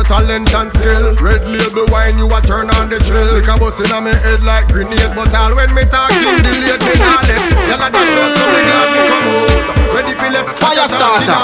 your 0.00 0.08
talent 0.08 0.48
and 0.54 0.70
skill. 0.72 1.14
Red 1.20 1.44
label 1.44 1.84
wine, 1.92 2.16
you 2.16 2.24
a 2.32 2.40
turn 2.40 2.72
on 2.80 2.88
the 2.88 2.98
drill. 3.04 3.36
Like 3.36 3.48
a 3.48 3.54
bus 3.60 3.76
in 3.84 3.92
me 4.04 4.12
head 4.24 4.40
like 4.42 4.68
grenade, 4.72 5.12
but 5.12 5.32
all 5.36 5.52
when 5.52 5.68
me 5.76 5.84
talking, 5.84 6.40
delay 6.40 6.80
me 6.80 6.94
not 6.96 7.28
left. 7.28 7.44
Y'all 7.68 7.84
a 7.84 7.88
that 7.92 8.08
up, 8.16 8.32
so 8.32 8.44
me 8.48 8.60
glad 8.64 8.88
me 8.96 9.00
come 9.04 9.28
out. 9.28 9.92
Ready 9.92 10.14
for 10.16 10.30
left, 10.32 10.56
fire 10.56 10.88
starter. 10.88 11.40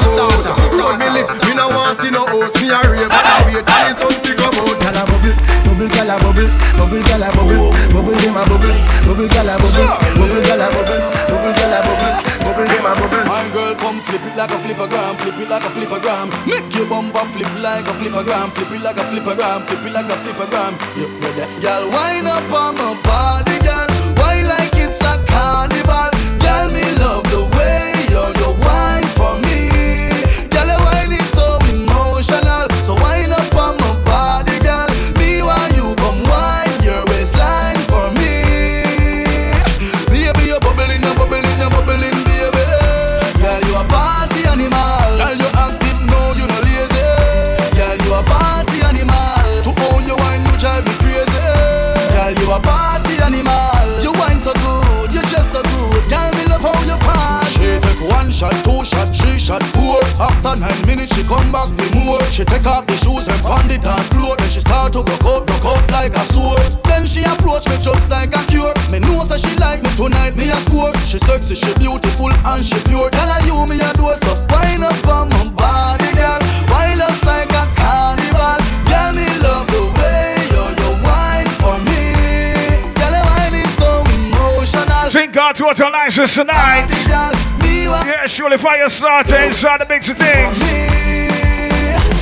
Road 0.72 0.96
me 0.96 1.08
lit, 1.12 1.29
me 1.45 1.53
no 1.53 1.69
want 1.69 2.00
see 2.00 2.08
no 2.08 2.24
host, 2.24 2.56
me 2.56 2.72
a 2.72 2.80
rave, 2.88 3.12
but 3.12 3.26
I 3.28 3.44
wait 3.44 3.60
till 3.60 3.82
the 3.84 3.92
sun 3.92 4.14
fi 4.24 4.32
come 4.32 4.56
out. 4.56 4.76
Gyal 4.76 4.96
a 4.96 5.04
bubble, 5.04 5.36
bubble, 5.62 5.88
gyal 5.92 6.08
a 6.08 6.16
bubble, 6.18 6.48
bubble, 6.76 7.00
gyal 7.04 7.22
a 7.22 7.28
bubble, 7.36 7.70
bubble, 7.92 8.16
dem 8.16 8.36
a 8.36 8.42
bubble, 8.48 8.74
bubble, 9.04 9.28
gyal 9.28 9.48
a 9.48 9.54
bubble, 9.60 9.86
bubble, 10.18 10.40
gyal 10.40 10.64
a 10.64 10.68
bubble, 10.72 11.00
bubble, 11.28 11.52
gyal 11.52 11.74
a 11.76 11.80
bubble, 11.84 12.35
bubble, 12.56 12.72
a 12.72 12.94
bubble. 12.94 13.24
My 13.28 13.44
girl, 13.52 13.74
come 13.76 14.00
flip 14.00 14.24
it 14.24 14.36
like 14.36 14.50
a 14.50 14.54
flippergram, 14.56 15.18
flip 15.20 15.38
it 15.38 15.48
like 15.48 15.62
a 15.62 15.68
flippergram. 15.68 16.27
Make 16.46 16.74
your 16.74 16.88
bumper 16.88 17.24
flip 17.32 17.52
like 17.60 17.86
a 17.86 17.92
flippergram, 17.92 18.50
flip 18.52 18.73
it 18.73 18.83
like 18.83 18.97
a 18.97 19.05
flippergram, 19.05 19.66
flip 19.66 19.84
it 19.84 19.92
like 19.92 20.06
a 20.06 20.16
flippergram. 20.24 20.73
You 20.97 21.06
ready? 21.20 21.61
Girl, 21.61 21.91
wind 21.91 22.28
up 22.28 22.52
on 22.52 22.77
my 22.77 22.97
body, 23.05 23.59
girl. 23.61 23.88
Why 24.16 24.42
like 24.42 24.74
it's 24.74 25.00
a 25.00 25.24
carnival? 25.27 25.76
After 60.17 60.56
nine 60.56 60.86
minutes, 60.86 61.12
she 61.14 61.22
come 61.22 61.53
back 61.53 61.69
for 61.69 61.89
more. 62.00 62.22
She 62.33 62.45
take 62.45 62.64
off 62.64 62.86
the 62.89 62.97
shoes 62.97 63.28
and 63.28 63.36
pound 63.45 63.69
it 63.69 63.84
dance 63.84 64.09
floor. 64.09 64.33
Then 64.36 64.48
she 64.48 64.61
start 64.61 64.97
to 64.97 65.05
go 65.05 65.12
out, 65.28 65.45
go 65.45 65.77
out 65.77 65.84
like 65.92 66.17
a 66.17 66.25
sword. 66.33 66.56
Then 66.89 67.05
she 67.06 67.20
approach 67.20 67.69
me 67.69 67.77
just 67.84 68.09
like 68.09 68.33
a 68.33 68.41
cure. 68.48 68.72
Me 68.89 68.97
know 69.05 69.28
that 69.28 69.44
she 69.44 69.53
like 69.61 69.84
me 69.84 69.92
tonight, 69.92 70.33
me 70.33 70.48
a 70.48 70.56
score. 70.64 70.97
She 71.05 71.20
sexy, 71.20 71.53
she 71.53 71.69
beautiful 71.77 72.33
and 72.33 72.64
she 72.64 72.81
pure. 72.89 73.12
Tell 73.12 73.28
her 73.28 73.44
you 73.44 73.61
me 73.69 73.77
a 73.77 73.92
do 73.92 74.09
so 74.25 74.33
fine 74.48 74.81
up 74.81 74.97
on 75.05 75.28
my 75.28 75.44
body, 75.53 76.09
girl. 76.17 76.41
Wild 76.72 77.05
us 77.05 77.20
like 77.28 77.53
a 77.53 77.64
carnival. 77.77 78.56
Girl, 78.89 79.12
me 79.12 79.28
love 79.44 79.69
the 79.69 79.84
way 80.00 80.33
you 80.48 80.64
you 80.81 80.91
wine 81.05 81.50
for 81.61 81.77
me. 81.84 82.00
Girl, 82.97 83.12
your 83.12 83.27
wine 83.37 83.56
is 83.61 83.69
so 83.77 84.00
emotional. 84.17 85.12
Thank 85.12 85.37
God 85.37 85.61
to 85.61 85.69
what 85.69 85.77
nice 85.77 86.17
is 86.17 86.33
tonight. 86.33 87.45
Girl, 87.87 87.92
me 87.92 87.98
want 87.98 88.06
Yeah, 88.06 88.27
surely 88.27 88.59
fire 88.59 88.89
starter 88.89 89.37
inside 89.42 89.81
the 89.81 89.87
mix 89.87 90.09
of 90.09 90.17
things. 90.17 90.61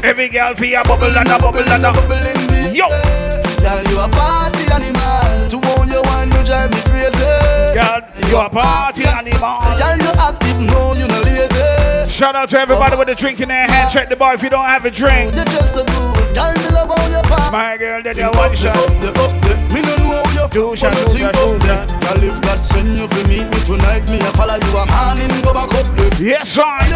Every 0.05 0.29
girl 0.29 0.55
feel 0.55 0.81
a 0.81 0.85
bubble 0.85 1.07
and 1.07 1.29
a 1.29 1.39
bubble 1.39 1.61
and 1.61 1.85
a 1.85 1.93
bubbling 1.93 2.75
Yo. 2.75 2.89
Girl, 2.89 3.83
you 3.89 3.99
a 3.99 4.09
party 4.09 4.65
animal. 4.73 5.49
To 5.49 5.57
own 5.81 5.89
your 5.89 6.03
wine, 6.03 6.31
you 6.31 6.45
drive 6.45 6.71
me 6.71 6.81
crazy. 6.85 7.25
Girl, 7.73 8.03
you 8.29 8.37
a 8.39 8.51
party 8.51 9.05
animal. 9.05 9.61
Girl, 9.79 9.97
you 9.97 10.13
active, 10.21 10.61
no, 10.61 10.95
you 10.95 11.09
no 11.09 11.21
lazy. 11.23 11.74
Shout 12.15 12.37
out 12.37 12.49
to 12.51 12.61
everybody 12.61 12.95
with 12.95 13.09
a 13.09 13.15
drink 13.17 13.41
in 13.41 13.49
their 13.49 13.67
hand. 13.67 13.91
Check 13.91 14.09
the 14.09 14.15
bar 14.15 14.35
if 14.35 14.43
you 14.45 14.49
don't 14.49 14.65
have 14.65 14.85
a 14.85 14.91
drink. 14.91 15.35
You 15.35 15.45
just 15.47 15.75
so 15.75 15.85
good. 15.85 16.35
Girl, 16.37 16.55
me 16.55 16.69
love 16.71 16.87
how 16.87 17.09
you 17.11 17.21
party. 17.27 17.51
My 17.51 17.77
girl, 17.77 18.03
did 18.05 18.17
you 18.17 18.31
one 18.31 18.55
shot? 18.55 18.77
up 18.77 18.87
the, 19.03 19.09
up 19.19 19.35
the. 19.43 19.75
Me 19.75 19.83
no 19.83 19.97
know 19.97 20.23
how 20.23 20.45
you 20.45 20.49
Two 20.49 20.77
shot, 20.77 20.93
but 20.95 21.11
two 21.11 21.19
you 21.19 21.27
think 21.27 21.35
shot, 21.35 21.35
up 21.35 21.91
shot. 21.91 22.15
Girl, 22.15 22.23
if 22.23 22.41
God 22.41 22.59
send 22.61 22.97
you 22.97 23.09
to 23.09 23.29
meet 23.29 23.43
me 23.43 23.59
tonight, 23.67 24.09
me 24.09 24.21
a 24.21 24.31
follow 24.39 24.55
you 24.55 24.79
a 24.79 24.87
morning, 24.95 25.43
go 25.43 25.53
back 25.53 25.75
up. 25.75 26.21
Yes, 26.21 26.51
son. 26.51 26.87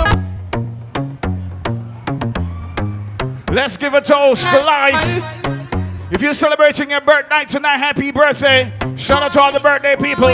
Let's 3.50 3.76
give 3.76 3.94
a 3.94 4.00
toast 4.00 4.48
to 4.48 4.60
life. 4.60 6.12
If 6.12 6.22
you're 6.22 6.32
celebrating 6.32 6.90
your 6.90 7.00
birthday 7.00 7.44
tonight, 7.44 7.78
happy 7.78 8.12
birthday. 8.12 8.72
Shout 8.94 9.24
out 9.24 9.32
to 9.32 9.40
all 9.40 9.50
the 9.50 9.58
birthday 9.58 9.96
people. 9.96 10.28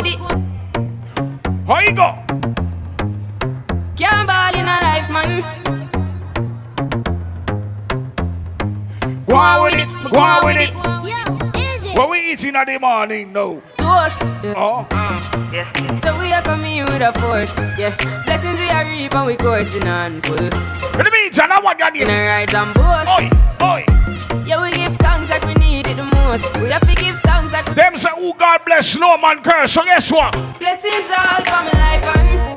How 1.64 1.80
you 1.80 1.94
go? 1.94 2.53
Can't 3.96 4.26
ball 4.26 4.54
in 4.54 4.66
a 4.66 4.78
life, 4.82 5.10
man. 5.10 5.42
Go 9.26 9.36
on 9.36 9.62
with 9.64 9.74
it. 9.74 10.12
Go 10.12 10.20
on 10.20 10.44
with 10.44 10.56
it. 10.56 10.70
Yo. 10.74 11.94
What 11.94 12.10
we 12.10 12.32
eating 12.32 12.54
in 12.56 12.64
the 12.66 12.78
morning? 12.80 13.32
No. 13.32 13.62
Toast. 13.76 14.20
Yeah. 14.42 14.54
Oh. 14.56 14.86
So 16.02 16.18
we 16.18 16.32
are 16.32 16.42
coming 16.42 16.84
with 16.84 17.02
a 17.02 17.12
force. 17.20 17.54
Yeah. 17.78 17.94
Blessings 18.24 18.60
we 18.60 18.68
are 18.70 18.84
reap 18.84 19.14
and 19.14 19.26
we 19.26 19.36
coursing 19.36 19.86
on 19.88 20.20
full. 20.22 20.36
In 20.38 20.50
the 21.04 21.10
meantime, 21.12 21.52
I 21.52 21.60
want 21.62 21.78
your 21.78 21.88
In 21.88 21.94
name. 21.94 22.08
a 22.08 22.26
rise 22.26 22.54
and 22.54 22.74
boast. 22.74 23.08
Oi, 23.10 23.30
oi. 23.62 23.84
Yeah, 24.46 24.62
we 24.62 24.70
give 24.72 24.96
thanks 24.96 25.30
like 25.30 25.44
we 25.44 25.54
need 25.54 25.86
it 25.86 25.96
the 25.96 26.04
most. 26.04 26.54
We 26.58 26.68
have 26.70 26.86
to 26.86 26.94
give 26.94 27.18
thanks 27.20 27.52
like 27.52 27.66
we 27.68 27.74
Them 27.74 27.96
say, 27.96 28.10
oh 28.16 28.34
God 28.34 28.60
bless, 28.66 28.96
no 28.96 29.16
man 29.16 29.42
curse. 29.42 29.72
So 29.72 29.84
guess 29.84 30.10
what? 30.10 30.32
Blessings 30.58 31.10
all 31.10 31.40
for 31.42 31.62
my 31.62 31.70
life 31.72 32.16
and 32.16 32.53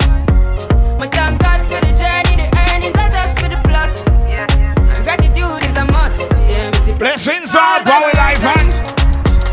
my 0.97 1.07
thank 1.07 1.41
God 1.41 1.61
for 1.69 1.79
the 1.85 1.93
journey, 1.93 2.35
the 2.41 2.47
earnings 2.71 2.95
are 2.97 3.09
just 3.09 3.39
for 3.39 3.49
the 3.49 3.59
plus. 3.63 4.03
Yeah. 4.27 4.47
And 4.49 5.03
gratitude 5.03 5.63
is 5.69 5.77
a 5.77 5.85
must. 5.85 6.31
Yeah, 6.49 6.97
Blessings 6.97 7.51
for 7.51 7.85
my 7.85 8.11
life 8.15 8.43
and 8.57 8.71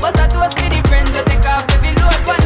But 0.00 0.18
I 0.18 0.26
toast 0.28 0.58
for 0.58 0.68
the 0.70 0.80
friends 0.88 1.10
we 1.12 1.22
take 1.24 1.46
off 1.46 1.68
every 1.70 1.94
load. 2.00 2.43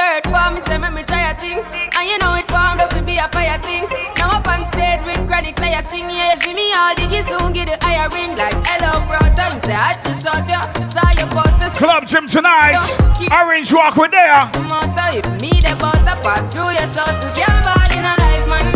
Third 0.00 0.32
form, 0.32 0.54
me 0.54 0.60
say 0.64 0.78
make 0.78 0.94
me 0.94 1.02
try 1.02 1.28
a 1.28 1.34
thing, 1.36 1.60
and 1.60 2.04
you 2.08 2.16
know 2.24 2.32
it 2.32 2.48
formed 2.48 2.80
out 2.80 2.88
to 2.96 3.02
be 3.02 3.18
a 3.18 3.28
fire 3.28 3.60
thing. 3.60 3.84
Now 4.16 4.40
up 4.40 4.48
on 4.48 4.64
stage 4.72 5.04
with 5.04 5.20
chronics, 5.28 5.60
I 5.60 5.82
sing 5.92 6.08
yeah, 6.08 6.40
see 6.40 6.54
me 6.54 6.72
all 6.72 6.94
diggy 6.96 7.20
soon 7.28 7.52
get 7.52 7.68
the 7.68 7.76
higher 7.84 8.08
ring 8.08 8.34
like 8.34 8.56
hello 8.64 9.04
brother. 9.04 9.52
Me 9.52 9.60
say 9.60 9.76
I 9.76 9.92
just 10.00 10.24
shot 10.24 10.48
ya, 10.48 10.64
saw 10.88 11.04
your 11.20 11.28
posters. 11.28 11.76
Club 11.76 12.06
Gym 12.06 12.26
tonight. 12.26 12.80
Orange 13.28 13.74
Walk 13.74 13.96
with 13.96 14.10
there. 14.10 14.40
The 14.56 14.64
motor, 14.72 15.20
if 15.20 15.28
me 15.36 15.52
the 15.60 15.76
butter 15.76 16.16
pass 16.24 16.48
through 16.48 16.72
your 16.72 16.88
shot 16.88 17.20
to 17.20 17.28
get 17.36 17.52
ball 17.60 17.92
in 17.92 18.00
a 18.00 18.16
life, 18.24 18.48
man. 18.48 18.72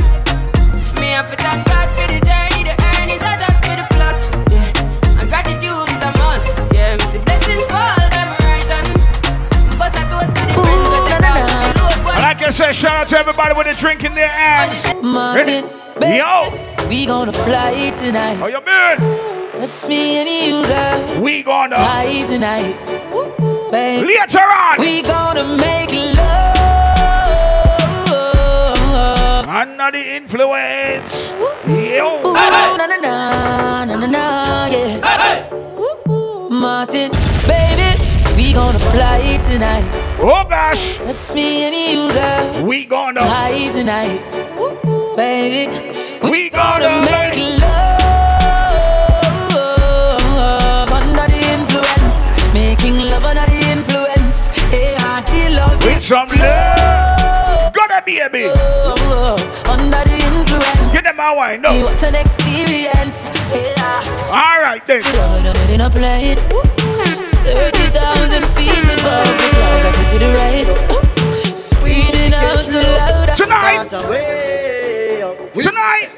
Me 1.00 1.16
have 1.16 1.32
to 1.32 1.36
thank 1.40 1.64
God 1.64 1.88
for 1.96 2.04
the 2.04 2.20
journey, 2.20 2.68
the 2.68 2.76
earnings 3.00 3.24
for 3.64 3.76
the 3.80 3.86
plus. 3.96 4.28
Yeah, 4.52 5.16
and 5.16 5.28
gratitude 5.32 5.88
is 5.88 6.02
a 6.04 6.12
must. 6.20 6.52
Yeah, 6.76 7.00
me 7.00 7.04
see 7.08 7.33
like 11.20 12.42
I 12.42 12.50
said, 12.50 12.72
shout 12.74 12.96
out 12.96 13.08
to 13.08 13.18
everybody 13.18 13.54
with 13.54 13.66
a 13.66 13.74
drink 13.74 14.04
in 14.04 14.14
their 14.14 14.28
hands. 14.28 14.84
Martin, 15.02 15.68
baby, 16.00 16.16
Yo, 16.18 16.86
we 16.88 17.06
gonna 17.06 17.32
fly 17.32 17.90
tonight. 17.96 18.34
Oh, 18.34 18.36
how 18.36 18.46
you 18.46 18.60
been? 18.60 18.98
It's 19.62 19.88
me 19.88 20.16
and 20.18 20.28
you, 20.28 20.66
girl. 20.66 21.20
We 21.22 21.42
gonna 21.42 21.76
Fly 21.76 22.24
tonight, 22.26 22.74
baby. 23.70 24.06
later 24.06 24.40
on. 24.40 24.78
We 24.80 25.02
gonna 25.02 25.44
make 25.56 25.90
love. 26.16 26.54
Under 29.48 29.90
the 29.92 30.16
influence. 30.16 31.30
Yo. 31.66 32.20
Ooh, 32.26 32.34
na 32.34 32.76
na 32.86 32.96
na 32.96 33.84
na 33.84 33.96
na 33.96 34.06
na, 34.06 34.66
yeah. 34.66 35.00
Martin, 36.50 37.10
baby, 37.46 37.94
we 38.36 38.52
gonna 38.52 38.78
fly 38.90 39.38
tonight. 39.46 39.84
Oh 40.16 40.44
gosh. 40.48 41.00
It's 41.00 41.34
me 41.34 41.64
and 41.64 41.74
you, 41.74 42.12
girl. 42.12 42.66
We 42.66 42.84
gonna. 42.84 43.20
Fly 43.20 43.70
tonight, 43.72 44.20
baby. 45.16 45.70
We 46.30 46.50
gonna 46.50 47.02
make 47.02 47.36
make. 47.36 47.60
love 49.52 50.90
under 50.92 51.26
the 51.26 51.40
influence, 51.56 52.30
making 52.54 52.96
love 52.96 53.24
under 53.24 53.44
the 53.46 53.60
influence. 53.70 54.46
Hey, 54.70 54.94
hearty 54.98 55.54
love 55.54 55.82
With 55.84 56.02
some 56.02 56.28
love. 56.28 57.72
Gotta 57.74 58.02
baby. 58.04 58.46
Oh, 58.54 59.36
under 59.68 60.04
the 60.08 60.16
influence. 60.38 60.92
Get 60.92 61.04
them 61.04 61.16
my 61.16 61.34
wine. 61.34 61.60
No. 61.60 61.72
What 61.82 62.02
an 62.04 62.14
experience. 62.14 63.30
Yeah, 63.52 64.30
All 64.30 64.62
right 64.62 64.82
then. 64.86 65.02
love 65.02 65.92
done 65.92 66.20
it 66.22 66.83
in 67.46 67.52
a 67.52 67.60
plane. 67.60 67.72
Thirty 67.72 67.86
thousand 67.92 68.44
feet 68.56 68.84
above 69.00 69.26
the 69.26 69.48
clouds, 69.54 69.84
I 69.84 69.92
can 69.92 70.04
see 70.06 70.18
the 70.18 70.30
rain. 70.32 70.66
Screaming 71.56 72.34
out 72.34 72.64
so 72.64 72.80
loud. 72.80 73.30
I 73.30 73.34
Tonight! 73.34 74.08
Way 74.08 75.22
up, 75.22 75.54
we 75.54 75.62
Tonight. 75.62 76.10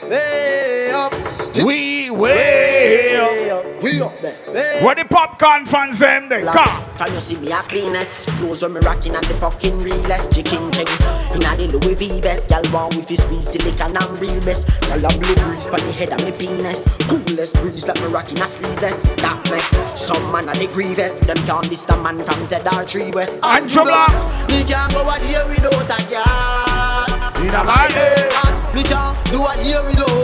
We 1.65 2.11
will. 2.11 3.65
we 3.83 4.01
up 4.03 4.19
there, 4.21 4.85
What 4.85 4.99
the 4.99 5.05
popcorn 5.05 5.65
fans 5.67 5.99
them 5.99 6.29
they 6.29 6.43
Blocks. 6.43 6.59
come. 6.71 6.83
From 6.97 7.13
you 7.13 7.21
see 7.21 7.37
me 7.37 7.53
a 7.53 7.57
cleanest 7.69 8.29
Clothes 8.41 8.63
when 8.63 8.73
me 8.75 8.81
rocking 8.81 9.15
and 9.15 9.25
the 9.25 9.35
fucking 9.35 9.79
realest 9.83 10.33
Chicken 10.35 10.71
ching 10.73 10.89
Inna 11.37 11.57
the 11.57 11.69
Louis 11.77 11.95
V 11.95 12.21
vest 12.21 12.51
Y'all 12.51 12.65
want 12.73 12.97
with 12.97 13.07
the 13.07 13.17
squeeze 13.17 13.49
silicon 13.53 13.97
and 13.97 14.19
real 14.21 14.41
best 14.45 14.69
Y'all 14.89 15.05
a 15.05 15.09
blue 15.19 15.37
breeze 15.45 15.67
Pon 15.67 15.81
the 15.81 15.93
head 15.93 16.13
of 16.13 16.25
me 16.25 16.33
penis 16.33 16.89
Coolest 17.09 17.55
breeze 17.61 17.87
like 17.87 18.01
me 18.01 18.09
rocking 18.09 18.41
a 18.41 18.49
sleeveless 18.49 19.03
That 19.21 19.37
me 19.53 19.61
Some 19.97 20.25
man 20.33 20.49
a 20.49 20.55
the 20.57 20.69
grievous 20.73 21.21
Them 21.21 21.37
can't 21.45 21.69
diss 21.69 21.85
the 21.85 21.97
man 22.01 22.17
from 22.25 22.41
ZR3 22.49 23.15
West 23.15 23.45
Angela. 23.45 24.09
Me 24.49 24.65
can't 24.65 24.93
go 24.93 25.05
out 25.05 25.21
here 25.21 25.45
without 25.53 25.85
a 25.85 25.99
girl 26.09 27.45
Inna 27.45 27.61
my 27.65 27.85
head. 27.93 28.33
Me 28.75 28.83
can't 28.85 29.13
do 29.29 29.45
a 29.45 29.53
here 29.61 29.85
without 29.85 30.16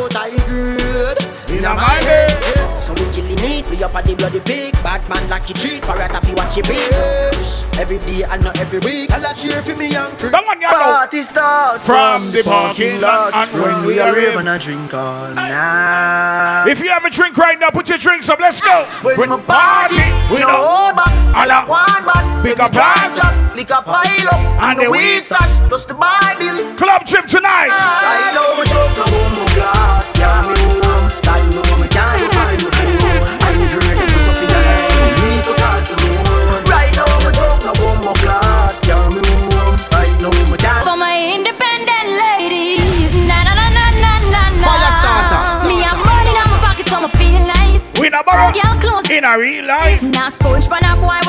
a 1.65 1.69
good 1.69 1.73
Inna 1.73 1.75
my 1.75 1.95
head. 2.03 2.83
so 2.83 2.93
we 2.95 3.07
killing 3.13 3.39
it, 3.39 3.69
we 3.71 3.83
up 3.83 3.95
at 3.95 4.05
the 4.05 4.15
bloody 4.15 4.41
pig. 4.41 4.73
Bad 4.83 5.07
man 5.09 5.23
like 5.29 5.49
you 5.49 5.55
treat, 5.55 5.83
parrot 5.83 6.11
if 6.11 6.29
you 6.29 6.35
watch 6.35 6.57
your 6.57 6.65
bitch 6.65 7.79
Every 7.79 7.99
day 7.99 8.25
and 8.25 8.43
not 8.43 8.59
every 8.59 8.81
week. 8.81 9.13
I'll 9.13 9.35
cheer 9.35 9.63
for 9.63 9.77
me 9.77 9.91
young 9.91 10.11
crew. 10.17 10.31
Come 10.31 10.49
on, 10.49 10.61
y'all. 10.61 10.73
Know. 10.73 10.79
Party 10.79 11.23
start. 11.23 11.81
From 11.81 12.31
the 12.33 12.43
parking 12.43 13.01
lot. 13.01 13.35
and 13.35 13.51
when 13.63 13.87
we 13.87 13.99
are 13.99 14.15
rave 14.15 14.35
in. 14.35 14.41
and 14.41 14.51
I 14.51 14.59
drink 14.59 14.93
all 14.95 15.33
night. 15.35 16.67
If 16.69 16.81
you 16.81 16.91
have 16.91 17.05
a 17.05 17.11
drink 17.11 17.37
right 17.37 17.59
now, 17.59 17.71
put 17.71 17.89
your 17.89 17.99
drinks 17.99 18.29
up. 18.29 18.41
Let's 18.41 18.61
go. 18.61 18.85
When 19.03 19.19
When 19.19 19.31
we 19.31 19.37
party, 19.47 20.03
we 20.33 20.41
no 20.41 20.49
hold 20.49 20.97
back 20.97 21.15
All 21.35 21.43
All 21.43 21.51
up. 21.51 21.65
up 21.65 21.69
one 21.69 22.05
back 22.05 22.45
Big 22.45 22.57
Big 22.57 22.61
up 22.61 22.75
up 22.75 23.57
lick 23.57 23.71
a 23.71 23.83
pile 23.83 24.29
up 24.33 24.41
And 24.65 24.79
the 24.79 24.85
the 24.85 24.91
weed 24.91 24.99
weed 24.99 25.25
stash. 25.25 25.69
Plus 25.69 25.87
the 25.87 25.95
Bible. 25.95 26.77
Club 26.77 27.07
trip 27.07 27.27
tonight. 27.27 27.71
I 27.71 28.33
know 28.35 28.59
we 28.59 28.65
choke 28.67 28.99
a 28.99 29.11
boom 29.11 29.31
boom 29.35 29.55
glass. 29.55 30.19
Yeah, 30.19 30.92
me 31.21 31.61
warm 31.69 31.81
me 31.83 31.89
can't 31.89 32.33
find 32.33 32.59
me 32.63 32.71
fool 32.73 33.21
I 33.45 33.53
heard 33.53 33.85
them 33.85 34.09
put 34.09 34.21
something 34.25 34.49
in 34.49 34.55
your 34.55 34.65
hand 34.65 35.21
Me 35.21 35.31
to 35.47 35.53
call 35.61 35.81
some 35.85 36.03
more 36.09 36.61
Right 36.73 36.93
now 36.97 37.11
we 37.25 37.31
choke 37.37 37.65
a 37.69 37.73
boom 37.77 37.97
boom 38.01 38.17
glass 38.25 38.73
Yeah, 38.89 39.03
me 39.13 39.21
warm 39.21 39.77
I 39.93 40.07
know 40.23 40.33
me 40.51 40.57
can't 40.57 40.85
For 40.87 40.97
my 40.97 41.15
independent 41.37 42.09
ladies, 42.17 43.13
na 43.29 43.39
na 43.45 43.53
na 43.53 43.67
na 43.77 43.85
na 44.03 44.13
na 44.33 44.43
na. 44.57 44.67
Fire 44.67 44.93
starter. 45.01 45.41
Me 45.69 45.77
I'm 45.85 45.99
money 46.01 46.33
in 46.33 46.47
my 46.49 46.59
pocket, 46.65 46.87
so 46.89 46.97
me 47.03 47.09
feel 47.19 47.43
nice. 47.47 47.83
We 48.01 48.09
not 48.09 48.25
borrow 48.27 48.51
Girl 48.53 48.77
close. 48.81 49.11
in 49.11 49.25
a 49.25 49.37
real 49.39 49.67
life. 49.67 50.03
Now 50.03 50.31
sponge 50.31 50.67
for 50.67 50.79
a 50.81 50.93
boy, 50.97 51.21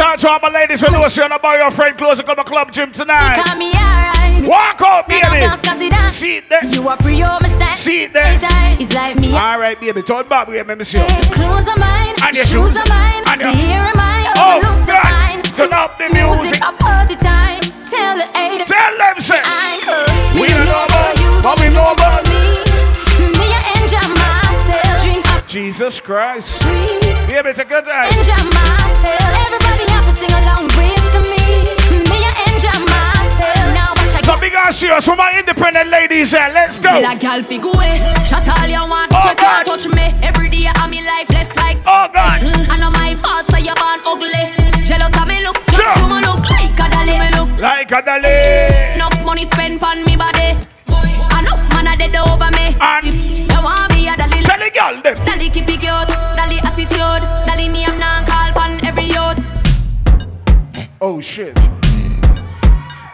Shout 0.00 0.12
out 0.14 0.18
to 0.20 0.28
all 0.30 0.40
my 0.40 0.48
ladies 0.48 0.80
when 0.80 0.94
you 0.94 1.08
see 1.10 1.20
on 1.20 1.28
borrow 1.42 1.58
your 1.58 1.70
friend 1.70 1.94
close 1.98 2.16
to 2.16 2.24
come 2.24 2.36
to 2.36 2.42
club 2.42 2.72
gym 2.72 2.90
tonight. 2.90 3.36
Me 3.58 3.68
alright. 3.74 4.48
Walk 4.48 4.80
out, 4.80 5.06
baby. 5.06 5.44
See 6.10 6.38
it 6.38 6.48
there. 6.48 6.64
You 6.64 6.88
are 6.88 6.96
free, 6.96 7.20
my 7.20 7.38
style. 7.42 7.74
See 7.74 8.04
it 8.04 8.14
there. 8.14 8.32
It's 8.80 8.94
like- 8.94 9.16
me. 9.16 9.36
All 9.36 9.58
right, 9.60 9.78
baby. 9.78 10.00
Turn 10.00 10.26
back, 10.26 10.46
baby. 10.46 10.66
Let 10.66 10.78
me 10.78 10.84
see 10.84 10.96
you. 10.96 11.04
The 11.04 11.28
clothes 11.34 11.68
are 11.68 11.76
mine, 11.76 12.14
And 12.24 12.34
your 12.34 12.46
shoes. 12.46 12.74
are 12.78 12.86
mine, 12.88 13.24
And 13.28 13.40
your- 13.42 13.50
hair 13.50 13.88
are 13.88 13.94
mine, 13.94 14.32
Oh, 14.38 14.60
looks 14.64 14.86
God. 14.86 14.96
are 14.96 15.02
fine. 15.02 15.42
Turn 15.42 15.72
up 15.74 15.98
the 15.98 16.08
music. 16.08 16.56
a 16.64 16.72
party 16.72 17.16
time. 17.16 17.60
Tell 17.90 18.16
the 18.16 18.24
Tell 18.64 18.96
them, 18.96 19.20
say. 19.20 19.42
Jesus 25.50 25.98
Christ. 25.98 26.62
sweet. 26.62 27.02
Baby, 27.26 27.50
it's 27.50 27.58
a 27.58 27.64
good 27.64 27.84
time. 27.84 28.06
Enjoy 28.14 28.38
myself. 28.54 29.34
Everybody 29.34 29.84
have 29.90 30.06
to 30.06 30.14
sing 30.14 30.30
along 30.30 30.70
with 30.78 31.14
me. 31.26 31.42
Me, 32.06 32.18
I 32.22 32.30
enjoy 32.54 32.78
myself. 32.86 33.66
Now 33.74 33.90
watch 33.98 34.14
I 34.14 34.22
So 34.22 34.38
get 34.38 34.40
big 34.46 34.54
and 34.54 34.72
serious 34.72 35.04
for 35.04 35.16
my 35.16 35.34
independent 35.36 35.90
ladies 35.90 36.30
here. 36.30 36.46
Let's 36.54 36.78
go. 36.78 36.90
Tell 37.02 37.10
a 37.10 37.18
girl 37.18 37.42
fi. 37.42 37.58
Chat 38.30 38.46
all 38.46 38.68
you 38.70 38.78
want, 38.88 39.10
Oh, 39.10 39.18
but 39.26 39.34
you 39.34 39.36
can't 39.42 39.66
God. 39.66 39.66
touch 39.66 39.88
me. 39.90 40.06
Every 40.22 40.48
day 40.50 40.70
I'm 40.76 40.92
in 40.94 41.04
life 41.04 41.26
blessed 41.26 41.56
like. 41.56 41.78
Oh, 41.82 42.06
God. 42.14 42.38
I 42.70 42.76
know 42.78 42.90
my 42.94 43.16
fault, 43.18 43.50
so 43.50 43.56
you 43.58 43.74
born 43.74 43.98
ugly. 44.06 44.54
Jealous 44.86 45.10
of 45.18 45.26
me 45.26 45.42
looks, 45.42 45.66
just 45.66 45.82
Sure. 45.82 45.98
you 45.98 46.14
look 46.30 46.46
like 46.46 46.78
a 46.78 46.86
dolly. 46.94 47.18
Me 47.18 47.28
look 47.34 47.50
Like 47.58 47.90
a 47.90 48.00
dolly. 48.06 48.94
enough 48.94 49.18
money 49.26 49.50
spent 49.50 49.82
on 49.82 50.04
me 50.04 50.14
body. 50.14 50.54
Enough 51.42 51.64
man 51.74 51.88
a 51.90 51.96
dead 51.98 52.14
over 52.22 52.50
me. 52.54 52.76
And- 52.78 53.06
If 53.10 53.50
you 53.50 53.60
want 53.62 53.89
the 54.60 54.70
girl 54.70 55.00
them. 55.02 55.16
dolly 55.24 55.48
keep 55.48 55.68
it 55.68 55.80
cute, 55.80 56.08
dolly 56.36 56.58
attitude, 56.62 57.22
dolly 57.46 57.68
name 57.68 57.98
now 57.98 58.24
call 58.26 58.52
pon 58.52 58.84
every 58.84 59.04
youth. 59.04 59.40
Oh, 61.00 61.18
shit. 61.20 61.56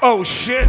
Oh, 0.02 0.24
shit. 0.24 0.68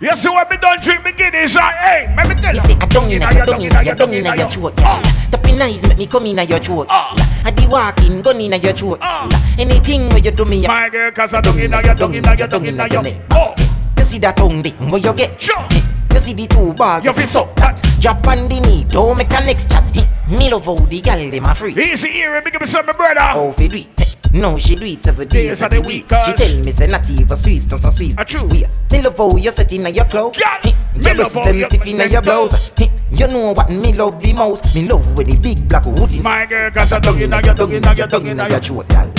You 0.00 0.14
see 0.16 0.28
what 0.30 0.48
me 0.50 0.56
don't 0.56 0.80
drink 0.82 1.04
me 1.04 1.12
Guinness, 1.12 1.56
uh, 1.56 1.60
hey, 1.60 2.14
let 2.16 2.28
me 2.28 2.34
tell 2.36 2.52
Me 2.52 2.58
you. 2.58 2.64
say 2.64 2.74
I 2.80 2.86
don't 2.86 3.10
inna 3.10 3.34
your, 3.34 3.44
don't 3.44 3.60
inna 3.60 3.82
your, 3.82 3.94
don't 3.96 4.14
inna 4.14 4.28
inna 4.30 4.36
your 4.38 4.48
throat, 4.48 4.74
yeah. 4.78 5.02
Tapping 5.30 5.60
eyes 5.60 5.86
make 5.88 5.98
me 5.98 6.06
come 6.06 6.26
inna 6.26 6.44
your 6.44 6.60
throat. 6.60 6.86
Ah. 6.88 7.42
I 7.44 7.50
the 7.50 7.66
walking 7.68 8.22
gun 8.22 8.40
inna 8.40 8.56
your 8.56 8.72
throat. 8.72 8.98
Ah. 9.02 9.28
Anything 9.58 10.08
where 10.10 10.20
you 10.20 10.30
do 10.30 10.44
me, 10.44 10.66
My 10.66 10.88
girl, 10.88 11.10
cause 11.10 11.34
I 11.34 11.40
don't 11.40 11.58
inna 11.58 11.82
your, 11.84 11.94
don't 11.96 12.14
inna 12.14 12.34
your, 12.36 12.46
don't 12.46 12.64
inna 12.64 12.86
your. 12.88 13.02
Oh, 13.32 13.54
You 13.96 14.02
see 14.04 14.18
that 14.20 14.36
tongue 14.36 14.62
thing 14.62 14.74
where 14.88 15.00
you 15.00 15.12
get? 15.12 15.42
Sure. 15.42 15.66
You 16.12 16.18
see 16.18 16.32
the 16.34 16.46
two 16.46 16.74
balls 16.74 17.04
You 17.04 17.12
feel 17.12 17.26
so 17.26 17.48
that. 17.56 17.82
Drop 18.00 18.26
on 18.26 18.48
the 18.48 18.60
knee, 18.60 18.84
don't 18.84 19.16
make 19.16 19.30
a 19.30 19.44
next 19.44 19.70
chat. 19.70 19.84
Me 20.28 20.50
love 20.50 20.64
how 20.66 20.74
the 20.74 21.00
gal 21.00 21.30
dem 21.30 21.44
a 21.44 21.54
free. 21.54 21.72
easy 21.72 22.08
here, 22.08 22.40
big 22.42 22.54
up 22.54 22.60
yourself, 22.60 22.86
my 22.86 22.92
brother. 22.92 23.20
How 23.20 23.50
fi 23.52 23.68
do 23.68 23.76
it? 23.76 24.08
No, 24.34 24.58
she 24.58 24.74
do 24.74 24.84
it 24.84 25.00
seven 25.00 25.26
Days 25.26 25.58
days 25.58 25.62
of 25.62 25.70
the 25.70 25.80
week. 25.80 26.04
She 26.26 26.32
tell 26.34 26.56
me 26.62 26.70
say 26.70 26.86
not 26.86 27.08
even 27.08 27.34
Swiss, 27.34 27.64
don't 27.64 27.78
some 27.80 27.90
Swiss. 27.90 28.18
A 28.18 28.24
true. 28.24 28.46
Wait, 28.48 28.68
me 28.92 29.00
love 29.00 29.16
how 29.16 29.34
you 29.36 29.50
set 29.50 29.72
inna 29.72 29.88
your 29.88 30.04
clothes. 30.04 30.36
Yeah, 30.38 30.60
Your 30.94 31.14
breast 31.14 31.34
them 31.34 31.60
stiff 31.62 31.86
inna 31.86 32.04
your 32.04 32.20
blouse. 32.20 32.72
You 33.10 33.26
know 33.28 33.52
what 33.52 33.70
me 33.70 33.94
love 33.94 34.20
the 34.22 34.34
most? 34.34 34.74
Me 34.74 34.86
love 34.86 35.16
with 35.16 35.28
the 35.28 35.36
big 35.36 35.66
black 35.66 35.84
hoodie. 35.84 36.20
My 36.20 36.44
girl, 36.44 36.70
cause 36.70 36.92
I 36.92 36.98
don't 36.98 37.18
inna 37.20 37.40
your, 37.42 37.54
don't 37.54 37.72
inna 37.72 37.94
your, 37.94 38.06
don't 38.06 38.26
inna 38.26 38.48
your. 38.48 38.60
throat, 38.60 38.88
gal. 38.88 39.10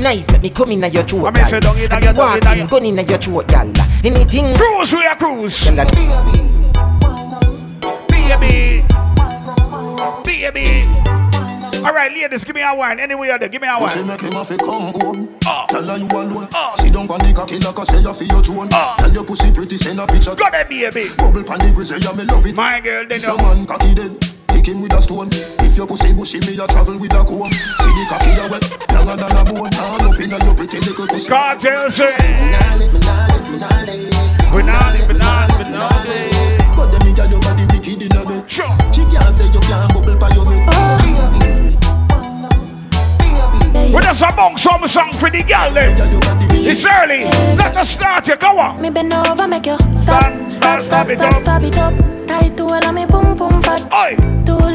Tapping 0.00 0.18
nice, 0.18 0.30
make 0.32 0.42
me 0.42 0.50
come 0.50 0.72
inna 0.72 0.88
your 0.88 1.02
throat, 1.02 1.22
What 1.22 1.34
me 1.34 1.44
say, 1.44 1.50
gal. 1.50 1.60
dung 1.60 1.78
inna 1.78 1.94
And 1.94 2.04
your- 2.04 2.12
the 2.14 2.20
walking 2.20 2.58
your- 2.58 2.66
gun 2.66 2.84
inna 2.86 3.02
your 3.02 3.18
throat, 3.18 3.46
gal. 3.48 3.72
Anything, 4.04 4.54
Cruise, 4.56 4.92
we 4.94 5.06
are 5.06 5.16
cruise. 5.16 5.64
gal. 5.70 5.86
Baby. 8.08 8.84
Baby. 10.24 10.86
All 11.84 11.92
right, 11.94 12.12
ladies, 12.12 12.44
give 12.44 12.54
me 12.54 12.62
a 12.62 12.74
wine. 12.74 12.98
Anyway, 13.00 13.26
there, 13.28 13.48
give 13.48 13.62
me 13.62 13.68
a 13.68 13.76
Pussy 13.78 13.98
wine. 14.00 14.08
make 14.08 14.20
him 14.20 14.32
have 14.32 14.48
to 14.48 14.56
come 14.58 14.92
home. 15.00 15.28
Ah. 15.46 15.66
Tell 15.68 15.82
her 15.82 15.96
you 15.96 16.06
alone. 16.08 16.48
Ah. 16.54 16.74
Sit 16.76 16.92
down 16.92 17.08
on 17.10 17.18
the 17.20 17.32
cocky 17.34 17.58
like 17.58 17.78
I 17.78 17.84
say 17.84 18.00
you 18.00 18.12
feel 18.12 18.28
your 18.28 18.42
throne. 18.42 18.68
Ah. 18.72 18.94
Tell 18.98 19.12
your 19.12 19.24
pussy 19.24 19.50
pretty, 19.52 19.76
send 19.78 19.98
a 20.00 20.06
picture. 20.06 20.34
Got 20.34 20.52
that, 20.52 20.68
baby. 20.68 21.08
Bubble 21.16 21.42
pan 21.44 21.58
the 21.58 21.72
grizzly, 21.74 21.98
yeah, 22.00 22.12
me 22.12 22.24
love 22.24 22.46
it. 22.46 22.54
My 22.54 22.80
girl, 22.80 23.04
they 23.08 23.18
Some 23.18 23.36
man 23.38 23.64
cocky 23.66 23.94
dead. 23.94 24.12
Pick 24.60 24.76
him 24.76 24.82
with 24.82 24.92
a 24.92 25.00
stone. 25.00 25.28
If 25.64 25.72
your 25.78 25.86
pussy 25.86 26.12
bushy, 26.12 26.36
me 26.44 26.52
a 26.60 26.68
travel 26.68 27.00
with 27.00 27.16
a 27.16 27.24
comb. 27.24 27.48
See 27.48 27.92
the 27.96 28.04
cocky 28.12 28.28
a 28.36 28.44
wet, 28.52 28.60
longer 28.92 29.16
than 29.16 29.32
a 29.32 29.40
bone. 29.48 29.72
All 29.80 30.04
up 30.04 30.20
inna 30.20 30.36
your 30.44 30.52
pretty 30.52 30.84
little 30.84 31.06
pussy. 31.08 31.32
Cartel 31.32 31.88
say. 31.88 32.12
Nah 32.12 32.76
live, 32.76 32.92
me 32.92 33.00
nah 33.00 33.24
live, 33.32 33.48
me 33.48 33.56
nah 33.56 33.88
live. 33.88 34.12
We 34.52 34.60
not 34.60 34.92
live, 34.92 35.08
we 35.08 35.16
not 35.16 35.48
live, 35.48 35.64
we 35.64 35.72
not 35.72 36.04
live. 36.04 36.76
But 36.76 36.92
them 36.92 37.08
inna 37.08 37.24
your 37.32 37.40
body 37.40 37.64
wicked 37.72 38.04
inna 38.04 38.20
bed. 38.20 38.44
Sure. 38.52 38.68
She 38.92 39.08
can't 39.08 39.32
say 39.32 39.48
you 39.48 39.64
can't 39.64 39.88
bubble 39.96 40.20
pa 40.20 40.28
your 40.36 40.44
head. 40.44 40.68
Oh, 40.68 41.00
baby, 41.40 41.80
baby, 43.72 43.96
We 43.96 44.00
just 44.04 44.20
among 44.20 44.60
some 44.60 44.84
song 44.84 45.16
for 45.16 45.32
the 45.32 45.40
girl 45.40 45.72
then. 45.72 45.96
inna 45.96 46.04
your 46.12 46.20
body 46.20 46.44
wicked. 46.52 46.68
It's 46.68 46.84
early. 46.84 47.24
Let 47.56 47.80
us 47.80 47.88
start 47.96 48.28
you. 48.28 48.36
Go 48.36 48.58
on. 48.60 48.76
Me 48.82 48.90
bend 48.90 49.08
over, 49.08 49.48
make 49.48 49.64
you 49.64 49.80
Stop, 49.96 50.28
stop, 50.52 50.84
stop, 50.84 51.08
stop, 51.08 51.08
stop 51.08 51.08
stop, 51.08 51.08
it 51.08 51.16
stop, 51.16 51.32
up. 51.32 51.38
stop 51.40 51.62
it 51.62 51.78
up. 51.78 52.19
All 52.70 52.84
of 52.84 52.94
me, 52.94 53.04
boom, 53.06 53.34
boom, 53.34 53.62
fat. 53.62 53.82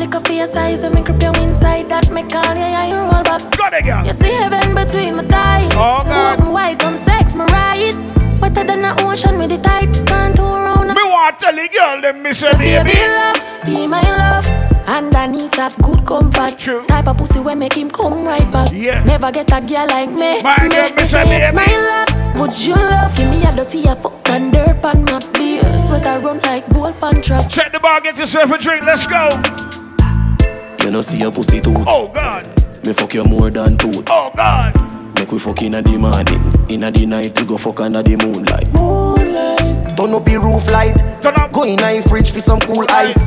Lick 0.05 0.13
up 0.13 0.27
for 0.27 0.33
your 0.33 0.45
size 0.45 0.83
and 0.83 0.93
me 0.93 1.01
grip 1.01 1.21
you 1.21 1.31
inside. 1.41 1.89
That 1.89 2.11
me 2.11 2.21
call 2.23 2.53
you, 2.53 2.59
yeah, 2.61 2.85
you 2.85 2.97
roll 2.97 3.23
back. 3.23 3.41
Got 3.57 3.73
it, 3.73 3.85
girl. 3.85 4.05
You 4.05 4.13
see 4.13 4.31
heaven 4.31 4.75
between 4.75 5.15
my 5.15 5.23
thighs. 5.23 5.71
Oh, 5.73 6.03
God. 6.05 6.39
Open 6.39 6.53
wide, 6.53 6.77
come 6.79 6.95
sex 6.97 7.33
me 7.33 7.43
right. 7.45 7.91
Wetter 8.39 8.63
than 8.63 8.81
the 8.83 8.93
ocean 9.01 9.39
with 9.39 9.49
the 9.49 9.57
tide. 9.57 9.91
Can't 10.05 10.35
turn 10.35 10.45
around. 10.45 10.87
Me 10.93 11.03
want 11.09 11.39
to 11.39 11.45
tell 11.45 11.55
the 11.55 11.67
girl 11.69 12.01
them, 12.01 12.21
me 12.21 12.33
say, 12.33 12.51
Baby, 12.53 12.91
baby. 12.91 13.07
love, 13.07 13.65
be 13.65 13.87
my 13.87 14.01
love. 14.01 14.74
Underneath 14.87 15.55
have 15.55 15.75
good 15.77 16.05
comfort. 16.05 16.59
True. 16.59 16.85
Type 16.85 17.07
of 17.07 17.17
pussy 17.17 17.39
when 17.39 17.59
make 17.59 17.73
him 17.73 17.89
come 17.89 18.23
right 18.25 18.51
back. 18.51 18.71
Yeah. 18.71 19.03
Never 19.03 19.31
get 19.31 19.51
a 19.51 19.65
girl 19.65 19.87
like 19.87 20.09
me. 20.09 20.41
My 20.43 20.55
girl, 20.57 20.69
Make 20.69 20.95
me 20.95 21.01
me 21.01 21.07
say, 21.07 21.23
say 21.25 21.51
my 21.53 21.65
love. 21.65 22.39
Would 22.39 22.65
you 22.65 22.75
love? 22.75 23.15
Give 23.15 23.29
me 23.29 23.43
a 23.43 23.55
dirty 23.55 23.83
a 23.87 23.95
fuck 23.95 24.29
and 24.29 24.51
dirt 24.53 24.83
on 24.85 25.03
my 25.05 25.19
beer. 25.33 25.61
Sweat 25.87 26.05
I 26.05 26.17
run 26.19 26.39
like 26.41 26.67
bull 26.69 26.91
pan 26.93 27.21
trap. 27.21 27.49
Check 27.49 27.71
the 27.71 27.79
bar, 27.79 28.01
get 28.01 28.17
yourself 28.17 28.51
a 28.51 28.57
drink. 28.57 28.83
Let's 28.83 29.07
go. 29.07 29.29
You 30.83 30.91
know 30.91 31.01
see 31.01 31.17
your 31.17 31.31
pussy 31.31 31.61
too. 31.61 31.73
Oh, 31.87 32.09
God. 32.13 32.45
Me 32.85 32.93
fuck 32.93 33.13
you 33.15 33.23
more 33.23 33.49
than 33.49 33.77
two. 33.77 33.91
Oh, 34.07 34.31
God. 34.35 34.75
Make 35.17 35.31
we 35.31 35.39
fuck 35.39 35.61
inna 35.63 35.81
the 35.81 35.97
morning. 35.97 36.69
Inna 36.69 36.91
the 36.91 37.07
night 37.07 37.39
we 37.39 37.45
go 37.47 37.57
fuck 37.57 37.79
under 37.79 38.03
the 38.03 38.15
moonlight. 38.17 38.71
Moonlight. 38.73 39.04
Turn 40.05 40.13
up 40.13 40.23
the 40.23 40.37
roof 40.37 40.69
light. 40.69 40.93
Go 41.51 41.63
in 41.63 41.81
a 41.81 41.99
fridge 42.03 42.29
for 42.29 42.39
some 42.39 42.59
cool 42.59 42.85
ice. 42.89 43.17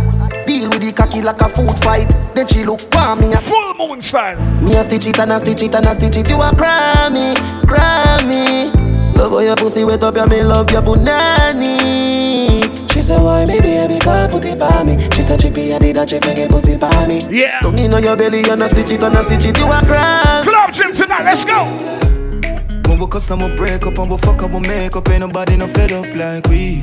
Deal 0.46 0.70
with 0.70 0.78
the 0.80 0.92
cocky 0.94 1.20
like 1.20 1.40
a 1.40 1.48
food 1.48 1.74
fight. 1.82 2.06
Then 2.36 2.46
she 2.46 2.62
look 2.62 2.78
for 2.78 3.16
me. 3.16 3.32
a- 3.32 3.38
Full 3.42 3.74
moon 3.74 4.00
style. 4.00 4.38
Me 4.62 4.76
a 4.76 4.84
stitch 4.84 5.08
it 5.08 5.18
and 5.18 5.32
a 5.32 5.40
stitch 5.40 5.62
it 5.64 5.74
and 5.74 5.84
a 5.86 5.90
stitch 5.98 6.18
it. 6.18 6.30
You 6.30 6.36
a 6.36 6.54
Grammy, 6.54 7.34
Grammy. 7.66 8.70
Love 9.16 9.32
how 9.32 9.38
your 9.40 9.56
pussy 9.56 9.84
wet 9.84 10.04
up, 10.04 10.14
yeah, 10.14 10.26
me 10.26 10.44
love 10.44 10.70
your 10.70 10.82
punani. 10.82 12.62
She 12.92 13.00
said, 13.00 13.20
why 13.24 13.44
me 13.44 13.58
baby, 13.60 13.98
can't 13.98 14.30
put 14.30 14.44
it 14.44 14.60
by 14.60 14.84
me. 14.84 15.02
She 15.14 15.22
said, 15.22 15.40
trippy, 15.40 15.74
I 15.74 15.80
did 15.80 15.96
that 15.96 16.08
check 16.08 16.24
make 16.26 16.48
pussy 16.48 16.76
by 16.76 17.08
me. 17.08 17.26
Yeah. 17.28 17.58
Don't 17.60 17.76
in 17.76 17.92
on 17.92 18.04
your 18.04 18.16
belly, 18.16 18.44
and 18.48 18.62
a 18.62 18.68
stitch 18.68 18.92
it, 18.92 19.02
and 19.02 19.16
a 19.16 19.22
stitch 19.22 19.46
it, 19.50 19.58
you 19.58 19.66
a 19.66 19.82
cry. 19.84 20.42
Club 20.44 20.72
gym 20.72 20.94
tonight, 20.94 21.24
let's 21.24 21.44
go. 21.44 21.66
We 22.98 23.06
cuss 23.06 23.30
and 23.30 23.40
we 23.40 23.54
break 23.54 23.86
up 23.86 23.96
and 23.96 24.10
we 24.10 24.18
fuck 24.18 24.42
up, 24.42 24.50
we 24.50 24.58
make 24.58 24.96
up, 24.96 25.08
ain't 25.08 25.20
nobody 25.20 25.56
no 25.56 25.68
fed 25.68 25.92
up 25.92 26.06
like 26.16 26.44
we. 26.48 26.82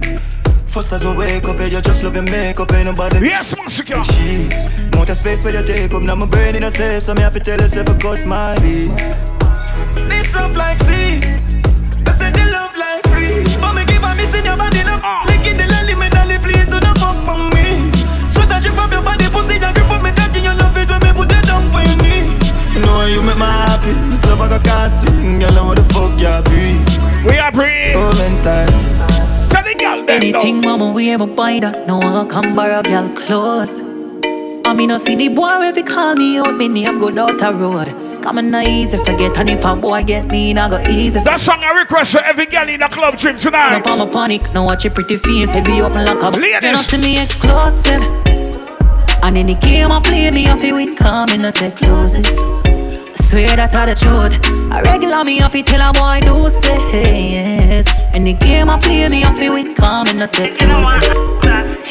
First 0.65 0.93
as 0.93 1.05
we 1.05 1.13
wake 1.13 1.43
up, 1.43 1.59
yeah, 1.59 1.65
you 1.65 1.81
just 1.81 2.01
your 2.01 2.11
makeup, 2.21 2.71
ain't 2.71 2.85
nobody. 2.85 3.19
Yes, 3.19 3.53
Massacre. 3.57 4.01
She, 4.05 4.47
more 4.95 5.05
the 5.05 5.13
space 5.13 5.43
where 5.43 5.53
you 5.53 5.65
take 5.67 5.91
up, 5.93 6.01
now 6.01 6.15
my 6.15 6.25
brain 6.25 6.55
in 6.55 6.63
a 6.63 6.71
safe, 6.71 7.03
so 7.03 7.13
me 7.13 7.21
have 7.21 7.33
to 7.33 7.41
tell 7.41 7.59
yourself 7.59 7.89
I 7.89 7.97
got 7.97 8.25
my 8.25 8.57
beat. 8.59 8.95
This 10.07 10.33
rough 10.33 10.55
like 10.55 10.77
sea, 10.87 11.19
I 12.07 12.11
said 12.15 12.37
you 12.37 12.49
love 12.49 12.71
like 12.77 13.03
free. 13.11 13.43
But 13.59 13.75
me 13.75 13.83
keep 13.83 14.01
on 14.01 14.15
missing 14.15 14.45
your 14.45 14.55
body, 14.55 14.85
love. 14.85 15.01
Ah. 15.03 15.25
Licking 15.27 15.57
the 15.57 15.67
lolly, 15.67 15.95
me 15.99 16.07
dolly, 16.07 16.37
please 16.39 16.69
do 16.71 16.79
not 16.79 16.97
fuck 16.97 17.27
on 17.27 17.51
me. 17.51 17.91
Sweat 18.31 18.55
a 18.55 18.61
drip 18.63 18.79
off 18.79 18.91
your 18.91 19.03
body, 19.03 19.25
pussy, 19.35 19.55
you 19.55 19.84
You 23.05 23.11
know 23.11 23.17
you 23.21 23.27
make 23.27 23.37
me 23.37 23.43
happy, 23.43 23.91
this 24.09 24.25
love 24.25 24.41
I 24.41 24.49
got 24.49 24.63
casting, 24.63 25.39
you 25.39 25.51
know 25.51 25.67
what 25.67 25.77
the 25.77 25.83
fuck 25.93 26.17
you 26.17 26.41
be. 26.49 27.29
We 27.29 27.37
are 27.37 27.51
breathing. 27.51 27.93
Oh, 27.97 28.25
inside. 28.25 28.73
Tell 29.51 29.61
the 29.61 29.75
girl 29.77 30.03
them 30.03 30.09
Anything 30.09 30.61
no. 30.61 30.75
mama 30.75 30.91
wear, 30.91 31.19
but 31.19 31.35
buy 31.35 31.59
that. 31.59 31.85
No 31.85 31.99
one 31.99 32.27
come 32.27 32.55
borrow 32.55 32.81
girl 32.81 33.07
clothes. 33.09 33.79
I 34.65 34.73
mean, 34.73 34.89
no 34.89 34.97
see 34.97 35.13
the 35.13 35.27
boy 35.27 35.61
if 35.61 35.75
he 35.75 35.83
call 35.83 36.15
me 36.15 36.39
out, 36.39 36.57
me 36.57 36.67
name 36.67 36.97
go 36.97 37.11
down 37.11 37.37
the 37.37 37.53
road. 37.53 38.23
Come 38.23 38.39
on, 38.39 38.49
not 38.49 38.67
easy 38.67 38.97
forget, 38.97 39.37
and 39.37 39.51
if 39.51 39.63
a 39.63 39.75
boy 39.75 40.01
get 40.01 40.25
me, 40.31 40.53
not 40.53 40.71
go 40.71 40.81
easy. 40.89 41.19
That 41.19 41.39
song 41.39 41.61
I 41.61 41.73
request 41.73 42.13
for 42.13 42.21
every 42.21 42.47
girl 42.47 42.67
in 42.67 42.79
the 42.79 42.87
club 42.87 43.19
gym 43.19 43.35
No 43.35 43.39
tonight. 43.39 43.83
palm 43.83 44.01
a 44.01 44.11
panic, 44.11 44.51
no 44.51 44.63
watch 44.63 44.83
your 44.83 44.93
pretty 44.93 45.17
face, 45.17 45.51
head 45.51 45.65
be 45.65 45.79
open 45.79 46.05
like 46.05 46.23
a 46.23 46.29
Ladies. 46.39 46.63
You 46.63 46.71
know 46.71 46.81
see 46.81 46.97
me 46.97 47.21
exclusive 47.21 48.01
And 49.21 49.37
in 49.37 49.45
the 49.45 49.59
game 49.61 49.91
I 49.91 49.99
play 49.99 50.31
me 50.31 50.49
off 50.49 50.63
it 50.63 50.73
with 50.73 50.97
calm 50.97 51.29
and 51.29 51.43
not 51.43 51.53
take 51.53 51.75
closes 51.75 52.25
I 52.25 52.84
swear 53.25 53.55
that 53.55 53.73
I 53.73 53.85
the 53.89 53.95
truth 53.97 54.37
I 54.71 54.81
regular 54.81 55.23
me 55.23 55.41
off 55.41 55.55
it 55.55 55.65
tell 55.65 55.81
a 55.81 55.91
boy 55.91 56.21
do 56.21 56.47
say 56.49 57.41
yes 57.41 57.87
In 58.15 58.23
the 58.23 58.33
game 58.33 58.69
I 58.69 58.79
play 58.79 59.09
me 59.09 59.23
off 59.23 59.41
it 59.41 59.49
with 59.49 59.75
calm 59.75 60.07
and 60.07 60.19
not 60.19 60.31
take 60.31 60.57
closes 60.57 61.09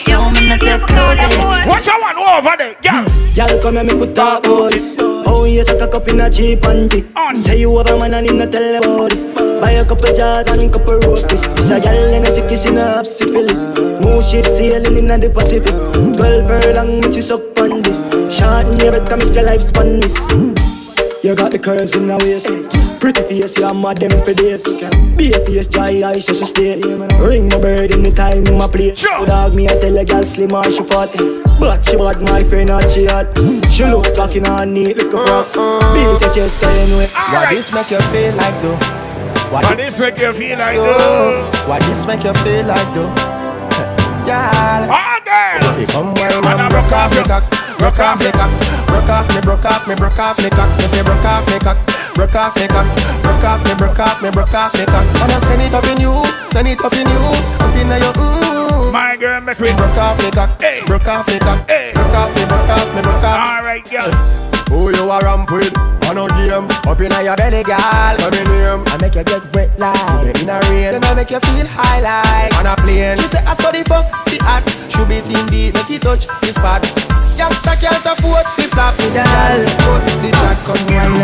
Yo, 0.07 0.31
me 0.31 0.49
not 0.49 0.61
take 0.61 0.81
closes 0.87 1.35
Watch 1.67 1.89
out 1.89 2.01
one 2.01 2.17
over 2.19 2.57
there, 2.59 2.75
girl. 2.83 3.07
Y'all 3.35 3.63
come 3.63 3.79
and 3.79 3.89
make 3.89 3.99
we 3.99 4.13
talk 4.13 4.45
about 4.45 4.71
this. 4.73 4.97
Oh, 5.01 5.45
you 5.45 5.65
suck 5.65 5.81
a 5.81 5.89
cup 5.89 6.07
in 6.09 6.21
a 6.21 6.29
cheap 6.29 6.61
panty. 6.61 7.11
On. 7.17 7.35
Say 7.35 7.61
you 7.61 7.77
have 7.79 7.89
a 7.89 7.99
man 7.99 8.15
and 8.15 8.29
him 8.29 8.39
not 8.39 8.53
tell 8.53 8.77
about 8.77 9.11
this. 9.11 9.23
Buy 9.61 9.73
a 9.73 9.85
couple 9.85 10.15
jars 10.15 10.47
and 10.51 10.73
couple 10.73 11.01
roasties. 11.01 11.43
This 11.57 11.71
a 11.71 11.81
gal 11.81 12.15
and 12.15 12.27
a 12.27 12.31
sick 12.31 12.69
in 12.69 12.77
a 12.77 12.85
half 12.85 13.07
syphilis. 13.07 13.59
Smooth 14.03 14.27
ship 14.27 14.47
sailing 14.47 14.99
in 14.99 15.21
the 15.21 15.31
Pacific. 15.31 15.75
Twelve 16.19 16.47
furlong, 16.47 17.01
make 17.01 17.17
you 17.17 17.23
suck 17.23 17.59
on 17.61 17.83
this. 17.83 17.99
Short 18.37 18.69
in 18.69 18.81
your 18.81 18.93
bed, 18.93 19.09
can 19.09 19.19
make 19.19 19.35
your 19.35 19.47
life 19.47 19.63
span 19.63 20.01
this. 20.01 20.15
You 21.25 21.35
got 21.35 21.53
the 21.53 21.59
curves 21.59 21.97
in 21.97 22.07
the 22.07 22.19
waist. 22.19 22.53
Pretty 23.01 23.23
face, 23.23 23.57
you 23.57 23.65
are 23.65 23.73
mad 23.73 23.97
them 23.97 24.13
for 24.27 24.35
days. 24.35 24.63
Be 25.17 25.33
a 25.33 25.41
face, 25.41 25.67
dry 25.69 26.03
eyes, 26.05 26.27
just 26.27 26.41
to 26.41 26.45
stay. 26.45 26.77
Ring 27.17 27.49
my 27.49 27.59
bird 27.59 27.95
in 27.95 28.03
the 28.03 28.11
time 28.11 28.47
in 28.47 28.59
my 28.59 28.69
play. 28.69 28.95
Sure. 28.95 29.25
Dog 29.25 29.55
me, 29.55 29.67
I 29.67 29.81
tell 29.81 29.97
a 29.97 30.05
girl 30.05 30.23
slim 30.23 30.53
or 30.53 30.65
she 30.65 30.85
fat. 30.85 31.17
But 31.59 31.83
she 31.83 31.97
bad, 31.97 32.21
my 32.21 32.45
friend, 32.45 32.69
not 32.69 32.93
she 32.93 33.07
hot. 33.07 33.33
She 33.73 33.87
look 33.87 34.13
talking 34.13 34.47
on 34.47 34.75
neat, 34.75 34.99
look 34.99 35.15
a 35.15 35.25
frog. 35.25 35.47
Uh-huh. 35.57 35.95
Beat 35.97 36.27
your 36.27 36.35
chest, 36.35 36.63
anyway. 36.63 37.09
All 37.17 37.33
What 37.33 37.49
right. 37.49 37.57
this 37.57 37.73
make 37.73 37.91
you 37.91 38.01
feel 38.13 38.35
like 38.37 38.61
though? 38.61 38.77
What 39.49 39.63
But 39.65 39.79
this 39.79 39.99
make 39.99 40.19
you 40.19 40.31
feel 40.35 40.59
like 40.59 40.77
oh, 40.77 40.93
though. 40.93 41.69
What 41.71 41.81
this 41.89 42.07
make 42.07 42.23
you 42.23 42.35
feel 42.45 42.67
like 42.67 42.95
though? 42.95 43.34
Girl, 44.25 44.89
All 44.89 45.21
girls. 45.21 45.77
you 45.81 45.87
come 45.93 46.15
wine 46.17 46.33
And 46.49 46.61
I 46.65 46.69
broke 46.73 46.93
off 46.93 47.13
me 47.13 47.23
cock, 47.29 47.45
broke 47.79 47.99
off 48.01 48.19
me 48.21 48.31
cock, 48.33 48.51
broke 48.89 49.09
off 49.13 49.29
me, 49.29 49.41
broke 49.45 49.65
off 49.69 49.87
me, 49.87 49.95
broke 49.95 50.19
off 50.19 50.39
me 50.41 50.49
cock. 50.51 50.71
If 50.81 50.97
you 50.97 51.05
broke 51.05 51.25
off 51.29 51.45
me 51.47 51.59
cock, 51.61 51.77
broke 52.17 52.35
off 52.35 52.57
me 52.57 52.67
cock, 52.69 52.87
broke 53.21 53.45
off 53.45 53.61
me, 53.65 53.73
broke 53.77 53.99
off 54.01 54.23
me, 54.23 54.31
broke 54.31 54.55
off 54.55 54.73
me 54.75 54.85
cock. 54.87 55.05
And 55.21 55.33
I 55.33 55.39
send 55.45 55.61
it 55.63 55.75
up 55.75 55.85
in 55.85 56.01
you, 56.01 56.15
send 56.53 56.69
it 56.69 56.81
up 56.81 56.93
in 56.97 57.05
you, 57.05 57.23
up 57.61 57.75
in 57.77 57.89
your 57.89 58.13
mm. 58.17 58.93
My 58.93 59.17
girl, 59.17 59.41
make 59.43 59.61
me. 59.61 59.69
Broke 59.77 59.99
off 59.99 60.17
me 60.19 60.31
cock, 60.31 60.61
Hey. 60.61 60.81
broke 60.87 61.07
off 61.07 61.27
me 61.29 61.39
cock, 61.41 61.69
Hey. 61.69 61.93
broke 61.93 62.15
off 62.17 62.35
me, 62.35 62.45
broke 62.47 62.69
off 62.73 62.95
me, 62.95 63.03
broke 63.03 63.25
off. 63.25 63.39
All 63.39 63.65
right, 63.65 63.85
girl. 63.91 64.54
Who 64.69 64.91
you 64.91 65.11
a 65.11 65.19
ramp 65.21 65.51
with? 65.51 65.77
On 66.05 66.19
a 66.19 66.29
game, 66.37 66.69
up 66.87 67.01
in 67.01 67.13
your 67.25 67.37
belly, 67.37 67.63
girl. 67.63 68.15
So 68.19 68.31
me 68.31 68.45
name, 68.45 68.85
I 68.87 68.99
make 69.01 69.15
you 69.15 69.25
get 69.25 69.43
wet 69.55 69.79
like 69.79 70.43
in 70.43 70.49
a 70.49 70.61
rain. 70.69 70.93
Then 70.93 71.05
I 71.05 71.15
make 71.15 71.31
you 71.31 71.41
feel 71.41 71.67
high 71.67 72.01
like 72.01 72.55
on 72.59 72.67
a 72.67 72.77
plane. 72.77 73.17
She 73.17 73.29
say 73.29 73.43
I 73.45 73.55
saw 73.55 73.71
the 73.71 73.83
fuck 73.85 74.05
the 74.27 74.39
act, 74.45 74.69
should 74.93 75.09
be 75.09 75.21
team 75.23 75.47
deep, 75.47 75.75
make 75.75 75.91
it 75.91 76.03
touch 76.03 76.27
the 76.27 76.53
spot. 76.53 76.85
Youngster 77.39 77.77
can't 77.81 78.05
afford 78.05 78.47
the 78.57 78.69
flap, 78.71 78.95
the 78.97 79.09
girl. 79.17 79.65
Put 79.83 80.05
the 80.23 80.31
track, 80.39 80.59
come 80.67 80.85
wind 80.87 81.23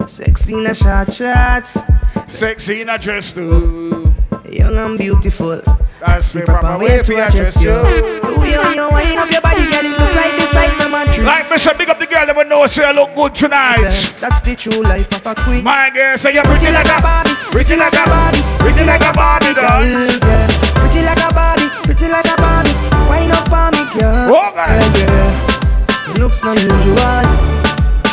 up. 0.00 0.08
Sexy 0.08 0.54
in 0.54 0.66
a 0.66 0.74
short 0.74 1.12
shorts. 1.12 1.80
Sexy 2.26 2.82
in 2.82 2.88
a 2.88 2.98
dress 2.98 3.32
too. 3.32 4.12
Young 4.48 4.76
and 4.76 4.98
beautiful. 4.98 5.62
That's 6.00 6.32
the 6.32 6.42
proper 6.42 6.78
way 6.78 7.02
to 7.02 7.16
address 7.16 7.60
you. 7.62 7.70
The 7.70 8.36
way 8.40 8.52
how 8.52 8.72
you 8.72 8.88
wind 8.90 9.18
up 9.18 9.30
your 9.30 9.40
body, 9.40 9.62
girl, 9.70 9.84
it 9.84 9.98
look 9.98 10.14
like 10.14 10.39
the 10.50 10.58
sight 10.58 10.72
from 10.82 10.94
a 10.94 11.06
tree. 11.06 11.24
Like 11.24 11.50
me 11.50 11.58
say, 11.58 11.76
big 11.76 11.90
up 11.90 11.98
the 11.98 12.06
girl, 12.06 12.26
never 12.26 12.44
know 12.44 12.66
say 12.66 12.84
I 12.84 12.92
look 12.92 13.14
good 13.14 13.34
tonight. 13.34 13.82
That's 14.18 14.42
the 14.42 14.54
true 14.56 14.82
life 14.82 15.10
of 15.14 15.26
a 15.26 15.34
queen. 15.34 15.64
My 15.64 15.90
girl 15.90 16.16
say 16.18 16.34
you're 16.34 16.42
pretty 16.44 16.72
like 16.72 16.90
a 16.90 16.98
Barbie, 17.02 17.34
pretty 17.50 17.76
like 17.76 17.94
a 17.94 18.04
Barbie, 18.06 18.42
pretty 18.58 18.84
like 18.84 19.02
a 19.02 19.12
Barbie 19.14 19.54
doll. 19.54 19.82
girl. 20.20 20.48
Pretty 20.80 21.02
like 21.06 21.22
a 21.22 21.30
Barbie, 21.34 21.68
pretty 21.86 22.08
like 22.08 22.26
a 22.26 22.36
Barbie. 22.36 22.74
Wind 23.08 23.32
up 23.32 23.52
on 23.52 23.70
me, 23.74 23.84
girl. 23.94 24.34
Oh, 24.34 24.50
God. 24.54 24.70
Yeah, 24.70 25.06
girl. 25.06 25.30
Your 26.08 26.26
looks 26.26 26.42
not 26.42 26.58
usual. 26.58 27.24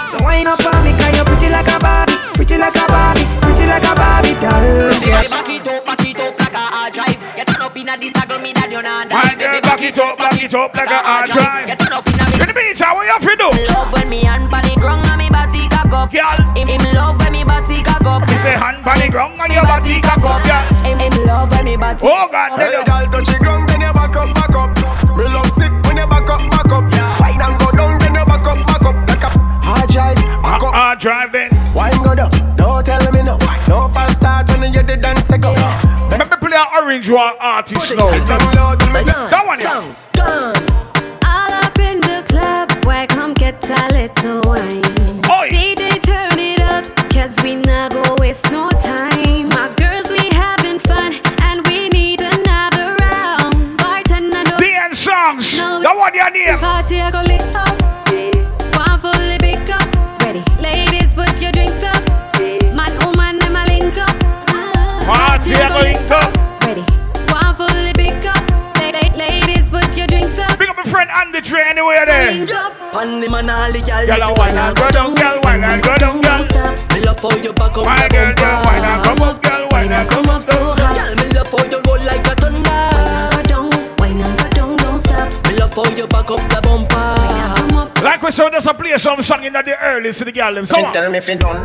So 0.08 0.18
wind 0.24 0.48
up 0.48 0.62
on 0.62 0.84
me, 0.86 0.94
cause 0.94 1.14
you're 1.16 1.26
pretty 1.26 1.50
like 1.50 1.68
a 1.68 1.80
Barbie, 1.80 2.16
pretty 2.34 2.58
like 2.58 2.76
a 2.76 2.86
Barbie, 2.88 3.26
pretty 3.42 3.66
like 3.66 3.84
a 3.84 3.94
Barbie 3.96 4.36
doll. 4.40 4.64
Yeah. 5.04 5.26
Back 5.28 5.50
it 5.50 5.68
up, 5.68 5.86
back 5.86 6.06
it 6.06 6.20
up 6.20 6.40
like 6.40 6.54
a 6.54 6.58
hard 6.58 6.94
drive. 6.94 7.37
You 7.78 7.86
turn 7.86 7.94
up 7.94 8.02
in 8.02 8.02
a 8.02 8.10
this 8.10 8.14
taggle 8.18 8.42
me 8.42 8.54
that 8.58 8.74
you 8.74 8.82
not 8.82 9.06
My 9.06 9.38
girl, 9.38 9.62
back 9.62 9.82
it 9.86 10.00
up, 10.02 10.18
back 10.18 10.42
it 10.42 10.50
up 10.50 10.74
like 10.74 10.90
a 10.90 10.98
hard 10.98 11.30
You 11.30 11.38
drive. 11.38 11.78
turn 11.78 11.94
up 11.94 12.10
in 12.10 12.18
a 12.18 12.26
In 12.42 12.48
the 12.50 12.56
meantime, 12.58 12.98
what 12.98 13.06
you 13.06 13.14
have 13.14 13.22
to 13.22 13.36
do? 13.38 13.50
Love 13.70 13.94
when 13.94 14.10
me 14.10 14.26
hand 14.26 14.50
pan 14.50 14.66
the 14.66 14.74
ground 14.82 15.06
and 15.06 15.22
me 15.22 15.30
body 15.30 15.70
cock 15.70 15.94
up. 15.94 16.10
Girl, 16.10 16.42
Him, 16.58 16.66
him 16.66 16.82
love 16.98 17.22
when 17.22 17.38
me 17.38 17.46
body 17.46 17.78
cock 17.86 18.02
up. 18.02 18.26
me 18.26 18.34
say 18.42 18.58
hand 18.58 18.82
on 18.82 18.98
the 18.98 19.06
ground 19.14 19.38
and 19.38 19.54
your 19.54 19.62
body 19.62 20.02
cock 20.02 20.26
up, 20.26 20.42
girl. 20.42 20.66
Him, 20.82 20.98
him 20.98 21.16
love 21.30 21.54
when 21.54 21.70
me 21.70 21.78
body. 21.78 22.02
Oh, 22.02 22.26
God, 22.34 22.58
tell 22.58 22.74
you. 22.74 22.82
girl, 22.82 23.06
touch 23.14 23.30
the 23.30 23.38
ground, 23.46 23.70
then 23.70 23.86
you 23.86 23.94
back 23.94 24.16
up, 24.18 24.30
back 24.34 24.56
up. 24.58 24.70
Me 25.14 25.26
love 25.30 25.52
sick 25.54 25.70
when 25.86 26.02
you 26.02 26.08
back 26.10 26.26
up, 26.34 26.42
back 26.50 26.72
up. 26.74 26.84
Wine 27.22 27.38
and 27.46 27.56
go 27.62 27.70
down, 27.78 27.94
then 28.02 28.18
you 28.18 28.26
back 28.26 28.42
up, 28.42 28.58
back 28.66 28.86
up. 28.90 28.98
Like 29.06 29.22
a 29.22 29.30
hard 29.62 29.86
drive, 29.94 30.18
back 30.42 30.66
up. 30.66 30.74
Ah, 30.74 30.98
hard 30.98 30.98
drive 30.98 31.30
then. 31.30 31.54
Wine 31.78 32.02
go 32.02 32.18
down, 32.18 32.34
don't 32.58 32.82
tell 32.82 33.06
me 33.14 33.22
no. 33.22 33.38
No 33.70 33.86
false 33.94 34.18
start 34.18 34.50
when 34.58 34.74
you 34.74 34.82
the 34.82 34.98
dance 34.98 35.30
go. 35.38 35.54
Let 35.54 35.62
me 35.62 35.62
play 35.62 35.78
an 35.78 35.87
orange 36.88 37.10
one 37.10 37.36
artist 37.42 37.98
now. 37.98 38.24
Down 38.24 38.40
low, 38.56 38.76
tell 38.78 38.90
me 38.94 39.02
yeah. 39.06 39.28
That 39.28 39.46
one, 39.46 39.60
yeah. 39.60 39.76
Songs 39.76 40.08
gone. 40.16 40.56
All 41.28 41.52
up 41.52 41.78
in 41.80 42.00
the 42.00 42.24
club, 42.32 42.86
where 42.86 43.06
come 43.08 43.34
get 43.34 43.60
a 43.68 43.92
little 43.92 44.40
wine. 44.48 44.80
Oi. 45.28 45.50
DJ 45.52 46.00
turn 46.00 46.40
it 46.40 46.62
up, 46.62 46.86
cause 47.12 47.44
we 47.44 47.56
not 47.56 47.92
go 47.92 48.16
waste 48.20 48.50
no 48.52 48.70
time. 48.80 49.50
My 49.50 49.68
girls, 49.76 50.10
we 50.10 50.30
having 50.32 50.80
fun, 50.80 51.12
and 51.44 51.68
we 51.68 51.90
need 51.90 52.22
another 52.22 52.96
round. 53.04 53.78
Bartender, 53.78 54.44
no 54.48 54.56
DN 54.56 54.96
songs. 54.96 55.58
That 55.58 55.92
one 55.92 56.16
your 56.16 56.32
name. 56.32 56.58
party, 56.60 57.02
I 57.02 57.12
go 57.12 57.20
lit 57.28 57.52
up. 57.52 57.76
One 58.80 58.96
fully 59.04 59.38
big 59.44 59.60
up. 59.76 59.84
Ready, 60.24 60.40
ladies, 60.64 61.14
put 61.14 61.36
your 61.42 61.52
drinks 61.52 61.84
up. 61.84 62.00
Man, 62.72 62.96
oh 63.04 63.12
man, 63.18 63.40
them 63.40 63.58
a 63.58 63.66
link 63.68 63.98
up. 64.00 64.16
Party, 65.04 65.54
I 65.54 65.68
go 65.68 65.80
link 65.84 66.12
up. 66.12 66.37
Big 71.18 71.26
up 71.26 71.34
my 71.34 71.34
friend 71.34 71.36
Andy 71.36 71.42
Trey 71.42 71.64
anywhere 71.70 72.06
there. 72.06 72.32
Link 72.32 72.50
up. 72.52 72.96
On 72.96 73.22
the 73.22 73.30
man, 73.30 73.50
all 73.50 73.72
the 73.72 73.82
girl, 73.82 74.06
Girl, 74.06 74.24
I 74.24 74.34
wine 74.38 74.58
and 74.58 74.76
go 74.78 74.90
down, 74.90 75.16
girl, 75.16 75.40
wine 75.44 75.64
and 75.64 75.82
go 75.84 75.96
down, 75.96 76.22
girl. 76.22 76.42
Me 76.94 77.02
love 77.06 77.20
how 77.20 77.36
you 77.38 77.54
back 77.54 77.78
up 77.78 77.86
My 77.86 78.08
the 78.08 78.16
girl, 78.16 78.34
girl, 78.34 78.62
wine 78.66 78.84
and 78.84 79.04
come 79.04 79.22
up, 79.22 79.42
girl, 79.42 79.68
wine 79.72 79.92
and 79.92 80.10
come 80.10 80.30
up. 80.30 80.44
so 80.44 80.54
hot. 80.54 80.96
Girl, 80.96 81.16
me 81.18 81.34
love 81.34 81.48
how 81.48 81.64
you 81.66 81.82
roll 81.86 82.02
like 82.06 82.28
a 82.28 82.36
thunder. 82.36 82.70
Go 83.34 83.42
down, 83.44 83.98
wine 84.00 84.22
and 84.22 84.38
go 84.38 84.50
down, 84.50 84.78
don't 84.78 85.00
stop. 85.00 85.34
Me 85.48 85.58
love 85.58 85.74
how 85.74 85.90
you 85.96 86.08
back 86.08 86.30
up 86.32 86.40
the 86.50 86.62
bumper. 86.62 87.57
Come 87.98 88.06
up, 88.06 88.14
Like 88.14 88.22
we 88.22 88.32
saw, 88.32 88.50
just 88.50 88.68
a 88.68 88.74
play 88.74 88.96
some 88.98 89.22
song 89.22 89.44
in 89.44 89.56
at 89.56 89.66
the 89.66 89.78
early 89.82 90.12
to 90.14 90.24
the 90.26 90.32
girl. 90.32 90.54
them. 90.54 90.66
So 90.66 90.76
She 90.78 90.84
on. 90.86 90.94
tell 90.94 91.12
me 91.12 91.18
if 91.18 91.30
it 91.30 91.40
done, 91.40 91.58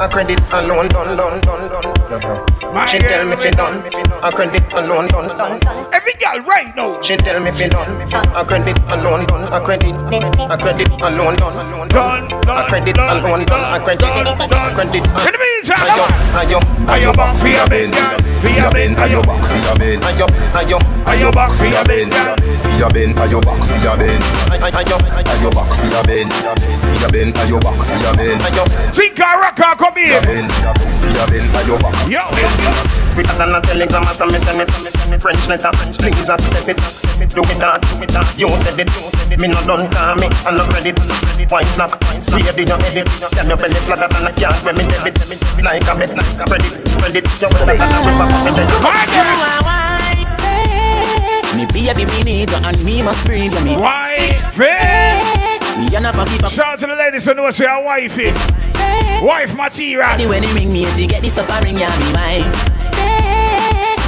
a 0.00 0.08
credit 0.08 0.40
alone 0.52 0.88
done, 0.88 1.16
done, 1.16 1.40
done, 1.40 1.68
done. 1.68 2.74
My 2.74 2.84
She 2.86 2.98
tell 2.98 3.24
me 3.24 3.32
if 3.32 3.44
it 3.44 3.56
done, 3.56 3.82
a 4.22 4.30
credit 4.32 4.62
alone 4.74 5.08
done, 5.08 5.28
done. 5.28 5.60
Every 5.92 6.08
Every 6.08 6.14
girl 6.24 6.40
right 6.48 6.74
now. 6.74 7.00
She 7.02 7.16
tell 7.16 7.38
me 7.40 7.50
fi 7.52 7.68
done. 7.68 7.84
A 8.34 8.44
credit 8.44 8.78
alone 8.88 9.26
done. 9.26 9.44
A 9.52 9.60
credit. 9.60 9.92
A 9.92 10.56
credit 10.56 10.88
alone 11.00 11.36
done. 11.36 11.88
Done. 11.88 12.32
A 12.48 12.64
credit 12.68 12.96
alone 12.96 13.44
done. 13.44 13.74
A 13.74 13.84
credit. 13.84 14.02
A 14.08 14.74
credit. 14.74 15.04
In 15.04 15.32
the 15.32 15.38
meantime, 15.38 15.76
Ayo, 15.84 16.04
ayo, 16.40 16.58
ayo 16.88 17.12
back 17.14 17.36
for 17.36 17.48
your 17.48 17.66
bend, 17.68 17.92
for 18.40 18.48
your 18.48 18.70
bend, 18.72 18.96
ayo 18.96 19.20
back 19.26 19.42
for 19.44 19.56
your 19.60 19.76
bend. 19.76 20.02
Ayo, 20.02 20.26
ayo, 20.54 20.78
ayo 21.04 21.28
back 21.34 21.52
for 21.52 21.66
your 21.66 21.84
bend, 21.84 22.12
for 22.62 22.72
your 22.78 22.90
bend, 22.90 23.16
ayo 23.18 23.40
back 23.44 23.60
for 23.68 23.76
your 23.84 23.96
bend. 23.98 24.22
ayo, 24.64 24.96
ayo 25.28 25.50
back 25.52 25.77
for 25.78 25.86
your 25.86 26.02
bend, 26.04 26.32
for 26.34 26.96
your 26.98 27.10
bend, 27.10 27.34
ayo 27.38 27.56
back 27.62 27.78
for 27.78 27.98
your 28.02 28.14
bend. 28.18 28.40
Ayo, 28.42 28.64
think 28.90 29.20
I 29.20 29.38
rock, 29.38 29.56
come 29.78 29.94
here. 29.94 30.18
For 30.20 30.34
your 31.14 31.26
bend, 31.30 31.54
ayo 31.54 31.78
back. 31.78 31.94
Yo, 32.10 32.26
yo, 32.34 32.48
yo. 32.66 32.70
Quicker 33.14 33.34
than 33.38 33.54
a 33.54 33.60
telegram, 33.62 34.04
as 34.06 34.20
me 34.22 34.38
send 34.38 34.58
me, 34.58 34.64
send 34.66 34.82
me, 34.84 34.90
send 34.90 35.10
me 35.10 35.18
French 35.18 35.46
letter. 35.48 35.70
Please 35.98 36.30
accept 36.30 36.68
it, 36.68 36.78
do 37.30 37.42
it 37.42 37.58
that, 37.58 37.78
do 37.82 38.02
it 38.02 38.10
that. 38.14 38.26
You 38.38 38.50
said 38.62 38.78
it, 38.78 38.90
me 39.38 39.48
not 39.48 39.66
done 39.66 39.86
call 39.90 40.14
me, 40.18 40.26
and 40.46 40.56
no 40.58 40.64
credit. 40.66 40.98
Wine 41.50 41.70
snack, 41.70 41.94
baby, 42.34 42.62
you 42.66 42.78
edit. 42.82 43.06
Can 43.34 43.46
your 43.48 43.56
belly 43.56 43.80
flatter 43.86 44.08
than 44.10 44.26
a 44.26 44.32
cat 44.34 44.58
when 44.66 44.76
me 44.76 44.84
debit. 44.86 45.14
Like 45.62 45.86
a 45.86 45.94
bed, 45.94 46.10
spread 46.38 46.62
it, 46.62 46.74
spread 46.86 47.16
it. 47.16 47.26
You 47.40 47.48
better 47.50 47.74
than 47.78 47.90
a 47.90 47.98
river, 48.06 48.26
me 51.56 51.64
baby, 51.66 52.04
me 52.04 52.22
need 52.22 52.50
you 52.50 52.56
and 52.62 52.84
me 52.84 53.02
must 53.02 53.26
breathe 53.26 53.64
me. 53.64 53.76
Wifey! 53.76 55.37
Me 55.78 55.86
and 55.94 56.02
never 56.02 56.24
give 56.24 56.42
up. 56.44 56.50
Shout 56.50 56.66
out 56.66 56.78
to 56.80 56.86
the 56.88 56.96
ladies 56.96 57.24
who 57.24 57.34
know 57.34 57.50
say 57.50 57.66
a 57.66 57.80
wifey. 57.80 58.32
Wife 59.24 59.54
material. 59.54 60.28
When 60.28 60.42
he 60.42 60.52
ring 60.52 60.72
me, 60.72 60.84
to 60.84 61.06
get 61.06 61.22
this 61.22 61.38
up 61.38 61.48
and 61.50 61.64
ring 61.64 61.78
ya, 61.78 61.88
me 62.00 62.12
wife. 62.12 62.44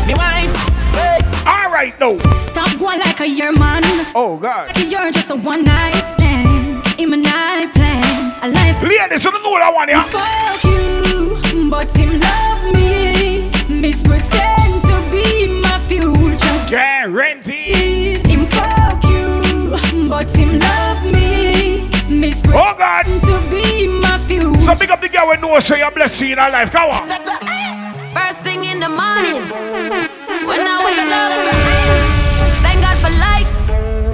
Me 0.05 0.15
wife. 0.15 0.51
Hey. 0.99 1.21
All 1.47 1.71
right, 1.71 1.95
no. 2.01 2.19
Stop 2.39 2.77
going 2.79 2.99
like 2.99 3.21
a 3.21 3.27
year 3.29 3.53
man. 3.53 3.83
Oh 4.17 4.37
God. 4.41 4.77
You're 4.79 5.13
just 5.13 5.31
a 5.31 5.37
one 5.37 5.63
night 5.63 6.03
stand. 6.19 6.85
In 6.99 7.11
my 7.11 7.17
night 7.17 7.73
plan. 7.73 8.35
A 8.43 8.49
life. 8.49 8.83
Ladies, 8.83 9.25
you 9.25 9.31
don't 9.31 9.43
know 9.43 9.51
what 9.51 9.63
I 9.63 9.71
want, 9.71 9.91
yeah. 9.91 10.03
Fuck 10.05 10.65
you, 10.65 11.71
but 11.71 11.97
him 11.97 12.19
love 12.19 12.75
me. 12.75 13.49
Miss 13.81 14.03
pretend 14.03 14.83
to 14.83 14.97
be 15.13 15.61
my 15.63 15.79
future. 15.87 16.69
Guaranteed. 16.69 17.60
So 24.65 24.75
big 24.75 24.91
up 24.91 25.01
the 25.01 25.09
girl 25.09 25.29
when 25.29 25.41
know 25.41 25.59
say 25.61 25.79
you're 25.79 25.91
blessed 25.91 26.23
in 26.23 26.39
her 26.39 26.51
life. 26.51 26.71
Come 26.71 26.91
on. 26.91 27.09
First 28.15 28.41
thing 28.45 28.65
in 28.65 28.79
the 28.79 28.89
morning, 28.89 29.43
when 30.47 30.63
I 30.63 30.85
wake 30.85 31.11
up, 31.11 31.33
thank 32.63 32.79
God 32.83 32.97
for 33.01 33.11
life. 33.11 33.49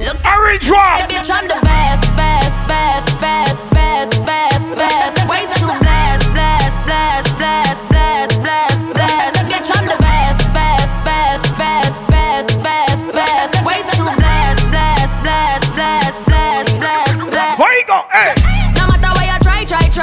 Look, 0.01 0.23
orange 0.25 0.71
one. 0.71 1.09
Bitch, 1.11 1.29
I'm 1.29 1.49
the 1.49 1.59
best, 1.61 2.09
best, 2.15 2.57
best, 2.69 3.21
best, 3.21 3.59
best, 3.75 4.25
best, 4.25 4.65
best. 4.77 5.29
Way 5.29 5.45
too 5.59 5.73
blessed, 5.83 6.31
blessed, 6.33 6.79
blessed, 6.87 7.33
blessed, 7.37 7.89
blessed, 7.91 8.39
blessed, 8.41 8.87
blessed. 8.95 9.37
Bitch, 9.51 9.71
I'm 9.77 9.87
the 9.91 9.99
best, 9.99 10.41
best, 10.55 10.93
best, 11.05 11.43
best, 11.59 11.97
best, 12.09 12.49
best, 12.63 13.03
best. 13.13 13.53
Way 13.67 13.83
too 13.93 14.09
blessed, 14.15 14.63
blessed, 14.71 15.17
blessed, 15.27 15.75
blessed, 15.75 16.21
blessed, 16.25 16.79
blessed, 16.79 17.31
blessed. 17.35 17.59
Where 17.59 17.77
you 17.77 17.85
go? 17.85 18.07
Hey. 18.13 18.46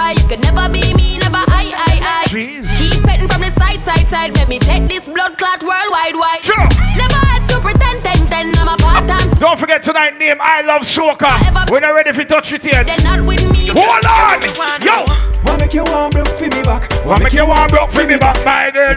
Try, 0.03 0.13
try, 0.13 0.21
try, 0.21 0.21
you 0.21 0.27
could 0.27 0.41
never 0.41 0.71
be 0.71 0.93
me, 0.93 1.17
never 1.17 1.37
I, 1.47 1.71
I, 1.75 2.23
I. 2.23 2.25
Jeez. 2.27 2.67
Keep 2.77 3.03
petting 3.03 3.27
from 3.27 3.41
the 3.41 3.51
side, 3.51 3.81
side, 3.81 4.07
side. 4.07 4.35
Let 4.35 4.49
me 4.49 4.59
take 4.59 4.87
this 4.87 5.05
blood 5.07 5.37
clot 5.37 5.61
worldwide, 5.63 6.15
wide. 6.15 6.43
Sure. 6.43 6.67
Never 6.97 7.19
had 7.27 7.47
to 7.47 7.59
pretend, 7.59 8.01
ten, 8.01 8.25
ten. 8.25 8.51
I'm 8.57 8.67
a 8.67 8.77
part 8.77 9.05
time. 9.05 9.29
Don't 9.39 9.59
forget 9.59 9.83
tonight 9.83 10.17
name 10.17 10.37
I 10.39 10.61
love 10.61 10.81
soca. 10.81 11.71
We're 11.71 11.79
not 11.79 11.93
ready 11.93 12.11
for 12.11 12.23
touch 12.23 12.51
it 12.53 12.65
yet. 12.65 12.85
They're 12.85 13.03
not 13.03 13.25
with 13.25 13.43
me. 13.51 13.67
Hold 13.71 14.05
on, 14.05 14.41
yo. 14.83 15.05
Wanna 15.45 15.63
make 15.63 15.73
you 15.73 15.83
warm 15.85 16.11
broke 16.11 16.27
for 16.27 16.43
me 16.43 16.61
back. 16.63 16.89
Wanna 17.05 17.23
make 17.23 17.33
you 17.33 17.45
warm 17.45 17.69
broke 17.69 17.91
for 17.91 18.05
me 18.05 18.17
back, 18.17 18.37
my 18.45 18.71
girl. 18.71 18.95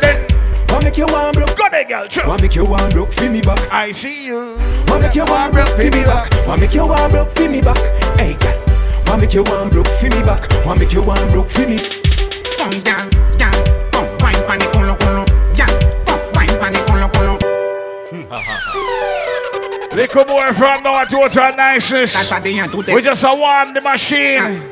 Wanna 0.69 0.85
make 0.85 0.99
you 0.99 1.07
warm 1.07 1.33
broke. 1.33 1.57
Go 1.57 1.69
there, 1.71 1.85
girl. 1.85 2.09
Sure. 2.09 2.27
Wanna 2.27 2.43
make 2.43 2.55
you 2.55 2.65
warm 2.65 2.91
broke 2.91 3.13
for 3.13 3.31
me 3.31 3.41
back. 3.41 3.61
I 3.73 3.93
see 3.93 4.27
you. 4.27 4.59
Wanna 4.89 5.03
make 5.03 5.15
you 5.15 5.25
warm 5.25 5.53
broke 5.53 5.69
for 5.69 5.85
me 5.85 6.05
back. 6.05 6.31
Wanna 6.47 6.61
make 6.61 6.75
you 6.75 6.87
warm 6.87 7.11
broke 7.11 7.31
for 7.31 7.49
me 7.49 7.61
back. 7.61 7.79
Hey, 8.19 8.35
girl. 8.35 8.66
Wanna 9.07 9.23
make 9.23 9.35
you 9.35 9.43
warm 9.45 9.71
broke 9.71 9.87
for 9.89 10.05
me 10.07 10.23
back. 10.23 10.43
Wanna 10.65 10.81
make 10.81 10.93
you 10.93 11.03
warm 11.03 11.27
broke 11.29 11.51
for 11.51 11.67
me. 11.67 11.79
Come 12.59 12.79
down, 12.81 13.09
down, 13.39 13.55
come 13.93 14.09
wine 14.21 14.43
pan 14.47 14.59
the 14.59 14.67
colo 14.73 14.95
colo, 14.97 15.25
yeah, 15.55 15.67
come 16.05 16.21
wine 16.35 16.55
pan 16.61 16.73
the 16.73 16.81
colo 16.87 17.09
colo. 17.09 17.35
Little 19.97 20.25
boy 20.25 20.53
from 20.53 20.83
now 20.83 21.05
total 21.05 21.57
niceness. 21.57 22.15
We 22.93 23.01
just 23.03 23.25
a 23.25 23.35
warm 23.35 23.73
the 23.73 23.81
machine. 23.81 24.63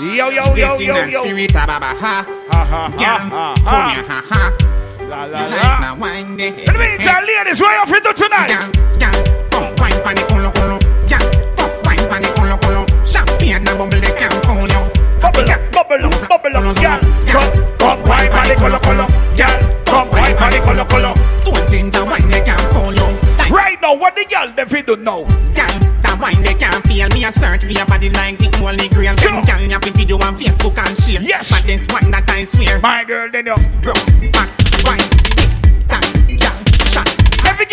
Yo, 0.00 0.28
yo, 0.28 0.54
yo, 0.54 0.54
yo, 0.54 0.76
yo. 0.76 1.22
Spirit, 1.24 1.52
baba, 1.52 1.80
ha, 1.80 2.26
ha, 2.50 2.88
Girl, 2.90 3.30
ha, 3.30 3.54
come 3.64 3.90
here, 3.94 4.04
ha, 4.04 4.22
ha. 4.28 4.56
La, 5.08 5.24
la, 5.24 5.38
You 5.38 5.50
la. 5.50 5.56
like 5.56 5.80
my 5.80 5.92
wine, 5.98 6.40
eh, 6.40 6.48
In 6.66 6.72
the 6.74 6.78
meantime, 6.78 7.24
ladies, 7.24 7.60
what 7.60 7.72
you 7.88 7.94
fit 7.94 8.02
do 8.04 8.12
tonight? 8.12 8.50
Come 9.50 9.74
wine 9.78 9.98
pan 10.02 10.14
the 10.16 10.22
colo 10.28 10.50
colo, 10.50 10.75
up, 16.54 16.76
bubble. 16.76 17.26
Come, 17.26 17.78
come, 17.78 18.02
wine 18.04 18.30
pan 18.30 18.48
the 18.48 18.54
colo 18.54 18.78
colo, 18.78 19.06
yeah. 19.34 19.58
Come, 19.84 20.10
wine 20.10 20.36
pan 20.36 20.52
the 20.52 20.60
colo 20.60 20.84
colo. 20.84 21.14
Stone 21.34 21.66
ginger 21.70 22.04
wine 22.04 22.28
they 22.28 22.42
can't 22.42 22.60
fool 22.72 22.94
you. 22.94 23.08
Right 23.54 23.80
now, 23.80 23.94
what 23.94 24.14
the 24.16 24.24
girl 24.24 24.52
them 24.54 24.68
fit 24.68 24.86
do 24.86 24.96
now? 24.96 25.24
Girl, 25.54 25.76
that 26.02 26.18
wine 26.20 26.42
they 26.42 26.54
can't 26.54 26.84
feel 26.86 27.08
me 27.10 27.24
a 27.24 27.32
search 27.32 27.64
for 27.64 27.70
your 27.72 27.86
body 27.86 28.10
like 28.10 28.38
the 28.38 28.50
holy 28.58 28.88
grail. 28.88 29.14
Them 29.16 29.44
girl 29.44 29.60
you 29.60 29.70
have 29.70 29.84
video 29.84 30.16
on 30.18 30.36
Facebook 30.36 30.78
and 30.78 30.96
share. 30.96 31.22
Yes. 31.22 31.50
But 31.50 31.66
this 31.66 31.86
one 31.88 32.10
that 32.10 32.28
I 32.28 32.44
swear. 32.44 32.80
My 32.80 33.04
girl, 33.04 33.30
then 33.30 33.46
you. 33.46 33.56
Broke 33.82 33.96
back 34.32 34.50
wine, 34.84 35.02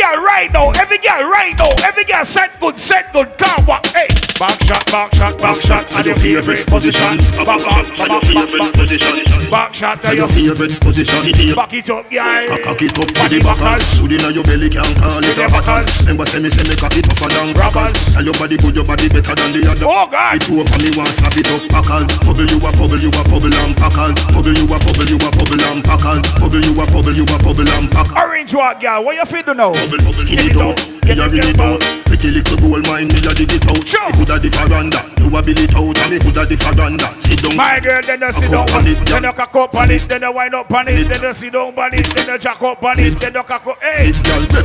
girl 0.03 0.23
right 0.23 0.51
now, 0.51 0.69
every 0.71 0.97
girl 0.97 1.23
right 1.29 1.55
now, 1.57 1.69
every 1.83 2.03
girl 2.03 2.25
set 2.25 2.59
good, 2.59 2.77
set 2.77 3.11
good, 3.13 3.37
come 3.37 3.65
walk, 3.65 3.85
hey. 3.87 4.07
Back 4.39 4.59
shot, 4.63 4.83
back 4.91 5.13
shot, 5.13 5.37
back 5.39 5.61
shot, 5.61 5.85
and 5.93 6.05
your 6.05 6.15
favorite 6.15 6.65
position. 6.67 7.15
Back, 7.37 7.47
back, 7.47 7.87
back, 7.95 8.09
back, 8.09 8.49
back, 8.51 8.73
position. 8.73 9.15
Back 9.47 9.73
shot, 9.73 10.03
and 10.03 10.17
your 10.17 10.27
favorite 10.27 10.75
position. 10.81 11.55
Back 11.55 11.73
it 11.73 11.89
up, 11.89 12.09
girl. 12.09 12.57
Cock 12.65 12.81
it 12.81 12.97
up 12.97 13.09
for 13.13 13.27
the 13.29 13.39
backers. 13.39 13.83
Put 14.01 14.11
in 14.11 14.25
your 14.33 14.43
belly, 14.43 14.67
can't 14.67 14.89
call 14.97 15.23
it 15.23 15.37
a 15.37 15.45
backers. 15.47 15.85
Remember, 16.01 16.25
say 16.25 16.41
me, 16.41 16.49
say 16.49 16.65
me, 16.67 16.75
cock 16.75 16.97
it 16.97 17.05
tougher 17.05 17.29
than 17.29 17.53
crackers. 17.53 17.93
Tell 18.11 18.25
your 18.25 18.35
body 18.35 18.57
good, 18.57 18.75
your 18.75 18.83
body 18.83 19.07
better 19.07 19.35
than 19.37 19.53
the 19.53 19.61
other. 19.69 19.85
Oh 19.87 20.09
God! 20.09 20.35
It 20.35 20.49
over 20.49 20.77
me, 20.81 20.89
want 20.97 21.13
slap 21.13 21.37
it 21.37 21.47
up, 21.47 21.61
packers. 21.69 22.09
Bubble 22.25 22.49
you 22.49 22.57
a 22.57 22.69
bubble, 22.73 22.99
you 22.99 23.13
a 23.13 23.21
bubble 23.29 23.53
and 23.53 23.73
packers. 23.77 24.17
Bubble 24.33 24.57
you 24.57 24.65
a 24.65 24.77
bubble, 24.81 25.07
you 25.07 25.21
a 25.21 25.29
bubble 25.29 25.61
and 25.61 25.81
packers. 25.85 26.25
Bubble 26.41 26.59
you 26.59 26.73
a 26.73 26.83
bubble, 26.89 27.15
you 27.15 27.23
a 27.29 27.37
bubble 27.37 27.69
and 27.69 27.87
packers. 27.87 28.17
Orange 28.17 28.51
what, 28.51 28.81
girl? 28.81 29.05
What 29.05 29.15
you 29.15 29.25
feel 29.29 29.45
to 29.45 29.53
know? 30.01 30.11
Skin 30.13 30.39
it 30.39 30.57
out, 30.57 30.79
me 31.05 31.13
a 31.13 31.25
ring 31.29 31.49
it 31.49 31.59
out. 31.59 31.81
Pretty 32.05 32.29
little 32.31 32.57
gold 32.57 32.85
mine, 32.87 33.07
me 33.09 33.19
a 33.21 33.31
dig 33.33 33.51
it 33.51 33.65
out. 33.67 33.83
Sure. 33.85 34.05
Me 34.07 34.11
coulda 34.17 34.39
the 34.39 34.49
faranda, 34.49 35.01
you 35.19 35.27
a 35.29 35.39
bill 35.41 35.59
it 35.59 35.73
out, 35.75 35.97
and 35.97 36.09
me 36.11 36.17
coulda 36.19 36.45
the 36.45 36.55
faranda. 36.55 37.07
Sit 37.19 37.41
down. 37.41 37.57
My 37.57 37.79
girl, 37.79 38.01
then 38.01 38.21
you 38.21 38.31
sit 38.31 38.49
down 38.49 38.69
on 38.71 38.83
then 38.83 39.23
you 39.23 39.33
cock 39.33 39.55
up 39.55 39.75
on 39.75 39.91
it, 39.91 40.03
then 40.07 40.21
you 40.21 40.31
wind 40.31 40.55
up 40.55 40.71
on 40.71 40.87
it, 40.87 41.07
then 41.07 41.21
you 41.21 41.33
sit 41.33 41.53
down 41.53 41.77
on 41.77 41.93
it, 41.93 42.07
then 42.15 42.27
you 42.27 42.37
jack 42.37 42.61
up 42.61 42.83
on 42.83 42.99
it, 42.99 43.19
then 43.19 43.33
you 43.33 43.43
cock 43.43 43.67
up. 43.67 43.81
Hey, 43.83 44.11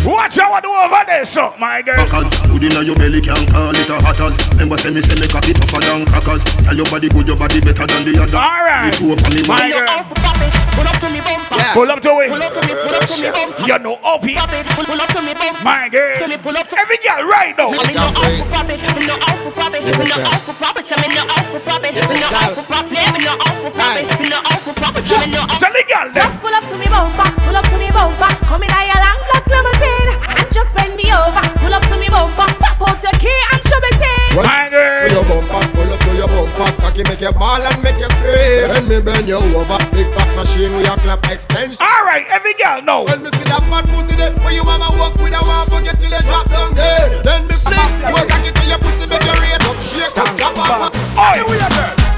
watch 0.05 0.39
out 0.39 0.51
what 0.51 0.63
do 0.63 0.71
over 0.71 1.03
there, 1.07 1.25
so 1.25 1.55
my 1.59 1.83
girl. 1.83 1.97
Packers, 2.07 2.37
put 2.49 2.63
in 2.63 2.87
your 2.87 2.97
belly, 2.97 3.21
can 3.21 3.43
call 3.51 3.75
it 3.75 3.91
a 3.91 3.97
hatters. 4.01 4.37
Remember, 4.55 4.77
say 4.77 4.91
me, 4.91 5.01
say 5.01 5.19
me, 5.21 5.27
cock 5.27 5.49
it 5.49 5.57
tougher 5.57 5.81
than 5.81 6.07
crackers. 6.07 6.45
Tell 6.45 6.77
your 6.77 6.87
body 6.87 7.09
good, 7.09 7.27
your 7.27 7.37
body 7.37 7.61
better 7.61 7.87
than 7.87 8.05
the 8.05 8.23
other. 8.23 8.39
All 8.39 8.65
right. 8.65 8.89
It 8.89 9.03
over 9.03 9.29
me, 9.35 9.43
My 9.49 9.71
girl. 9.73 10.68
Pull 10.79 10.87
up 10.87 10.95
to 11.03 11.09
me 11.11 11.21
bumper. 11.21 11.59
Yeah. 11.59 11.75
Pull 11.75 11.91
up 11.91 12.01
to 12.07 12.11
it. 12.23 12.31
Pull 12.31 12.43
up 12.43 12.55
to 12.55 12.63
me, 12.63 12.75
pull 12.79 12.95
up 12.95 13.03
to 13.11 13.17
me 13.19 13.29
bumper. 13.35 13.67
You 13.67 13.79
know, 13.83 13.95
up 14.07 14.23
here. 14.23 14.39
Pull, 14.79 14.87
pull 14.87 15.01
up 15.03 15.11
to 15.11 15.21
me 15.27 15.35
bumper. 15.35 15.65
My 15.67 15.89
girl. 15.91 16.19
To 16.23 16.29
me, 16.29 16.37
pull 16.39 16.57
up 16.57 16.69
to 16.71 16.79
Every 16.79 16.99
girl 17.03 17.27
right 17.27 17.55
now. 17.59 17.75
Me 17.75 17.91
no 17.91 18.07
out 18.07 18.23
for 18.39 18.47
profit, 18.47 18.79
me 18.79 19.03
no 19.11 19.15
out 19.19 19.39
for 19.43 19.51
profit, 19.51 19.83
me 19.83 19.91
no 19.91 20.15
out 20.23 20.39
for 20.47 20.55
profit, 20.55 20.95
me 20.95 21.11
no 21.11 21.27
out 21.27 21.51
for 21.51 21.59
profit, 21.59 21.95
me 21.95 22.11
no 22.15 22.31
out 22.31 22.55
for 22.55 22.63
profit, 22.63 22.95
me 22.95 23.19
no 23.19 23.35
out 23.35 23.59
for 23.59 23.71
profit, 23.75 24.07
me 24.23 24.27
no 24.31 24.39
out 24.39 24.61
for 24.63 24.75
profit, 24.79 25.03
me 25.03 25.27
no 25.35 25.43
out. 25.43 25.59
Tell 25.59 25.75
the 25.75 25.83
girl 25.91 26.07
then. 26.15 26.23
Just 26.31 26.39
pull 26.39 26.55
up 26.55 26.65
to 26.71 26.77
me 26.79 26.87
bumper, 26.87 27.27
pull 27.43 27.57
up 27.59 27.67
to 27.67 27.77
me 27.79 27.91
bumper. 27.91 28.31
Come 28.47 28.63
in 28.63 28.71
a 28.71 28.81
long 28.95 29.19
black 29.27 29.45
limousine 29.51 30.15
and 30.39 30.49
just 30.55 30.71
bend 30.79 30.95
me 30.95 31.11
over. 31.11 31.43
Pull 31.59 31.75
up 31.75 31.83
to 31.91 31.97
me 31.99 32.09
bumper, 32.09 32.47
pop 32.63 32.79
out 32.87 33.03
your 33.03 33.17
key 33.19 33.35
and 33.51 33.61
show 33.67 33.81
me 33.83 33.91
thing. 33.99 34.39
My 34.39 34.71
girl. 34.71 35.03
Pull 35.03 35.15
your 35.19 35.27
bumper, 35.27 35.63
pull 35.75 35.91
up 35.91 36.08
to 36.19 36.27
your 36.27 36.47
bumper 36.51 36.81
Cocky 36.83 37.03
make 37.05 37.21
you 37.21 37.33
ball 37.33 37.63
and 37.63 37.83
make 37.83 37.99
you 37.99 38.11
scream. 38.19 38.69
When 38.71 38.89
me 38.89 39.01
bend 39.01 39.29
you 39.29 39.37
over. 39.37 39.79
Big 39.95 40.11
fat 40.15 40.31
machine 40.35 40.75
with 40.75 40.87
your 40.87 40.97
clap 40.99 41.23
extension. 41.31 41.79
All 41.81 42.05
right, 42.05 42.27
every 42.31 42.55
girl 42.55 42.83
know. 42.83 43.05
When 43.05 43.23
me 43.23 43.31
see 43.31 43.47
that 43.47 43.63
fat 43.71 43.87
pussy 43.87 44.17
there 44.17 44.35
Where 44.43 44.53
you 44.53 44.65
mama 44.65 44.91
walk 44.99 45.15
with 45.17 45.35
a 45.35 45.41
one 45.41 45.67
forget 45.71 45.99
till 45.99 46.11
you 46.11 46.23
drop 46.27 46.49
down 46.49 46.75
dead 46.75 47.25
Then 47.25 47.47
me 47.47 47.55
flip 47.55 47.79
Boy 48.11 48.25
cocky 48.27 48.51
to 48.51 48.65
your 48.67 48.79
pussy 48.79 49.07
make 49.07 49.23
your 49.23 49.39
raise 49.39 49.63
up. 49.63 49.77
Shake 49.95 50.19
up, 50.19 50.31
drop 50.37 50.59
off. 50.59 50.91
Oi. 51.15 51.39
Cock 51.39 51.51
it, 51.51 51.59
cock 51.61 51.75
it, 51.77 52.18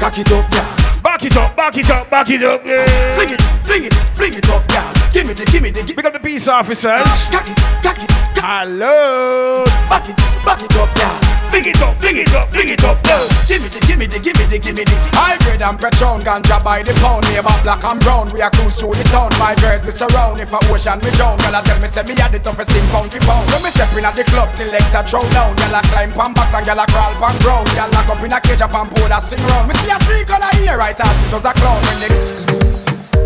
cock 0.00 0.18
it 0.18 0.32
up, 0.32 0.50
yeah. 0.50 1.02
Back 1.02 1.24
it 1.24 1.36
up, 1.36 1.54
back 1.54 1.76
it 1.76 1.90
up, 1.90 2.10
back 2.10 2.30
it 2.30 2.42
up. 2.42 2.64
Yeah. 2.64 3.14
Fling 3.14 3.30
it, 3.30 3.40
fling 3.64 3.84
it, 3.84 3.94
fling 4.16 4.34
it 4.34 4.48
up, 4.48 4.64
yeah. 4.70 4.92
Give 5.12 5.26
me 5.26 5.34
the, 5.34 5.44
give 5.44 5.62
me 5.62 5.70
the, 5.70 5.82
give 5.82 5.96
Pick 5.96 6.06
up 6.06 6.14
the 6.14 6.20
peace 6.20 6.48
officers. 6.48 7.04
Cock 7.30 7.48
it, 7.48 7.56
cock 7.84 8.00
Hello. 8.40 9.64
Back 9.92 10.08
it, 10.08 10.16
back 10.44 10.62
it 10.64 10.72
up, 10.80 10.88
yeah. 10.96 11.40
Fling 11.50 11.66
it 11.66 11.82
up, 11.82 11.98
fling 11.98 12.16
it 12.16 12.32
up, 12.32 12.48
fling 12.48 12.70
it 12.70 12.84
up. 12.86 12.96
Uh, 13.04 13.26
give 13.50 13.60
me 13.60 13.68
the, 13.68 13.82
give 13.82 13.98
me 13.98 14.06
the, 14.06 14.22
give 14.22 14.38
me 14.38 14.46
the, 14.46 14.58
give 14.62 14.72
me 14.78 14.84
the 14.86 14.96
Hybrid 15.18 15.60
and 15.60 15.76
Patron, 15.76 16.22
ganja 16.22 16.62
by 16.62 16.80
the 16.86 16.94
pound 17.02 17.26
Neighbor 17.26 17.50
black 17.66 17.82
and 17.82 17.98
brown, 18.00 18.30
we 18.30 18.40
are 18.40 18.54
cruise 18.54 18.78
through 18.78 18.94
the 18.94 19.02
town 19.10 19.34
My 19.34 19.58
girls 19.58 19.82
we 19.82 19.90
surround, 19.90 20.38
if 20.38 20.54
a 20.54 20.58
ocean 20.70 21.02
we 21.02 21.10
drown 21.18 21.36
Y'all 21.42 21.58
tell 21.58 21.76
me 21.82 21.90
say 21.90 22.06
me 22.06 22.14
had 22.14 22.30
the 22.30 22.38
toughest 22.38 22.70
thing 22.70 22.86
pound 22.94 23.10
for 23.10 23.18
pound 23.26 23.44
When 23.50 23.66
me 23.66 23.70
step 23.74 23.90
in 23.98 24.06
at 24.06 24.14
the 24.14 24.22
club, 24.30 24.48
select 24.54 24.94
a 24.94 25.02
throw 25.02 25.26
down 25.34 25.58
Y'all 25.58 25.82
climb 25.90 26.14
pan 26.14 26.30
box 26.38 26.54
and 26.54 26.64
y'all 26.64 26.86
crawl 26.86 27.12
pan 27.18 27.34
ground 27.42 27.66
Y'all 27.74 27.90
lock 27.90 28.08
up 28.08 28.22
in 28.22 28.30
a 28.30 28.38
cage 28.38 28.62
up 28.62 28.70
and 28.70 28.88
pull 28.94 29.10
a 29.10 29.18
sing 29.18 29.42
round 29.50 29.66
Me 29.66 29.74
see 29.74 29.89
a 29.90 29.98
tree 30.04 30.24
color 30.24 30.50
here 30.56 30.78
right 30.78 30.98
out, 30.98 31.16
it 31.26 31.32
was 31.32 31.44
a 31.44 31.52
clown 31.58 31.80
when 31.82 31.98
they 32.00 32.40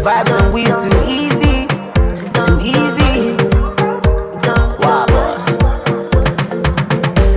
Vibes 0.05 0.37
and 0.37 0.53
we's 0.53 0.74
too 0.85 0.92
easy, 1.09 1.66
too 2.44 2.59
easy. 2.61 3.37
Wow, 4.81 5.07
boss. 5.09 5.48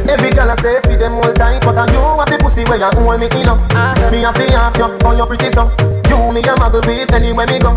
Every 0.10 0.32
girl 0.32 0.52
I 0.52 0.56
say 0.56 0.82
feed 0.82 1.00
them 1.00 1.13
all 1.13 1.32
tight 1.34 1.62
But 1.62 1.78
I 1.78 1.86
you 1.94 2.00
have 2.00 2.28
the 2.28 2.38
pussy 2.42 2.66
where 2.66 2.78
you 2.78 2.90
hold 2.92 3.22
me 3.22 3.28
in 3.28 3.48
up. 3.48 3.60
Uh-huh. 3.72 4.12
Me 4.12 4.24
a 4.24 4.34
fi 4.34 4.54
ask 4.54 4.78
you 4.80 4.98
how 5.02 5.16
you 5.16 5.26
pretty 5.26 5.50
so 5.50 5.96
You 6.10 6.32
me 6.34 6.41
a 6.41 6.54
muggle 6.56 6.82
with 6.86 7.13
anywhere 7.13 7.48
me 7.48 7.60
go 7.60 7.72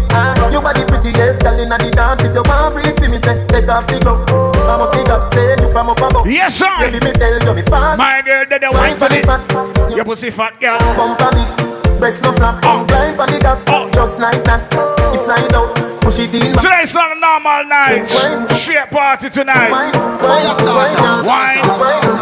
You 0.51 0.61
body 0.61 0.85
pretty 0.85 1.11
yes 1.17 1.43
girl 1.43 1.59
inna 1.59 1.79
the 1.79 1.91
dance 1.91 2.25
If 2.25 2.35
you 2.35 2.43
want 2.47 2.75
breathe 2.75 2.97
for 2.97 3.09
me 3.09 3.19
say 3.19 3.39
take 3.47 3.69
off 3.69 3.87
the 3.87 3.99
glove 4.01 4.25
I 4.67 4.77
must 4.79 4.93
see 4.95 5.05
God 5.05 5.25
say 5.27 5.57
you 5.61 5.69
from 5.71 5.89
up 5.89 6.01
above 6.01 6.27
Yes 6.27 6.57
sir 6.59 6.71
Baby 6.79 7.05
me 7.05 7.13
tell 7.13 7.35
you 7.39 7.55
me 7.55 7.63
fan 7.63 7.99
My 7.99 8.23
girl 8.23 8.45
did 8.45 8.63
the 8.63 8.71
wine 8.71 8.97
for 8.97 9.09
this 9.09 9.27
Your 9.95 10.05
pussy 10.05 10.31
fat 10.31 10.61
girl 10.61 10.79
Bump 10.97 11.21
a 11.21 11.29
bit 11.35 11.99
Breast 11.99 12.23
no 12.23 12.33
flap 12.33 12.63
Oh. 12.65 12.85
Blind 12.87 13.17
for 13.17 13.27
the 13.27 13.39
gap 13.39 13.61
Just 13.93 14.21
like 14.21 14.43
that 14.45 14.65
It's 15.15 15.25
slide 15.27 15.53
out 15.55 16.01
Push 16.01 16.19
it 16.21 16.35
in 16.35 16.53
back 16.55 16.63
Tonight's 16.63 16.95
not 16.95 17.17
a 17.17 17.21
normal 17.21 17.65
night. 17.69 18.07
Straight 18.07 18.89
party 18.89 19.29
tonight. 19.29 19.69
Fire 20.19 20.55
starter 20.55 21.29
Wine, 21.29 21.61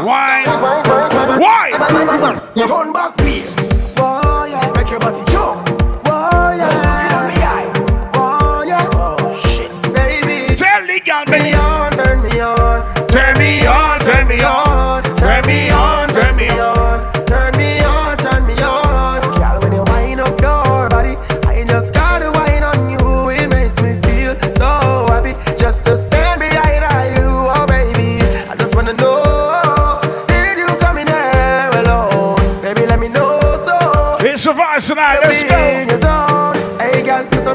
wine, 0.05 1.41
wine. 1.41 2.43
You 2.57 2.67
turn 2.67 2.93
back 2.93 3.17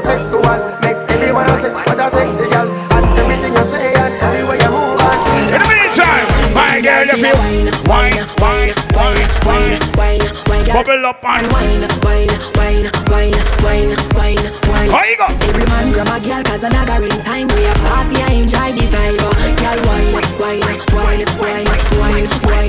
sexual. 0.00 0.42
Make 0.82 0.98
everyone 1.10 1.46
else 1.46 1.62
say, 1.62 1.72
what 1.72 1.98
a 1.98 2.10
sexy 2.10 2.48
girl. 2.50 2.68
And 2.94 3.06
everything 3.18 3.52
you 3.54 3.64
say 3.64 3.94
and 3.94 4.14
everywhere 4.14 4.58
you 4.58 4.70
move. 4.70 4.98
In 5.54 5.60
the 5.62 5.68
meantime, 5.70 6.26
my 6.54 6.80
girl, 6.82 7.04
you 7.06 7.16
feel 7.22 7.38
wine, 7.86 8.10
wine, 8.10 8.13
bubble 10.74 11.06
up 11.06 11.22
and 11.22 11.46
wine, 11.52 11.86
wine, 12.02 12.26
wine, 12.58 12.90
wine, 13.06 13.30
wine, 13.62 13.94
wine, 14.18 14.42
wine. 14.66 14.90
How 14.90 15.04
you 15.04 15.16
go? 15.16 15.26
Every 15.46 15.66
man 15.70 15.92
grab 15.92 16.10
a 16.10 16.18
girl 16.18 16.42
'cause 16.42 16.64
a 16.64 16.68
dagger 16.68 17.04
in 17.04 17.14
time. 17.22 17.46
We 17.54 17.64
a 17.64 17.74
party, 17.86 18.18
I 18.20 18.32
enjoy 18.42 18.72
the 18.74 18.86
vibe. 18.90 19.22
Oh, 19.22 19.30
girl, 19.62 19.78
wine, 19.86 20.12
wine, 20.12 20.62
wine, 20.90 21.24
wine, 21.38 21.66
wine, 22.00 22.26
wine, 22.42 22.68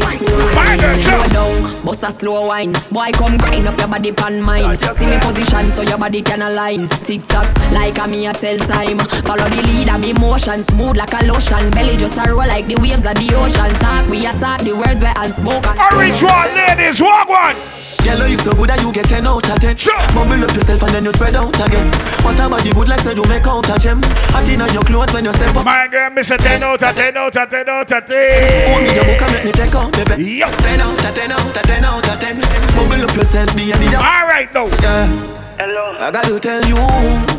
wine. 0.54 1.02
Slow 1.02 1.26
down, 1.34 1.56
bust 1.84 2.04
a 2.04 2.14
slow 2.20 2.46
wine. 2.46 2.74
Boy, 2.92 3.10
come 3.14 3.38
grind 3.38 3.68
up 3.68 3.80
your 3.80 3.88
body 3.88 4.12
pan 4.12 4.40
mine. 4.40 4.78
See 4.94 5.08
me 5.08 5.18
position 5.18 5.74
so 5.76 5.82
your 5.82 5.98
body 5.98 6.22
can 6.22 6.44
align. 6.44 6.88
Tick 7.08 7.26
tock, 7.28 7.48
like 7.72 7.98
a 7.98 8.08
me 8.08 8.28
a 8.28 8.34
tell 8.34 8.60
time. 8.70 9.00
Follow 9.26 9.50
the 9.50 9.62
lead 9.66 9.90
of 9.90 10.00
me 10.00 10.14
motion, 10.14 10.64
smooth 10.70 10.96
like 10.96 11.14
a 11.20 11.26
lotion. 11.26 11.72
Belly 11.72 11.98
just 11.98 12.20
a 12.20 12.30
roll 12.30 12.46
like 12.46 12.68
the 12.68 12.76
waves 12.76 13.06
of 13.06 13.16
the 13.16 13.34
ocean. 13.34 13.74
Talk, 13.80 14.08
we 14.10 14.28
attack 14.28 14.60
the 14.62 14.74
words 14.74 15.02
we 15.02 15.10
unspoken. 15.24 15.74
A 15.80 15.88
ritual, 15.98 16.46
ladies, 16.54 17.02
walk 17.02 17.30
one. 17.30 17.56
Yellow 18.04 18.26
oh, 18.26 18.32
you 18.34 18.38
so 18.38 18.52
good 18.54 18.70
that 18.70 18.82
you 18.82 18.92
get 18.92 19.06
10 19.08 19.26
out 19.26 19.46
of 19.48 19.60
10 19.62 19.78
Sure. 19.78 19.96
Bubble 20.12 20.44
up 20.44 20.52
yourself 20.52 20.82
and 20.84 20.92
then 20.92 21.06
you 21.06 21.14
spread 21.14 21.36
out 21.36 21.54
again 21.56 21.88
What 22.26 22.36
about 22.36 22.62
the 22.66 22.72
good 22.74 22.90
like 22.90 23.00
say 23.06 23.14
you 23.16 23.24
make 23.30 23.48
out 23.48 23.70
a 23.70 23.76
gem 23.80 24.02
Hot 24.34 24.48
in 24.50 24.62
on 24.62 24.72
your 24.74 24.84
clothes 24.84 25.14
when 25.14 25.26
you 25.26 25.34
step 25.34 25.56
up 25.56 25.66
My 25.66 25.88
girl, 25.88 26.10
miss 26.12 26.32
a 26.32 26.38
10 26.38 26.64
out 26.64 26.82
of 26.84 26.96
10 26.96 27.16
out 27.18 27.36
of 27.38 27.50
10 27.50 27.70
out 27.70 27.92
of 27.92 28.04
Hold 28.10 28.82
me 28.84 28.90
your 28.92 29.06
book 29.06 29.22
and 29.22 29.32
make 29.32 29.46
me 29.46 29.52
take 29.54 29.76
out 29.76 29.90
baby 29.94 30.44
Yup. 30.44 30.52
10 30.52 30.82
out 30.82 30.98
of 30.98 31.14
10 31.16 31.32
out 31.32 31.56
of 31.56 31.64
10 31.64 31.86
out 31.86 32.10
of 32.10 32.18
10 32.20 32.36
Bubble 32.76 33.04
up 33.06 33.14
yourself 33.16 33.50
be 33.56 33.72
a 33.72 33.76
the 33.78 33.98
All 33.98 34.26
right, 34.28 34.50
though. 34.52 34.68
yeah. 34.82 35.08
Hello. 35.56 35.96
I 35.96 36.12
got 36.12 36.26
to 36.26 36.40
tell 36.40 36.64
you 36.68 36.76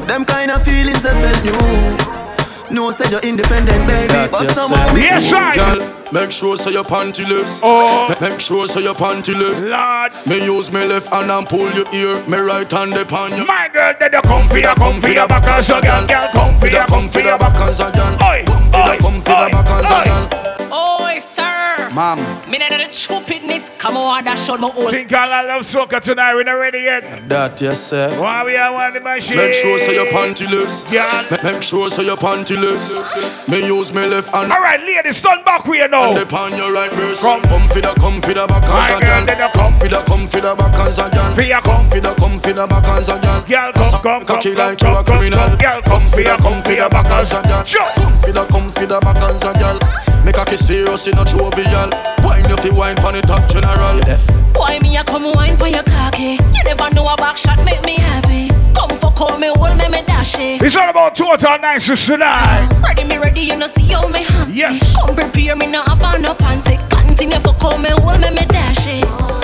Them 0.06 0.24
kind 0.24 0.50
of 0.50 0.62
feelings 0.64 1.04
I 1.04 1.12
felt 1.20 1.42
new 1.44 2.25
No 2.70 2.90
say 2.90 3.08
you're 3.10 3.20
independent 3.20 3.86
baby 3.86 4.08
That 4.12 4.30
But 4.30 4.42
you 4.42 4.50
somehow 4.50 4.86
said. 4.86 4.94
we 4.94 5.02
Yes, 5.02 5.30
do. 5.30 5.36
I. 5.36 5.54
Girl, 5.54 6.12
make 6.12 6.32
sure 6.32 6.56
so 6.56 6.70
your 6.70 6.84
pantyless. 6.84 7.60
Oh. 7.62 8.12
Make 8.20 8.40
sure 8.40 8.66
so 8.66 8.80
your 8.80 8.94
pantyless. 8.94 9.62
Lord. 9.62 10.12
Me 10.26 10.44
use 10.44 10.72
me 10.72 10.84
left 10.84 11.12
hand 11.14 11.30
and 11.30 11.46
pull 11.46 11.70
your 11.72 11.86
ear. 11.94 12.20
Me 12.26 12.38
right 12.38 12.70
hand 12.70 12.94
upon 12.94 13.36
you. 13.36 13.46
My 13.46 13.68
girl, 13.72 13.92
did 13.98 14.12
you 14.12 14.20
come 14.22 14.48
for 14.48 14.56
the, 14.60 14.74
come 14.76 15.00
for 15.00 15.08
the 15.08 15.26
back 15.28 15.44
as 15.46 15.70
a 15.70 15.80
girl, 15.80 16.06
girl, 16.06 16.28
come 16.34 16.54
for 16.58 16.68
the, 16.68 16.84
come 16.88 17.08
for 17.08 17.22
the 17.22 17.36
back 17.38 17.56
as 17.68 17.80
a 17.80 17.90
girl. 17.92 18.16
Come 18.18 18.70
for 18.70 18.82
oi, 18.82 18.96
the, 18.96 19.02
come 19.02 19.20
for 19.22 19.34
the 19.38 19.48
back 19.54 19.68
as 19.70 19.86
a 19.86 19.96
oi. 19.96 20.04
girl. 20.04 20.24
Oh, 20.72 21.18
sir. 21.18 21.55
Mom. 21.96 22.18
Me 22.50 22.58
not 22.58 22.68
the 22.68 22.92
stupidness. 22.92 23.70
Come 23.78 23.96
on, 23.96 24.22
that 24.24 24.38
showed 24.38 24.60
my 24.60 24.68
old. 24.76 24.90
Think 24.90 25.10
all 25.14 25.32
I 25.32 25.40
love 25.40 25.62
soca 25.62 25.98
tonight, 25.98 26.34
we 26.36 26.44
not 26.44 26.52
ready 26.60 26.80
yet. 26.80 27.26
That 27.26 27.58
you 27.62 27.72
say. 27.72 28.12
Why 28.20 28.44
we 28.44 28.54
are 28.54 28.70
one 28.70 28.92
the 28.92 29.00
machine? 29.00 29.38
Make 29.38 29.54
sure 29.54 29.78
so 29.78 29.92
your 29.92 30.04
pantyless. 30.12 30.84
Girl. 30.92 31.08
Ma- 31.32 31.40
Make 31.52 31.62
sure 31.62 31.88
so 31.88 32.02
your 32.02 32.18
pantyless. 32.20 33.00
Me 33.48 33.64
use 33.64 33.94
me 33.94 34.04
left 34.04 34.28
hand. 34.28 34.52
All 34.52 34.60
right, 34.60 34.78
ladies, 34.78 35.16
stand 35.16 35.42
back 35.46 35.64
with 35.64 35.80
you 35.80 35.88
now. 35.88 36.10
And 36.12 36.18
upon 36.20 36.54
your 36.54 36.70
right 36.70 36.92
breast. 36.92 37.22
Come. 37.22 37.40
Come 37.48 37.66
for 37.68 37.80
the, 37.80 37.88
come 37.96 38.20
for 38.20 38.34
the 38.36 38.44
back 38.46 38.68
My 38.68 38.92
as 38.92 39.00
a 39.00 39.00
girl, 39.00 39.24
did 39.24 39.38
girl. 39.38 39.48
you 39.48 39.52
Come 39.56 39.72
for 39.80 39.88
the, 39.88 40.00
come 40.04 40.26
for 40.28 40.40
the 40.44 40.52
back 40.54 40.76
as 40.84 40.98
a 41.00 41.08
girl. 41.08 41.32
For 41.34 41.42
your 41.48 41.60
Come 41.64 41.88
for 41.88 42.00
the, 42.04 42.12
come 42.20 42.36
for 42.44 42.52
the 42.52 42.66
back 42.68 42.88
as 42.92 43.08
a 43.08 43.16
girl. 43.16 43.40
Girl, 43.48 43.72
come, 43.72 43.90
come, 43.90 44.02
come, 44.04 44.24
Cocky 44.36 44.52
come, 44.52 44.68
like 44.68 44.80
you 44.84 44.88
a 44.88 45.00
come, 45.00 45.04
come, 45.04 45.16
criminal. 45.16 45.48
come, 45.48 45.56
girl, 45.56 45.80
Come 45.88 46.04
for 46.12 46.20
the, 46.20 46.36
come 46.44 46.60
for 46.60 46.76
the 46.76 46.88
back 46.92 47.08
as 47.16 47.32
a 47.32 47.40
girl. 47.40 47.64
Sure. 47.64 47.88
Come 47.96 48.16
for 48.20 48.32
the, 48.36 48.44
come 48.52 48.68
for 48.76 48.84
the 48.84 48.98
back 49.00 49.16
as 49.24 49.40
a 49.40 49.52
girl. 49.56 49.80
Make 50.26 50.38
a 50.38 50.44
kiss 50.44 50.66
serious 50.66 51.06
in 51.06 51.16
a 51.16 51.24
jovial. 51.24 51.88
Wine 52.24 52.50
if 52.50 52.64
you 52.64 52.74
wine 52.74 52.96
pon 52.96 53.14
the 53.14 53.22
top 53.22 53.48
general. 53.48 53.94
You 53.96 54.02
deaf. 54.02 54.28
Why 54.56 54.80
me 54.80 54.96
a 54.96 55.04
come 55.04 55.32
wine 55.32 55.56
for 55.56 55.68
your 55.68 55.84
cocky? 55.84 56.32
You 56.52 56.64
never 56.64 56.92
know 56.92 57.06
a 57.06 57.16
back 57.16 57.36
shot 57.36 57.64
make 57.64 57.84
me 57.84 57.94
happy. 57.94 58.48
Come 58.74 58.98
for 58.98 59.12
call 59.12 59.38
me, 59.38 59.52
hold 59.54 59.78
me, 59.78 59.88
me 59.88 60.02
dash 60.02 60.34
it. 60.36 60.62
It's 60.62 60.74
all 60.74 60.90
about 60.90 61.14
total 61.14 61.58
niceness 61.60 62.06
tonight. 62.06 62.68
Ready 62.82 63.04
me 63.04 63.18
ready, 63.18 63.42
you 63.42 63.56
know 63.56 63.68
see 63.68 63.86
how 63.92 64.08
me 64.08 64.24
happy. 64.24 64.52
Yes. 64.52 64.96
Come 64.96 65.14
prepare 65.14 65.54
me 65.54 65.68
now, 65.68 65.84
have 65.84 66.02
on 66.02 66.22
no 66.22 66.34
panty. 66.34 66.76
Continue 66.90 67.38
for 67.38 67.54
call 67.54 67.78
me, 67.78 67.90
hold 67.90 68.20
me, 68.20 68.30
me 68.30 68.46
dash 68.46 68.84
it. 68.88 69.35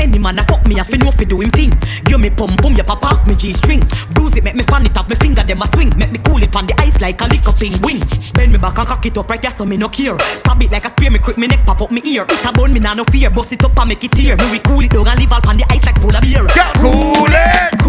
Any 0.00 0.18
man 0.18 0.38
a 0.38 0.44
fuck 0.44 0.66
me, 0.66 0.80
I 0.80 0.82
fi 0.82 0.96
know 0.96 1.10
fi 1.10 1.24
do 1.24 1.40
him 1.40 1.50
thing. 1.50 1.72
Give 2.04 2.18
me 2.18 2.30
pum 2.30 2.56
pum, 2.56 2.74
ya 2.74 2.84
pop 2.84 3.04
off 3.04 3.26
me 3.26 3.34
G 3.36 3.52
string. 3.52 3.82
Bruise 4.14 4.36
it, 4.36 4.44
make 4.44 4.56
me 4.56 4.62
fan 4.62 4.86
it 4.86 4.96
off 4.96 5.08
me 5.10 5.14
finger, 5.16 5.42
them 5.42 5.60
a 5.60 5.66
swing. 5.68 5.92
Make 5.96 6.12
me 6.12 6.18
cool 6.18 6.42
it 6.42 6.56
on 6.56 6.66
the 6.66 6.74
ice 6.80 6.98
like 7.00 7.20
a 7.20 7.26
lick 7.26 7.46
up 7.46 7.60
in 7.60 7.78
wing. 7.82 8.00
Bend 8.32 8.52
me 8.52 8.58
back 8.58 8.78
and 8.78 8.88
cock 8.88 9.04
it 9.04 9.18
up 9.18 9.28
right 9.28 9.42
there, 9.42 9.50
so 9.50 9.66
me 9.66 9.76
no 9.76 9.90
care. 9.90 10.18
Stab 10.36 10.62
it 10.62 10.70
like 10.72 10.86
a 10.86 10.88
spear, 10.88 11.10
me 11.10 11.18
quick 11.18 11.36
me 11.36 11.46
neck 11.46 11.66
pop 11.66 11.82
up 11.82 11.90
me 11.90 12.00
ear. 12.04 12.24
It 12.24 12.46
a 12.46 12.52
bone, 12.52 12.72
me 12.72 12.80
nah 12.80 12.94
no 12.94 13.04
fear. 13.04 13.28
Bust 13.28 13.52
it 13.52 13.62
up 13.62 13.78
and 13.78 13.88
make 13.90 14.02
it 14.02 14.12
tear. 14.12 14.36
Me 14.36 14.50
we 14.50 14.58
cool 14.60 14.80
it 14.80 14.90
down 14.90 15.06
and 15.06 15.20
leave 15.20 15.32
all 15.32 15.46
on 15.46 15.58
the 15.58 15.66
ice 15.68 15.84
like 15.84 16.00
polar 16.00 16.20
beer. 16.22 16.46
Cool 16.80 17.28
it, 17.28 17.70
cool 17.70 17.76
it 17.76 17.79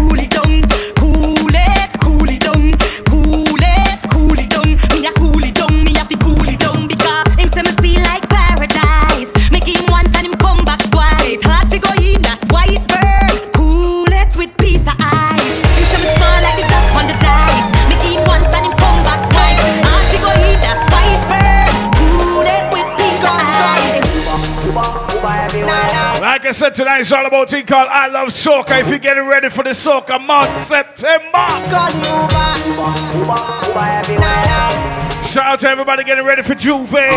said 26.62 26.76
tonight 26.76 27.00
is 27.00 27.10
all 27.10 27.26
about 27.26 27.50
thing 27.50 27.66
called 27.66 27.88
I 27.90 28.06
Love 28.06 28.28
Soca. 28.28 28.80
If 28.80 28.86
you're 28.86 29.00
getting 29.00 29.26
ready 29.26 29.48
for 29.48 29.64
the 29.64 29.70
Soca 29.70 30.24
month, 30.24 30.46
September. 30.58 31.42
Shout 35.26 35.44
out 35.44 35.58
to 35.58 35.68
everybody 35.68 36.04
getting 36.04 36.24
ready 36.24 36.42
for 36.42 36.54
J'ouvert. 36.54 37.10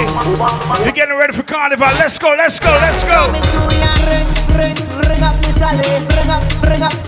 You're 0.84 0.94
getting 0.94 1.16
ready 1.16 1.34
for 1.34 1.44
Carnival. 1.44 1.86
Let's 1.94 2.18
go, 2.18 2.34
let's 2.36 2.58
go, 2.58 2.72
let's 2.82 3.04
go. 3.04 3.30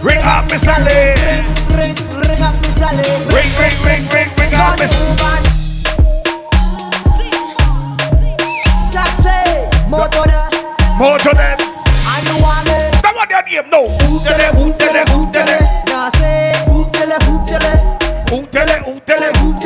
Ring 0.06 0.22
up, 0.22 0.46
Miss 0.52 0.68
Ali. 0.68 1.18
Ring, 3.34 3.50
ring, 3.58 3.74
ring, 3.82 4.06
ring, 4.14 4.30
ring 4.38 4.54
up, 4.54 4.78
Miss 4.78 4.94
them. 11.26 11.58
Them. 11.58 11.67
What 13.18 13.30
their 13.30 13.42
name 13.46 13.68
now. 13.72 13.82
Ootele, 13.82 14.48
ootele, 14.62 15.04
ootele. 15.16 15.58
Now 15.88 16.12
say, 16.12 16.54
ootele, 16.68 17.18
ootele. 17.26 17.72
Ootele. 18.30 19.57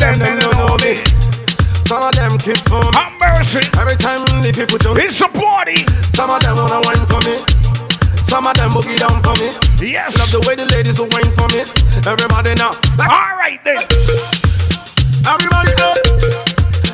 Some 0.00 0.16
of 0.16 0.18
them 0.18 0.18
they 0.24 0.40
don't 0.40 0.56
know 0.56 0.76
me. 0.80 0.94
Some 1.84 2.02
of 2.02 2.12
them 2.16 2.32
keep 2.38 2.56
for 2.68 2.80
me. 2.80 2.90
Have 2.96 3.12
mercy. 3.20 3.60
Every 3.76 3.96
time 4.00 4.24
the 4.40 4.48
people 4.54 4.78
jump, 4.78 4.98
it's 4.98 5.20
a 5.20 5.28
party. 5.28 5.84
Some 6.16 6.30
of 6.30 6.40
them 6.40 6.56
wanna 6.56 6.80
wine 6.88 7.04
for 7.06 7.20
me. 7.28 7.36
Some 8.24 8.46
of 8.46 8.54
them 8.56 8.70
boogie 8.72 8.96
down 8.96 9.20
for 9.22 9.34
me. 9.36 9.52
Yes. 9.84 10.16
Love 10.18 10.30
the 10.32 10.40
way 10.48 10.54
the 10.54 10.64
ladies 10.72 10.98
will 10.98 11.08
wine 11.12 11.28
for 11.36 11.48
me. 11.52 11.66
Everybody 12.08 12.54
now. 12.56 12.72
Like, 12.96 13.10
All 13.10 13.36
right 13.36 13.60
then. 13.64 13.82
everybody 15.28 15.72
know. 15.76 15.94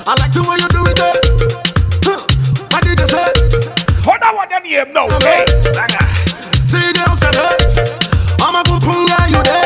I 0.08 0.12
like 0.18 0.32
the 0.34 0.42
way 0.48 0.56
you 0.58 0.68
do 0.72 0.82
it. 0.86 0.98
eh. 0.98 1.14
Huh. 2.02 2.18
What 2.72 2.82
did 2.82 2.98
you 2.98 3.06
say? 3.06 3.28
Hold 4.02 4.22
on, 4.22 4.34
what 4.34 4.48
them 4.50 4.62
name 4.64 4.92
now, 4.94 5.06
okay? 5.18 5.44
See 6.66 6.90
girls 6.94 7.18
said 7.22 7.34
hey. 7.38 7.54
I'm 8.42 8.54
a 8.54 8.62
boom 8.64 8.80
boom 8.80 9.06
guy, 9.06 9.28
you 9.28 9.42
there? 9.42 9.65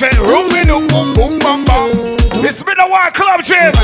say 0.00 0.18
room 0.20 0.48
do 0.48 0.88
boom 0.88 1.12
boom 1.12 1.38
bam. 1.66 1.92
This 2.40 2.62
been 2.62 2.80
a 2.80 2.88
wild 2.88 3.12
club 3.12 3.44
gym. 3.44 3.79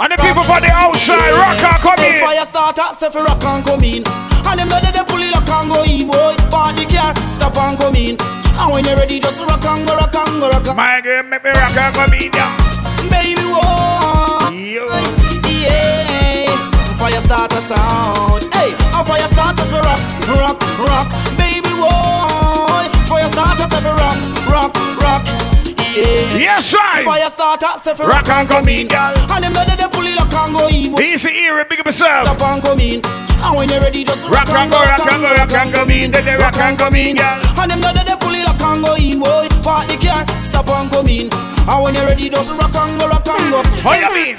And 0.00 0.08
the 0.08 0.16
people 0.16 0.40
from 0.40 0.64
the 0.64 0.72
outside, 0.72 1.28
rock 1.36 1.60
and 1.60 1.76
come 1.84 2.00
in. 2.00 2.24
Fire 2.24 2.48
starter, 2.48 2.88
say 2.96 3.12
for 3.12 3.20
rock 3.20 3.44
and 3.44 3.60
come 3.60 3.84
in. 3.84 4.00
And 4.48 4.56
them 4.56 4.72
know 4.72 4.80
that 4.80 4.96
they 4.96 5.04
pull 5.04 5.20
it 5.20 5.28
lock 5.28 5.44
and 5.44 5.68
go 5.68 5.84
in, 5.84 6.08
boy. 6.08 6.32
Party 6.48 6.88
car, 6.88 7.12
stop 7.28 7.52
and 7.60 7.76
come 7.76 7.92
in. 7.92 8.16
And 8.16 8.68
when 8.72 8.80
you're 8.88 8.96
ready, 8.96 9.20
just 9.20 9.44
rock 9.44 9.60
and 9.60 9.84
go, 9.84 9.92
rock 10.00 10.16
and 10.16 10.40
go, 10.40 10.48
rock 10.48 10.64
and 10.64 10.76
My 10.80 11.04
girl, 11.04 11.20
make 11.28 11.44
me 11.44 11.52
rock 11.52 11.76
and 11.76 11.92
come 11.92 12.16
in, 12.16 12.32
yeah. 12.32 12.48
Baby, 13.12 13.44
why? 13.44 14.48
Yo. 14.56 14.88
Yeah. 15.44 16.48
Fire 16.96 17.20
starter 17.20 17.60
sound. 17.60 18.48
Hey, 18.56 18.72
a 18.96 19.04
fire 19.04 19.28
starter 19.28 19.68
for 19.68 19.84
rock, 19.84 20.00
rock, 20.40 20.56
rock. 20.80 21.08
Baby, 21.36 21.76
why? 21.76 22.88
Fire 23.04 23.28
starter 23.28 23.68
say 23.68 23.84
for 23.84 23.92
rock, 23.92 24.16
rock, 24.48 24.72
rock. 25.04 25.49
Yeah. 26.00 26.56
Yes, 26.56 26.74
I. 26.78 27.04
Fire 27.04 27.28
starter 27.28 27.94
for 27.94 28.06
Rock 28.08 28.28
and 28.28 28.48
come 28.48 28.68
in, 28.68 28.88
girl. 28.88 29.12
And 29.28 29.44
them 29.44 29.52
know 29.52 29.64
that 29.68 29.76
they 29.76 29.88
pull 29.92 30.06
it 30.08 30.16
lock 30.16 30.32
and 30.32 30.52
go 30.56 30.64
in. 30.72 30.96
Easy 30.96 31.28
ear, 31.44 31.64
big 31.68 31.80
up 31.80 31.86
yourself. 31.86 32.24
Stop 32.26 32.40
and 32.40 32.62
come 32.62 32.80
in. 32.80 33.00
And 33.44 33.56
when 33.56 33.68
you're 33.68 33.80
ready, 33.80 34.04
just 34.04 34.24
Rock 34.28 34.48
and 34.48 34.70
go, 34.72 34.80
rock 34.80 35.00
and 35.04 35.20
go, 35.20 35.30
rock 35.36 35.52
and 35.52 35.72
come 35.72 35.90
in. 35.90 36.10
Then 36.10 36.24
they 36.24 36.36
rock 36.36 36.56
and 36.56 36.78
come 36.78 36.94
in, 36.96 37.16
girl. 37.16 37.40
And 37.60 37.70
them 37.70 37.80
know 37.80 37.92
that 37.92 38.04
they 38.08 38.16
pull 38.16 38.32
it 38.32 38.44
lock 38.48 38.60
and 38.64 38.80
go 38.84 38.96
in, 38.96 39.20
boy. 39.20 39.48
Party 39.60 39.96
car, 40.00 40.24
stop 40.40 40.68
and 40.72 40.88
come 40.88 41.08
in. 41.08 41.28
And 41.68 41.78
when 41.84 41.92
you're 41.94 42.08
ready, 42.08 42.28
just 42.32 42.48
rock 42.56 42.72
and 42.72 42.96
go, 43.00 43.04
rock 43.08 43.28
and 43.28 43.46
go. 43.52 43.60
How 43.84 43.96
you 44.00 44.08
mean? 44.16 44.36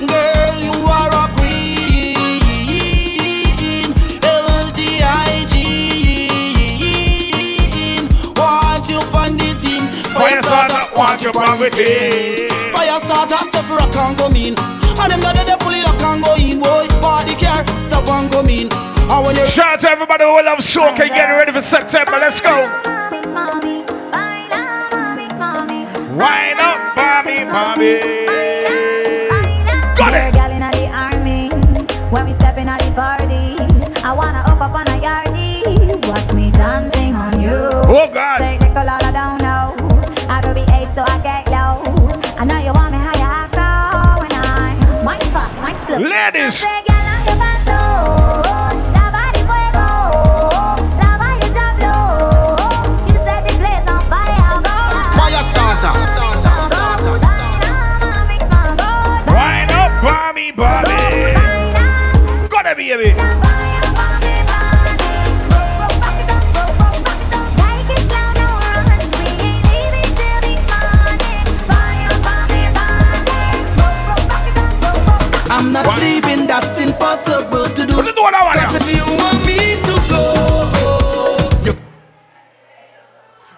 You 0.00 0.06
girl, 0.08 0.35
gravity. 11.32 12.48
Fire 12.72 12.98
starter, 13.00 13.42
stuff 13.46 13.70
rock 13.70 13.94
and 13.96 14.16
come 14.18 14.36
in. 14.36 14.54
And 14.98 15.12
them 15.12 15.20
got 15.20 15.36
the 15.36 15.56
pull 15.60 15.72
it 15.72 15.84
lock 15.84 16.00
and 16.00 16.24
go 16.24 16.34
in, 16.36 16.60
boy. 16.60 16.86
Party 17.00 17.34
car, 17.36 17.66
stop 17.78 18.08
and 18.08 18.30
come 18.30 18.48
in. 18.48 18.68
And 18.72 19.24
when 19.24 19.36
you 19.36 19.46
Shout 19.46 19.74
out 19.74 19.80
to 19.80 19.90
everybody 19.90 20.24
who 20.24 20.42
love 20.42 20.58
soca, 20.58 21.08
getting 21.08 21.36
ready 21.36 21.52
for 21.52 21.60
September. 21.60 22.18
Let's 22.18 22.40
go. 22.40 22.54
Wine 26.16 26.56
up, 26.58 26.96
mommy, 26.96 27.44
mommy. 27.44 28.00
Got 29.96 30.14
it. 30.14 30.32
gal 30.32 30.50
inna 30.50 30.70
the 30.72 30.88
army. 30.88 31.50
When 32.10 32.24
we 32.24 32.32
step 32.32 32.56
in 32.56 32.68
at 32.68 32.80
the 32.80 32.90
party, 32.92 33.56
I 34.02 34.12
wanna 34.12 34.42
hook 34.42 34.60
up 34.60 34.74
on 34.74 34.86
a 34.88 34.96
yardie. 34.98 36.08
Watch 36.08 36.32
me 36.32 36.50
dancing 36.50 37.14
on 37.14 37.40
you. 37.40 37.50
Oh, 37.52 38.08
God. 38.12 38.40
Starter. 55.42 55.96
Wine 59.32 59.70
up, 59.72 60.02
mommy, 60.02 60.52
mommy. 60.52 61.32
Got 62.48 62.66
it, 62.66 62.76
baby. 62.76 63.14
I'm 63.18 63.65
not 75.84 76.00
leaving, 76.00 76.46
that's 76.46 76.80
impossible 76.80 77.66
to 77.68 77.86
do. 77.86 77.96
What 77.96 78.06
you 78.06 78.14
doing 78.14 78.32
Cause 78.32 78.74
if 78.74 78.94
you 78.94 79.04
want 79.04 79.44
me 79.46 79.76
to 79.86 79.94
go, 80.08 81.74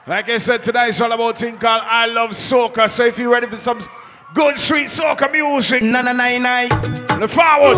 Like 0.06 0.28
I 0.30 0.38
said, 0.38 0.62
tonight's 0.62 1.00
all 1.00 1.12
about 1.12 1.38
thing 1.38 1.58
called 1.58 1.82
I 1.84 2.06
Love 2.06 2.30
Soca. 2.30 2.88
So 2.88 3.04
if 3.04 3.18
you're 3.18 3.30
ready 3.30 3.46
for 3.46 3.56
some 3.56 3.80
good 4.34 4.58
sweet 4.58 4.86
soca 4.86 5.30
music, 5.30 5.82
na 5.82 6.02
na 6.02 6.12
na 6.12 6.38
na. 6.38 6.62
look 7.18 7.30
forward. 7.30 7.76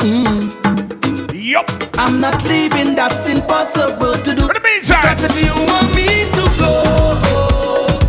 Mm-hmm. 0.00 1.34
Yup. 1.34 1.66
I'm 1.94 2.20
not 2.20 2.44
leaving, 2.44 2.94
that's 2.94 3.28
impossible 3.28 4.14
to 4.14 4.34
do. 4.34 4.42
In 4.42 4.54
the 4.54 4.60
meantime, 4.62 5.02
Cause 5.02 5.24
if 5.24 5.34
you 5.42 5.54
want 5.70 5.94
me 5.94 6.24
to 6.36 6.44
go, 6.60 6.72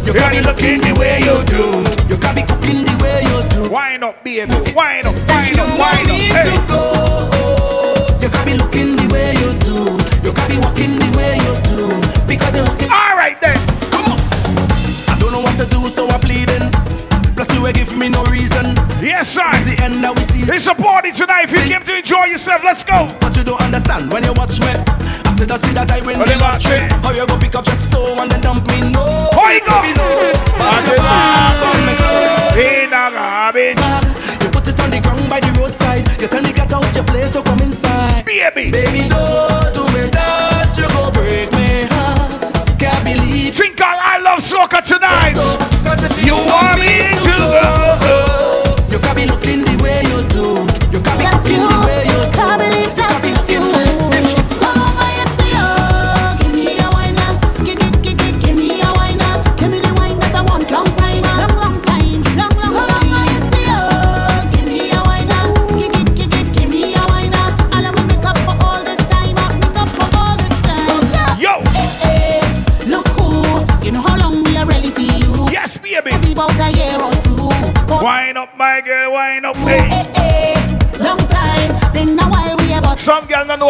you 0.06 0.14
gotta 0.14 0.36
be 0.36 0.42
looking 0.42 0.82
the 0.82 0.94
way 1.00 1.20
you 1.20 1.44
do. 1.46 2.14
You 2.14 2.20
gotta 2.20 2.36
be 2.36 2.44
cooking 2.44 2.87
Wind 3.70 4.04
up, 4.04 4.24
baby. 4.24 4.50
Wind 4.76 5.06
up, 5.08 5.16
wind 5.28 5.60
up, 5.60 5.68
wind 5.78 6.08
up. 6.08 6.08
to 6.08 6.14
Hey. 6.32 6.56
go, 6.68 8.08
you 8.22 8.30
gotta 8.30 8.46
be 8.46 8.54
looking 8.58 8.96
the 8.96 9.08
way 9.12 9.34
you 9.36 9.52
do. 9.60 9.98
You 10.26 10.32
gotta 10.34 10.50
be 10.50 10.58
walking 10.60 10.96
the 11.00 11.10
way 11.18 11.36
you 11.36 11.54
do. 11.68 11.88
Because 12.26 12.56
you're 12.56 12.66
hooking. 12.66 12.90
All 12.90 13.16
right 13.18 13.40
then. 13.42 13.58
Come 13.92 14.06
on. 14.06 14.20
I 15.12 15.18
don't 15.20 15.32
know 15.32 15.42
what 15.42 15.58
to 15.58 15.66
do, 15.66 15.88
so 15.90 16.08
I'm 16.08 16.20
pleading. 16.22 16.72
Plus 17.36 17.54
you 17.54 17.62
will 17.62 17.74
give 17.74 17.96
me 17.98 18.08
no 18.10 18.24
reason. 18.26 18.76
Yes, 19.04 19.30
sir. 19.36 19.44
It's 19.54 19.68
the 19.76 19.84
end 19.84 20.04
that 20.04 20.16
we 20.16 20.24
see. 20.24 20.42
It's 20.48 20.68
a 20.68 20.74
party 20.76 21.12
tonight. 21.12 21.44
If 21.46 21.52
you 21.52 21.60
came 21.68 21.84
to 21.84 21.98
enjoy 21.98 22.26
yourself, 22.26 22.64
let's 22.64 22.84
go. 22.84 23.08
But 23.20 23.36
you 23.36 23.44
don't 23.44 23.62
understand 23.62 24.12
when 24.12 24.24
you 24.24 24.34
watch 24.34 24.60
me. 24.62 24.72
I 25.28 25.36
said 25.36 25.50
the 25.50 25.58
speed 25.58 25.76
that 25.76 25.92
I 25.92 26.00
win 26.02 26.18
Well, 26.18 26.26
the 26.26 26.34
you 26.36 26.40
watch 26.40 26.66
lottery. 26.66 26.88
How 27.04 27.12
you 27.12 27.28
go 27.28 27.38
pick 27.38 27.54
up 27.56 27.66
just 27.66 27.92
so 27.92 28.16
and 28.18 28.32
then 28.32 28.42
dump 28.42 28.66
me? 28.72 28.80
No. 28.92 29.04
How 29.36 29.52
you 29.52 29.60
go? 29.62 29.76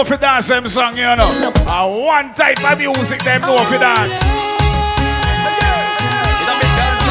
If 0.08 0.12
you 0.12 0.18
dance 0.20 0.48
them 0.48 0.68
song, 0.70 0.96
you 0.96 1.04
know. 1.04 1.28
And 1.68 2.06
one 2.06 2.34
type 2.34 2.64
of 2.64 2.78
music 2.78 3.22
them 3.24 3.42
know 3.42 3.60
if 3.60 3.70
you 3.70 3.78
dance. 3.78 4.16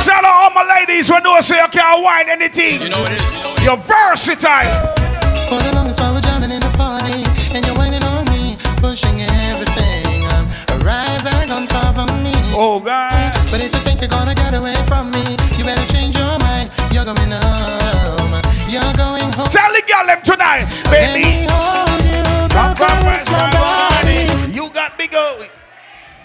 Shout 0.00 0.24
out 0.24 0.32
all 0.32 0.50
my 0.56 0.64
ladies 0.80 1.09
who 1.09 1.20
know 1.20 1.38
say 1.40 1.61
you 1.61 1.68
can't 1.68 2.02
whine 2.02 2.30
anything. 2.30 2.80
You 2.80 2.88
know 2.88 3.02
what 3.02 3.12
it 3.12 3.20
is. 3.20 3.44
You're 3.64 3.76
versatile. 3.76 4.64
For 5.44 5.61
the 5.61 5.72
longest 5.74 6.00
while 6.00 6.14
we're 6.14 6.22
jamming 6.22 6.50
in 6.50 6.61
the 6.61 6.72
party, 6.80 7.20
and 7.52 7.66
you're 7.66 7.76
whining 7.76 8.02
on 8.02 8.24
me, 8.32 8.56
pushing 8.80 9.20
everything. 9.20 10.24
I'm 10.32 10.48
right 10.80 11.20
back 11.20 11.50
on 11.50 11.66
top 11.66 11.98
of 11.98 12.09
me. 12.24 12.32
Oh 12.56 12.80
God! 12.80 13.12
But 13.50 13.61
if 13.61 13.74
you 13.76 13.80
think 13.85 14.00
you're 14.00 14.09
gonna 14.09 14.35
get 14.35 14.54
away 14.54 14.74
from 14.88 15.11
me, 15.11 15.37
you 15.61 15.68
better 15.68 15.85
change 15.92 16.16
your 16.16 16.38
mind. 16.40 16.72
You're 16.96 17.04
going 17.04 17.28
home. 17.28 18.40
You're 18.72 18.96
going 18.96 19.28
home. 19.37 19.52
Tell 19.52 19.68
the 19.68 19.85
girl 19.85 20.06
them 20.09 20.22
tonight, 20.24 20.64
baby. 20.88 21.36
Come 23.24 23.33
my 23.33 23.50
body. 23.52 24.52
You 24.52 24.68
got 24.70 24.98
me 24.98 25.07
going. 25.09 25.48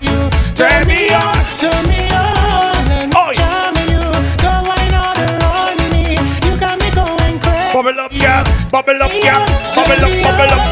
You 0.01 0.29
Turn 0.55 0.87
me 0.87 1.09
on. 1.13 1.39
Turn 1.57 1.87
me 1.87 2.01
on 2.11 2.85
and 2.91 3.13
Oh, 3.15 3.31
yeah. 3.31 3.71
you. 3.91 4.03
Go 4.43 4.51
wine 4.67 4.93
on 4.99 5.17
around 5.23 5.79
me. 5.93 6.19
You 6.45 6.53
got 6.59 6.75
me 6.83 6.89
going 6.91 7.39
crazy. 7.39 7.73
Bubble 7.73 7.99
up, 7.99 8.11
girl. 8.11 8.43
Bubble 8.71 9.01
up, 9.01 9.11
up, 9.11 9.47
bubble 9.75 10.03
up, 10.03 10.11
bubble 10.23 10.53
up, 10.53 10.70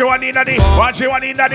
you 0.00 0.06
one 0.06 0.22
in 0.22 0.34
the 0.34 0.56
Watch 0.78 1.00
you 1.00 1.10
one 1.10 1.22
in 1.22 1.36
the 1.36 1.44
end 1.44 1.52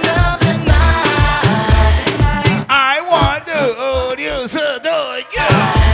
of 0.00 0.40
the 0.40 0.54
night, 0.64 2.64
I 2.70 3.02
want 3.04 3.44
to 3.44 3.74
hold 3.76 4.18
you 4.18 4.48
so 4.48 4.78
do 4.80 5.20
you. 5.28 5.44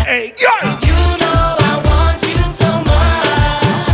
Hey, 0.07 0.31
yo. 0.39 0.55
you 0.87 0.95
know 1.19 1.59
I 1.67 1.83
want 1.83 2.23
you 2.23 2.39
so 2.55 2.71
much, 2.87 3.91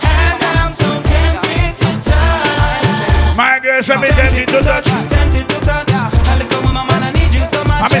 and 0.00 0.40
I'm 0.56 0.72
so 0.72 0.88
tempted 1.04 1.76
to 1.84 1.92
touch. 2.08 3.36
My 3.36 3.60
girl 3.62 3.82
said 3.82 4.00
me 4.00 4.08
tempted 4.08 4.48
to 4.48 4.62
touch. 4.64 4.88
Tempted 5.12 5.44
to 5.46 5.60
touch. 5.60 5.92
A 5.92 6.40
little 6.40 6.62
woman, 6.62 6.86
man, 6.88 7.02
I 7.04 7.12
need 7.12 7.34
you 7.34 7.44
so 7.44 7.62
much. 7.64 7.92
I 7.92 7.94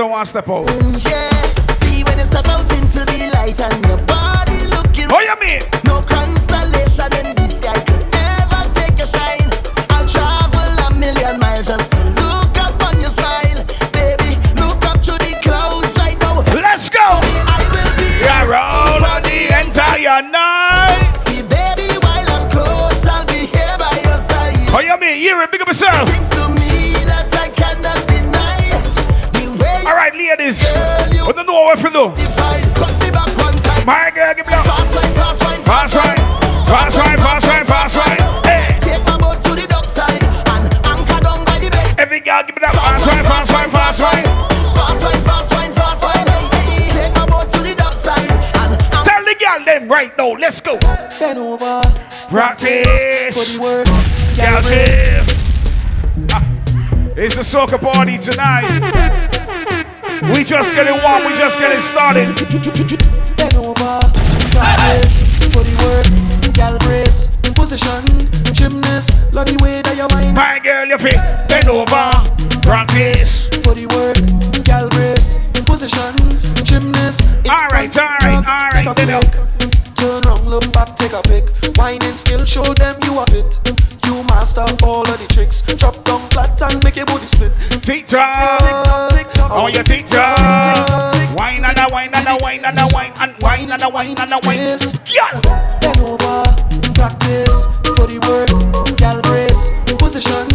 don't 0.00 0.10
want 0.10 0.24
to 0.24 0.30
step 0.30 0.48
out. 0.48 0.89
Let's 50.40 50.60
go. 50.62 50.78
Bend 51.18 51.38
over. 51.38 51.82
Practice. 52.30 52.88
For 53.36 53.44
the 53.44 53.58
work. 53.60 53.86
Girl. 54.40 54.62
Ah, 56.32 56.42
It's 57.14 57.36
a 57.36 57.40
soca 57.44 57.78
party 57.78 58.16
tonight. 58.16 58.64
We 60.34 60.42
just 60.44 60.72
getting 60.72 60.96
warm. 61.04 61.26
We 61.26 61.36
just 61.36 61.58
getting 61.58 61.80
started. 61.82 62.32
Bend 63.36 63.54
over. 63.56 64.00
Practice. 64.56 65.28
For 65.52 65.60
the 65.62 65.76
work. 65.84 66.54
Gal 66.54 66.78
brace. 66.88 67.36
Position. 67.52 68.00
Gymnast. 68.54 69.12
Love 69.34 69.44
the 69.44 69.60
way 69.62 69.82
that 69.82 69.94
you 69.94 70.08
mind. 70.16 70.36
My 70.36 70.58
girl, 70.58 70.86
you 70.88 70.96
fit. 70.96 71.20
Bend 71.48 71.68
over. 71.68 72.10
Practice. 72.64 73.44
For 73.60 73.74
the 73.74 73.84
work. 73.92 74.16
Gal 74.64 74.88
brace. 74.88 75.36
Position. 75.68 76.16
Gymnast. 76.64 77.28
All 77.46 77.68
right, 77.68 77.94
all 77.98 78.16
right, 78.24 78.42
all 78.48 78.70
right. 78.72 79.59
Take 80.00 80.08
a 80.08 80.16
flick. 80.16 80.22
Turn 80.22 80.22
round, 80.22 80.48
look 80.48 80.72
back, 80.72 80.96
take 80.96 81.12
a 81.12 81.22
pic. 81.22 81.50
Whining 81.76 82.16
skill, 82.16 82.44
show 82.44 82.64
them 82.74 82.96
you 83.04 83.14
have 83.14 83.32
it. 83.32 83.60
You 84.06 84.22
master 84.24 84.64
all 84.82 85.02
of 85.02 85.18
the 85.18 85.26
tricks. 85.28 85.62
Drop 85.62 86.02
down 86.04 86.20
flat 86.30 86.60
and 86.62 86.82
make 86.82 86.96
your 86.96 87.06
body 87.06 87.26
split. 87.26 87.52
TikTok. 87.82 88.60
Oh, 89.52 89.68
your 89.72 89.84
TikTok. 89.84 90.38
Wine 91.36 91.64
and 91.64 91.78
a 91.78 91.86
wine 91.92 92.10
and 92.14 92.26
a 92.28 92.36
wine 92.40 92.64
and 92.64 92.78
a 92.78 92.86
wine 92.92 93.12
and 93.20 93.34
wine 93.40 93.70
and 93.70 93.82
a 93.82 93.88
wine 93.88 94.16
and 94.18 94.32
a 94.32 94.38
wine. 94.44 94.78
Girl. 95.06 95.40
Bend 95.80 96.00
over, 96.00 96.42
practice 96.94 97.66
for 97.96 98.06
the 98.08 98.18
work. 98.26 98.50
Gal 98.96 99.20
brace, 99.22 99.72
position, 99.98 100.48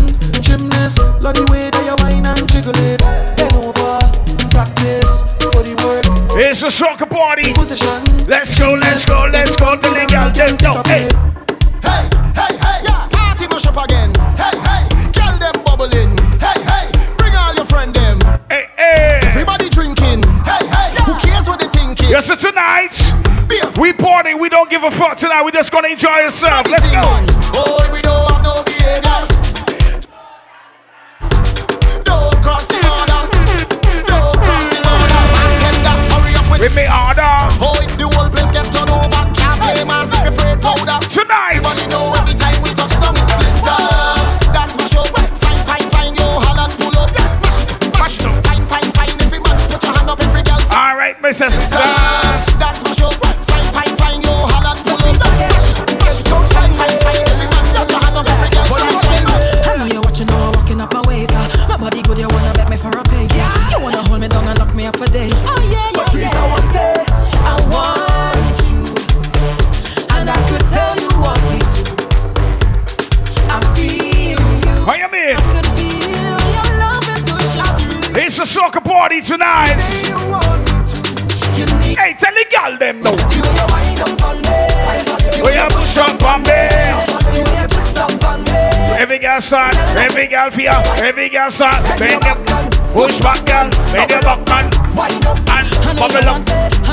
It's 6.58 6.64
a 6.64 6.68
soca 6.68 7.06
party. 7.10 7.52
Position. 7.52 8.02
Let's 8.28 8.58
go, 8.58 8.76
let's 8.76 9.04
go, 9.04 9.28
let's 9.30 9.58
go. 9.58 9.76
To 9.76 9.90
the 9.90 10.08
girl, 10.08 10.32
them 10.32 10.56
know. 10.64 10.82
Hey. 10.88 11.04
Hey, 11.84 12.08
hey, 12.32 12.56
hey, 12.56 12.80
yeah. 12.88 13.10
Party 13.12 13.46
mash 13.52 13.66
up 13.66 13.76
again. 13.76 14.16
Hey, 14.40 14.56
hey, 14.64 14.88
girl 15.12 15.38
them 15.38 15.52
bubbling. 15.66 16.16
Hey, 16.40 16.64
hey, 16.64 16.92
bring 17.18 17.36
all 17.36 17.54
your 17.54 17.66
friend 17.66 17.94
them. 17.94 18.22
Hey, 18.50 18.70
hey. 18.78 19.20
Everybody 19.24 19.68
drinking. 19.68 20.24
Hey, 20.48 20.66
hey, 20.66 20.96
who 21.04 21.18
cares 21.20 21.46
what 21.50 21.60
they 21.60 21.68
thinking? 21.68 22.08
Yes, 22.08 22.28
sir, 22.28 22.38
tonight. 22.38 22.96
We 23.78 23.92
party. 23.92 24.34
We 24.34 24.48
don't 24.48 24.70
give 24.70 24.86
a 24.86 24.92
fuck 24.92 25.18
tonight. 25.18 25.44
We 25.44 25.52
just 25.52 25.74
gonna 25.74 25.90
enjoy 25.90 26.24
ourselves. 26.24 26.72
Let's 26.72 26.90
go. 26.90 27.02
Oh, 27.52 27.84
we 27.92 28.00
don't 28.00 28.32
have 28.32 28.44
no 28.44 28.64
behavior. 28.64 29.28
Don't 32.06 32.42
cross 32.42 32.66
hurry 36.70 36.74
with 36.74 36.74
With 36.74 36.76
me 36.76 36.86
order. 36.90 37.22
Oh, 37.62 37.78
the 37.98 38.08
whole 38.16 38.30
place 38.30 38.52
get 38.52 38.66
turned 38.74 38.90
over. 38.90 39.22
Can't 39.34 39.60
play 39.62 39.84
mass 39.86 40.14
if 40.14 40.24
you're 40.24 40.34
afraid 40.34 40.62
powder. 40.62 40.98
Tonight. 41.08 41.62
Everybody 41.62 41.88
know 41.88 42.14
every 42.18 42.34
time 42.34 42.62
we 42.64 42.74
touch 42.74 42.94
down 43.02 43.14
it's 43.16 43.30
splinters. 43.30 44.40
That's 44.50 44.74
my 44.78 44.88
show. 44.88 45.04
Fine, 45.14 45.62
fine, 45.66 45.90
fine, 45.90 46.16
yo, 46.16 46.26
Holland 46.42 46.74
pull 46.80 46.98
up. 46.98 47.12
Mash, 47.14 48.22
mash, 48.22 48.42
fine, 48.46 48.66
fine, 48.66 48.90
fine. 48.94 49.16
Every 49.22 49.40
man 49.40 49.58
put 49.70 49.84
your 49.84 49.94
hand 49.94 50.10
up, 50.10 50.20
every 50.22 50.42
girl. 50.42 50.62
All 50.74 50.96
right, 50.98 51.18
Mrs. 51.22 51.54
Dance. 51.70 52.46
That's 52.58 52.82
my 52.84 52.94
show. 52.94 53.12
Fine, 53.46 53.70
fine, 53.74 53.94
fine, 53.96 54.22
yo, 54.26 54.34
Holland 54.50 54.82
pull 54.86 54.98
up. 54.98 55.22
Mash, 55.22 56.26
mash, 56.26 56.50
fine, 56.54 56.74
fine, 56.74 56.98
fine. 57.06 57.26
Every 57.30 57.48
man 57.54 57.66
put 57.78 57.90
your 57.92 58.02
hand 58.02 58.18
up, 58.18 58.28
every 58.30 58.50
girl. 58.50 58.66
I 59.70 59.78
know 59.78 59.86
you're 59.86 60.02
watching, 60.02 60.28
now 60.28 60.50
I'm 60.50 60.54
walking 60.58 60.82
up 60.82 60.94
my 60.94 61.02
ways. 61.06 61.30
Uh. 61.30 61.68
My 61.70 61.78
body 61.78 62.02
good, 62.02 62.18
you 62.18 62.28
wanna 62.30 62.54
bet 62.54 62.70
me 62.70 62.78
for 62.78 62.90
a 62.90 63.04
pace. 63.06 63.30
You 63.70 63.80
wanna 63.82 64.02
hold 64.04 64.22
me 64.22 64.28
down 64.28 64.48
and 64.48 64.58
lock 64.58 64.74
me 64.74 64.86
up 64.86 64.98
for 64.98 65.08
days. 65.08 65.34
Oh 65.46 65.62
yeah, 65.70 65.95
party 79.06 79.22
tonight. 79.22 79.78
Hey, 81.94 82.16
tell 82.18 82.34
the 82.34 82.46
girl 82.50 82.78
them 82.80 83.04
now. 83.04 83.12
We 85.46 85.52
have 85.54 85.70
push 85.70 85.98
up 85.98 86.24
on 86.24 86.42
me. 86.42 86.50
Every 88.98 89.20
girl 89.20 89.42
start, 89.42 89.76
every 89.96 90.28
girl 90.28 90.50
fear, 90.50 90.74
every 91.04 91.30
girl 91.30 91.52
start. 91.52 91.84
Bend 92.00 92.24
them, 92.24 92.44
push 92.94 93.20
back, 93.20 93.46
girl, 93.46 93.70
bend 93.94 94.10
your 94.10 94.22
back, 94.22 94.42
man, 94.50 94.66
and 95.54 95.70
bubble 96.00 96.30
up, 96.30 96.46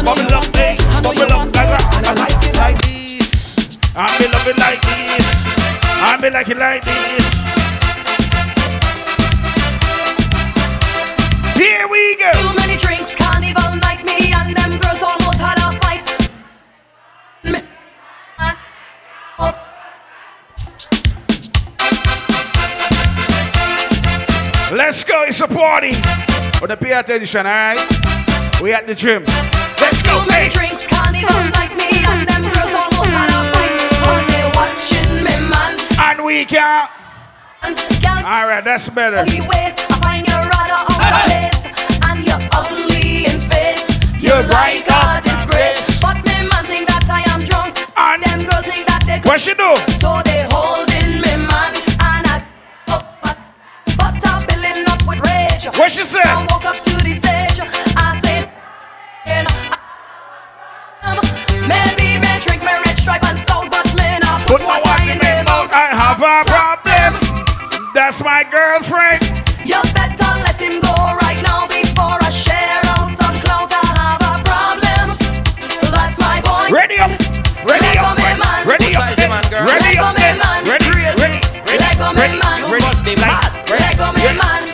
bubble 0.05 0.35
up, 0.35 0.57
hey, 0.57 0.77
bubble 1.03 1.33
up, 1.33 1.51
that. 1.53 1.81
I 1.95 2.13
like 2.13 2.45
it 2.45 2.57
like 2.57 2.79
this. 2.83 3.79
I 3.97 4.19
be 4.19 4.29
love 4.29 4.47
it 4.49 4.59
like 4.59 4.83
this. 4.83 5.27
I 6.05 6.19
be 6.21 6.29
like 6.29 6.49
it 6.51 6.59
like 6.59 6.85
this. 6.85 7.42
Here 11.57 11.87
we 11.89 12.17
go. 12.17 12.31
Too 12.33 12.55
many 12.57 12.77
drinks, 12.77 13.15
carnival 13.15 13.77
night, 13.81 14.05
me 14.05 14.33
and 14.33 14.57
them 14.57 14.71
girls 14.81 15.03
almost 15.03 15.39
had 15.39 15.59
a 15.59 15.71
fight. 15.81 16.05
Uh, 18.39 18.55
oh. 19.39 19.53
Let's 24.75 25.05
go, 25.05 25.23
it's 25.23 25.41
a 25.41 25.49
party. 25.49 25.93
But 26.61 26.69
the 26.69 26.77
pay 26.77 26.93
attention, 26.93 27.47
alright? 27.47 27.79
We 28.63 28.73
at 28.73 28.87
the 28.87 28.95
gym. 28.95 29.25
Let's 29.81 30.03
go, 30.03 30.23
Too 30.23 30.29
many 30.31 30.45
hey. 30.45 30.49
drinks, 30.51 30.87
carnival 30.87 31.43
night, 31.53 31.77
me 31.77 31.91
and 32.07 32.29
them 32.29 32.43
girls 32.55 32.73
almost 32.73 33.11
had 33.11 33.29
a 33.29 33.43
fight. 33.53 33.75
Cause 34.01 34.25
they 34.33 34.45
watching 34.57 35.25
me, 35.25 35.35
man. 35.51 35.77
And 36.01 36.25
we 36.25 36.45
can. 36.45 36.89
Girl, 37.63 38.25
Alright, 38.25 38.65
that's 38.65 38.89
better. 38.89 39.25
What 49.25 49.41
she 49.41 49.55
do? 49.55 49.75
So 49.89 50.21
they 50.27 50.45
holding 50.53 51.17
me, 51.23 51.33
man. 51.49 51.73
And 52.05 52.27
I 52.29 52.45
up, 52.89 53.17
but, 53.23 53.39
but 53.97 54.15
I'm 54.29 54.43
filling 54.45 54.85
up 54.93 55.01
with 55.09 55.21
rage. 55.25 55.65
What 55.79 55.91
she 55.91 56.05
said? 56.05 56.21
I 56.27 56.45
walk 56.51 56.67
up 56.67 56.77
to 56.77 56.91
the 57.01 57.15
stage. 57.17 57.57
I 57.97 58.21
said, 58.21 58.53
um, 61.01 61.17
Maybe 61.65 62.21
me 62.21 62.29
trick 62.45 62.61
me 62.61 62.73
rich 62.85 63.01
stripe 63.01 63.25
and 63.25 63.39
stout, 63.39 63.71
but 63.71 63.89
me 63.97 64.19
not 64.21 64.43
Put 64.47 64.61
put 64.61 64.69
my 64.69 64.81
what 64.85 65.01
in 65.01 65.13
in 65.13 65.19
me 65.19 65.33
mouth. 65.49 65.71
mouth. 65.71 65.73
I 65.73 65.89
have 65.97 66.21
a 66.21 66.45
problem. 66.45 67.17
That's 67.95 68.21
my 68.23 68.45
girlfriend. 68.45 69.23
You 69.65 69.81
better 69.97 70.29
let 70.45 70.61
him 70.61 70.82
Ready 78.73 78.97
up. 78.97 79.05
Let 79.05 79.69
Ready 79.69 80.01
go 80.01 80.09
up. 80.09 80.17
me 80.17 80.25
man. 80.41 80.65
Ready. 80.65 80.89
Ready. 80.89 81.45
Let 81.77 81.93
go 82.01 82.09
me 82.17 82.25
man. 82.41 82.65
Let 83.69 84.01
go 84.01 84.09
me 84.17 84.25
man. 84.33 84.65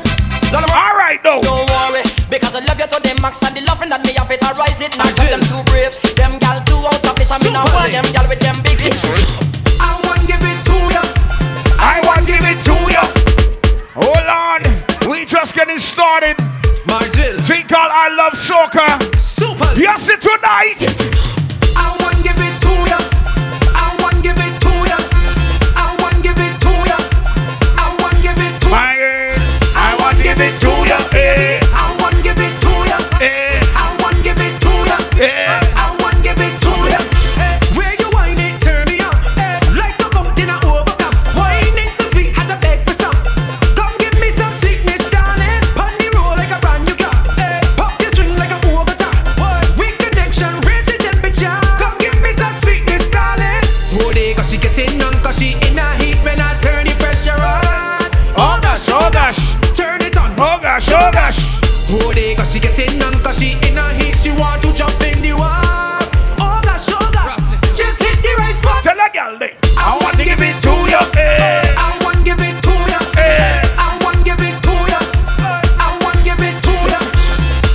All 0.70 0.94
right, 0.94 1.18
though. 1.24 1.42
Don't 1.42 1.66
worry, 1.66 2.06
because 2.30 2.54
I 2.54 2.62
love 2.70 2.78
you 2.78 2.86
to 2.86 2.98
the 3.02 3.18
max 3.20 3.42
and 3.42 3.58
the 3.58 3.66
loving 3.66 3.90
that 3.90 4.06
me 4.06 4.14
have 4.14 4.30
it, 4.30 4.38
I 4.38 4.54
rise 4.54 4.78
it. 4.78 4.94
Now 4.94 5.10
them 5.18 5.42
too 5.42 5.58
brave, 5.66 5.90
them 6.14 6.38
gal 6.38 6.62
too 6.62 6.78
out 6.78 7.02
of 7.10 7.18
this, 7.18 7.34
and 7.34 7.42
me 7.42 7.50
now 7.50 7.66
want 7.74 7.90
them 7.90 8.06
gal 8.14 8.22
with 8.30 8.38
them 8.38 8.54
big 8.62 8.78
lips. 8.86 9.02
I 9.82 9.98
want 10.06 10.22
give 10.30 10.46
it 10.46 10.62
to 10.70 10.78
you. 10.94 11.04
I 11.82 11.98
want 12.06 12.22
give 12.22 12.38
it 12.46 12.62
to 12.70 12.76
you. 12.86 13.04
Hold 13.98 14.30
on. 14.30 14.62
We 15.10 15.26
just 15.26 15.58
getting 15.58 15.82
started. 15.82 16.38
Marsville. 16.86 17.42
Thing 17.50 17.66
called 17.66 17.90
I 17.90 18.14
Love 18.14 18.38
Soca. 18.38 19.02
Super. 19.18 19.66
Yes, 19.74 20.08
it 20.08 20.22
tonight. 20.22 21.37
I 30.40 30.50
want 30.62 30.77
gosh, 60.78 60.92
oh 60.94 61.10
gosh. 61.12 61.38
Oh, 61.90 62.12
they 62.12 62.34
cause 62.34 62.52
she 62.52 62.60
getting 62.60 63.00
on, 63.02 63.12
cause 63.22 63.38
she 63.40 63.52
in 63.66 63.76
a 63.78 63.86
heat, 63.94 64.14
she 64.16 64.30
want 64.30 64.62
to 64.62 64.72
jump 64.74 65.00
in 65.02 65.20
the 65.22 65.32
water. 65.32 66.06
Oh 66.38 66.60
gosh, 66.62 66.86
oh 66.92 67.10
gosh, 67.12 67.34
just 67.76 67.98
hit 68.02 68.18
the 68.22 68.32
right 68.38 68.54
spot. 68.54 68.82
Tell 68.84 68.98
a 68.98 69.08
girl 69.10 69.38
they. 69.38 69.56
I 69.78 69.98
want 70.02 70.16
to 70.18 70.24
give 70.24 70.38
it 70.40 70.54
to 70.62 70.70
you. 70.86 71.02
Eh, 71.18 71.74
I 71.74 71.98
want 72.04 72.18
to 72.18 72.22
give 72.24 72.38
it 72.38 72.54
to 72.62 72.74
ya. 72.92 73.00
eh. 73.18 73.62
I 73.78 73.98
want 74.04 74.16
to 74.18 74.22
give 74.22 74.38
it 74.38 74.54
to 74.62 74.74
ya. 74.92 75.00
I 75.80 75.96
want 76.04 76.14
to 76.14 76.22
give 76.22 76.38
it 76.44 76.56
to 76.62 76.74
ya. 76.92 77.00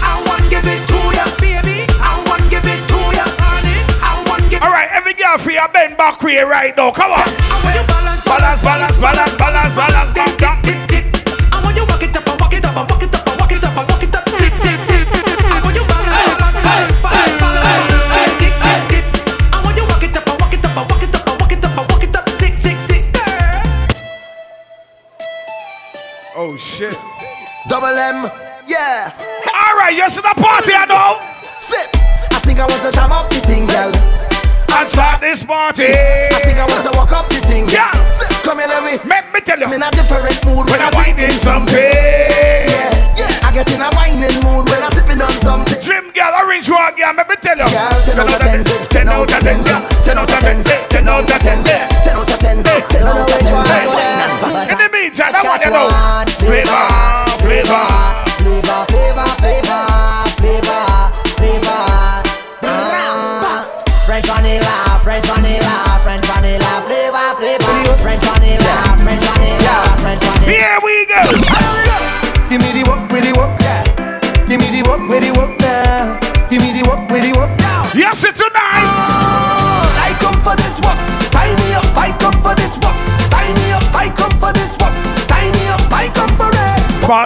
I 0.06 0.14
want 0.30 0.40
to 0.46 0.50
give 0.54 0.68
it 0.70 0.82
to 0.88 1.00
ya, 1.12 1.26
baby. 1.42 1.84
I 2.00 2.14
want 2.30 2.40
to 2.46 2.50
give 2.54 2.64
it 2.70 2.80
to 2.88 3.00
ya, 3.18 3.26
honey. 3.42 3.78
I 4.00 4.12
want 4.30 4.46
give. 4.48 4.62
All 4.62 4.72
right, 4.72 4.90
every 4.94 5.14
girl 5.18 5.38
for 5.42 5.52
you 5.52 5.66
bend 5.74 5.98
back 5.98 6.22
way 6.22 6.40
right 6.46 6.72
now. 6.78 6.92
Come 6.92 7.12
on. 7.12 7.20
I 7.20 7.58
want 7.66 7.76
you 7.76 7.84
balance, 7.90 8.22
Balance, 8.24 8.62
balance, 8.62 8.98
balance, 9.02 9.36
balance, 9.36 9.74
balance. 9.76 10.14
Come 10.14 10.38
down. 10.38 10.38
Tip, 10.38 10.38
tip. 10.38 10.53
Girl, 47.64 48.02
10 48.04 48.20
out 48.20 48.28
of 48.28 48.40
10, 48.40 48.64
10 48.90 49.10
out 49.10 49.32
of 49.32 49.40
10, 49.40 49.64
10 50.04 50.18
out 50.18 50.30
of 50.30 50.40
10, 50.40 50.73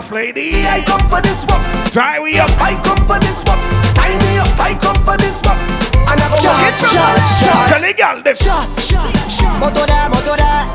Boss 0.07 0.11
lady. 0.11 0.65
I 0.65 0.81
come 0.85 1.01
for 1.09 1.21
this 1.21 1.45
work. 1.47 1.61
Try 1.91 2.19
we 2.19 2.39
up. 2.39 2.49
I 2.59 2.79
come 2.83 3.05
for 3.07 3.19
this 3.19 3.43
work. 3.45 3.59
Sign 3.95 4.17
me 4.19 4.37
up. 4.37 4.59
I 4.59 4.77
come 4.81 5.03
for 5.03 5.17
this 5.17 5.41
work. 5.43 5.57
And 6.07 6.19
I 6.19 6.27
go 6.29 6.37
work 6.47 6.63
it 6.67 6.75
from 6.79 6.95
my 6.95 7.15
Tell 7.67 7.81
the 7.81 7.93
girl 7.93 8.23
them. 8.23 8.35
Moto 8.37 8.47
there, 8.47 8.95
moto 8.95 9.11
there. 9.11 9.16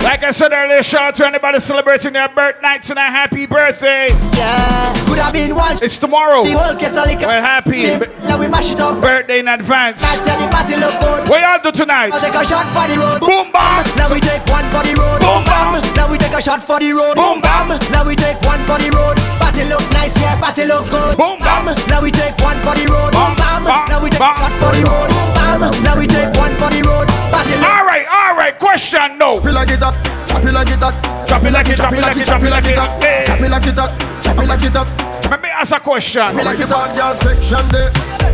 Like 0.03 0.25
I 0.25 0.31
said 0.31 0.53
earlier, 0.53 0.83
shout 0.83 1.03
out 1.03 1.15
to 1.17 1.27
anybody 1.27 1.59
celebrating 1.61 2.13
their 2.13 2.29
birthday 2.29 2.79
tonight. 2.83 3.11
Happy 3.11 3.47
birthday. 3.47 4.09
Yeah, 4.39 4.93
could 5.07 5.19
have 5.19 5.33
been 5.33 5.55
one. 5.55 5.79
It's 5.83 5.99
tomorrow. 5.99 6.45
The 6.45 6.53
whole 6.53 6.75
case 6.79 6.97
of 6.97 7.07
liquor. 7.07 7.27
We're 7.27 7.41
happy. 7.41 7.83
Tip, 7.83 8.11
Now 8.25 8.39
we 8.39 8.49
mash 8.49 8.71
it 8.73 8.81
up. 8.81 9.01
Birthday 9.03 9.39
in 9.41 9.49
advance. 9.49 10.03
Now 10.03 10.23
tell 10.23 10.39
the 10.39 10.47
party 10.51 10.77
look 10.77 10.95
good. 11.01 11.29
What 11.29 11.43
y'all 11.43 11.59
do 11.63 11.71
tonight? 11.75 12.11
Now 12.11 12.23
take 12.23 12.35
a 12.35 12.45
shot 12.45 12.67
for 12.75 12.87
the 12.87 12.97
road. 13.03 13.21
Boom 13.21 13.51
bam. 13.53 13.83
Now 13.99 14.11
we 14.15 14.21
take 14.21 14.43
one 14.47 14.67
for 14.71 14.83
the 14.87 14.95
road. 14.95 15.21
Boom 15.21 15.43
bam. 15.45 15.83
Now 15.99 16.07
we 16.11 16.19
take 16.19 16.33
a 16.35 16.43
shot 16.43 16.63
for 16.63 16.79
the 16.79 16.91
road. 16.95 17.15
Boom 17.19 17.41
bam. 17.43 17.69
Now 17.91 18.07
we 18.07 18.15
take 18.17 18.39
one 18.47 18.63
for 18.67 18.79
the 18.79 18.91
road. 18.95 19.19
Party 19.43 19.65
look 19.67 19.85
nice, 19.91 20.15
yeah, 20.23 20.39
party 20.39 20.65
look 20.71 20.87
good. 20.91 21.19
Boom 21.19 21.39
bam. 21.43 21.67
Now 21.91 21.99
we 22.03 22.11
take 22.15 22.35
one 22.41 22.59
for 22.63 22.75
the 22.79 22.87
road. 22.87 23.11
Bam, 23.11 23.35
bam. 23.35 23.63
Now 23.91 23.99
we 24.03 24.11
take 24.11 24.23
a 24.23 24.33
shot 24.39 24.55
for 24.63 24.71
the 24.71 24.83
road. 24.87 25.11
Bam. 25.35 25.61
Now 25.83 25.99
we 25.99 26.07
take 26.07 26.31
one 26.41 26.55
for 26.63 26.71
the 26.73 26.81
road. 26.87 27.07
Party 27.29 27.53
look. 27.59 27.69
All 27.69 27.85
right, 27.85 27.92
all 28.23 28.37
right. 28.37 28.59
Question 28.59 29.19
no. 29.19 29.41
Drop 29.41 29.47
it 29.47 29.53
like 29.53 29.71
it 29.71 29.83
up, 29.83 29.95
drop 30.29 30.45
it 30.45 30.53
like 30.53 30.69
it 30.69 30.83
up, 30.83 30.95
Drop 31.27 31.43
it 31.43 31.53
like 31.53 31.69
it, 31.69 31.77
drop 31.77 31.93
it 31.93 32.01
like 32.01 32.17
it, 32.17 32.27
drop 32.27 32.43
it 32.43 32.51
like 32.51 32.65
it. 32.67 32.79
Hey. 33.03 33.25
drop 33.27 33.41
it 33.41 33.51
like 33.51 33.67
it 33.67 33.79
up, 33.79 33.99
drop 34.23 34.39
it 34.39 34.49
like 34.49 34.63
it 34.65 34.77
up. 34.77 34.89
Let 35.31 35.41
me 35.43 35.49
ask 35.49 35.73
a 35.75 35.81
question. 35.81 36.23
When 36.37 36.45
the 36.45 36.67
bad 36.67 36.93
girl 36.97 37.15
section 37.15 37.65
there, 37.73 37.91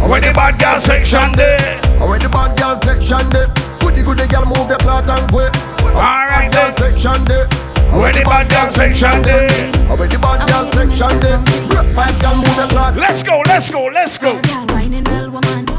When 0.09 0.21
the 0.23 0.33
bad 0.35 0.59
girl 0.59 0.81
section 0.81 1.37
there. 1.37 1.59
when 2.03 2.21
the 2.21 2.29
bad 2.29 2.59
girl 2.59 2.75
section 2.77 3.31
there, 3.31 3.47
goody 3.81 4.03
goody 4.03 4.27
girl 4.27 4.45
move 4.47 4.69
your 4.69 4.79
plot 4.79 5.09
and 5.09 5.31
go. 5.31 5.47
All 5.95 6.27
right 6.27 6.51
Girl 6.51 6.67
then. 6.67 6.73
section 6.75 7.25
there, 7.25 7.47
When 7.95 8.13
the 8.13 8.23
bad 8.27 8.51
girl 8.51 8.67
section 8.69 9.23
there. 9.23 9.49
when 9.95 10.09
the 10.11 10.19
bad 10.19 10.49
girl 10.51 10.65
section 10.67 11.21
there, 11.23 11.39
break 11.71 11.87
five 11.95 12.19
girl 12.21 12.35
move 12.37 12.57
your 12.57 12.67
plot. 12.69 12.97
Let's 12.97 13.23
go, 13.23 13.43
let's 13.47 13.71
go, 13.71 13.85
let's 13.87 14.19
go. 14.19 14.41
Girl, 14.43 14.67
whining 14.75 15.05
well, 15.05 15.31
woman. 15.31 15.78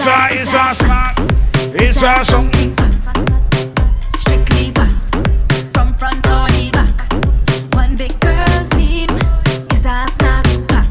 It's 0.00 0.06
a, 0.06 0.28
it's 0.30 0.54
a 0.54 0.74
snack. 0.76 1.16
It's 1.74 2.00
a 2.00 2.24
song. 2.24 2.52
Strictly 4.14 4.70
wax. 4.76 5.10
From 5.74 5.92
front 5.92 6.24
or 6.24 6.46
the 6.54 6.70
back. 6.72 7.74
One 7.74 7.96
big 7.96 8.14
girl's 8.20 8.68
team 8.70 9.10
is 9.74 9.84
a 9.84 10.06
snack 10.06 10.46
pack. 10.68 10.86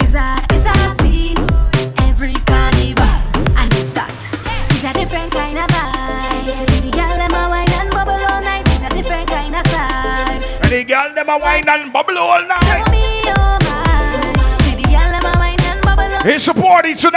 Is 0.00 0.14
a, 0.14 0.38
is 0.54 0.64
a 0.64 0.94
scene. 1.02 1.42
Every 2.06 2.34
carnival. 2.46 3.02
And 3.58 3.72
it's 3.74 3.90
that. 3.98 4.14
It's 4.70 4.84
a 4.84 4.92
different 4.94 5.32
kind 5.32 5.58
of 5.58 5.66
vibe. 5.66 6.46
You 6.46 6.66
see 6.66 6.88
the 6.88 6.96
girl, 6.96 7.16
them 7.18 7.34
a 7.34 7.48
wine 7.50 7.72
and 7.82 7.90
bubble 7.90 8.12
all 8.12 8.40
night. 8.40 8.62
In 8.78 8.84
a 8.84 8.90
different 8.90 9.28
kind 9.28 9.56
of 9.56 9.66
style. 9.66 10.38
And 10.62 10.70
the 10.70 10.84
girl 10.84 11.12
them 11.16 11.28
a 11.30 11.36
wine 11.36 11.68
and 11.68 11.89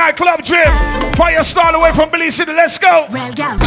night 0.03 0.17
club 0.17 0.43
trip. 0.43 0.67
Fire 1.15 1.43
start 1.43 1.75
away 1.75 1.91
from 1.93 2.09
Belize 2.09 2.35
City. 2.35 2.51
Let's 2.51 2.77
go. 2.77 3.07
Well, 3.09 3.33
yeah. 3.37 3.57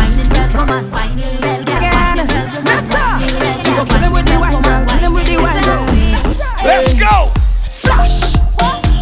Let's 6.65 6.95
go. 6.95 7.33
Splash. 7.69 8.37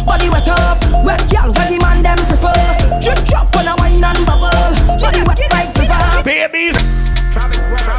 Body 0.05 0.29
wet 0.29 0.47
up, 0.47 0.79
wet 1.03 1.19
girl, 1.31 1.51
where 1.51 1.69
the 1.71 1.79
man 1.81 2.03
them 2.03 2.17
prefer. 2.29 2.53
Drip 3.01 3.25
drop 3.25 3.55
on 3.57 3.67
a 3.67 3.75
wine 3.79 4.03
and 4.03 4.25
bubble. 4.25 4.99
Body 4.99 5.23
wet 5.27 5.41
like 5.51 5.75
river. 5.75 6.23
Babies. 6.23 6.75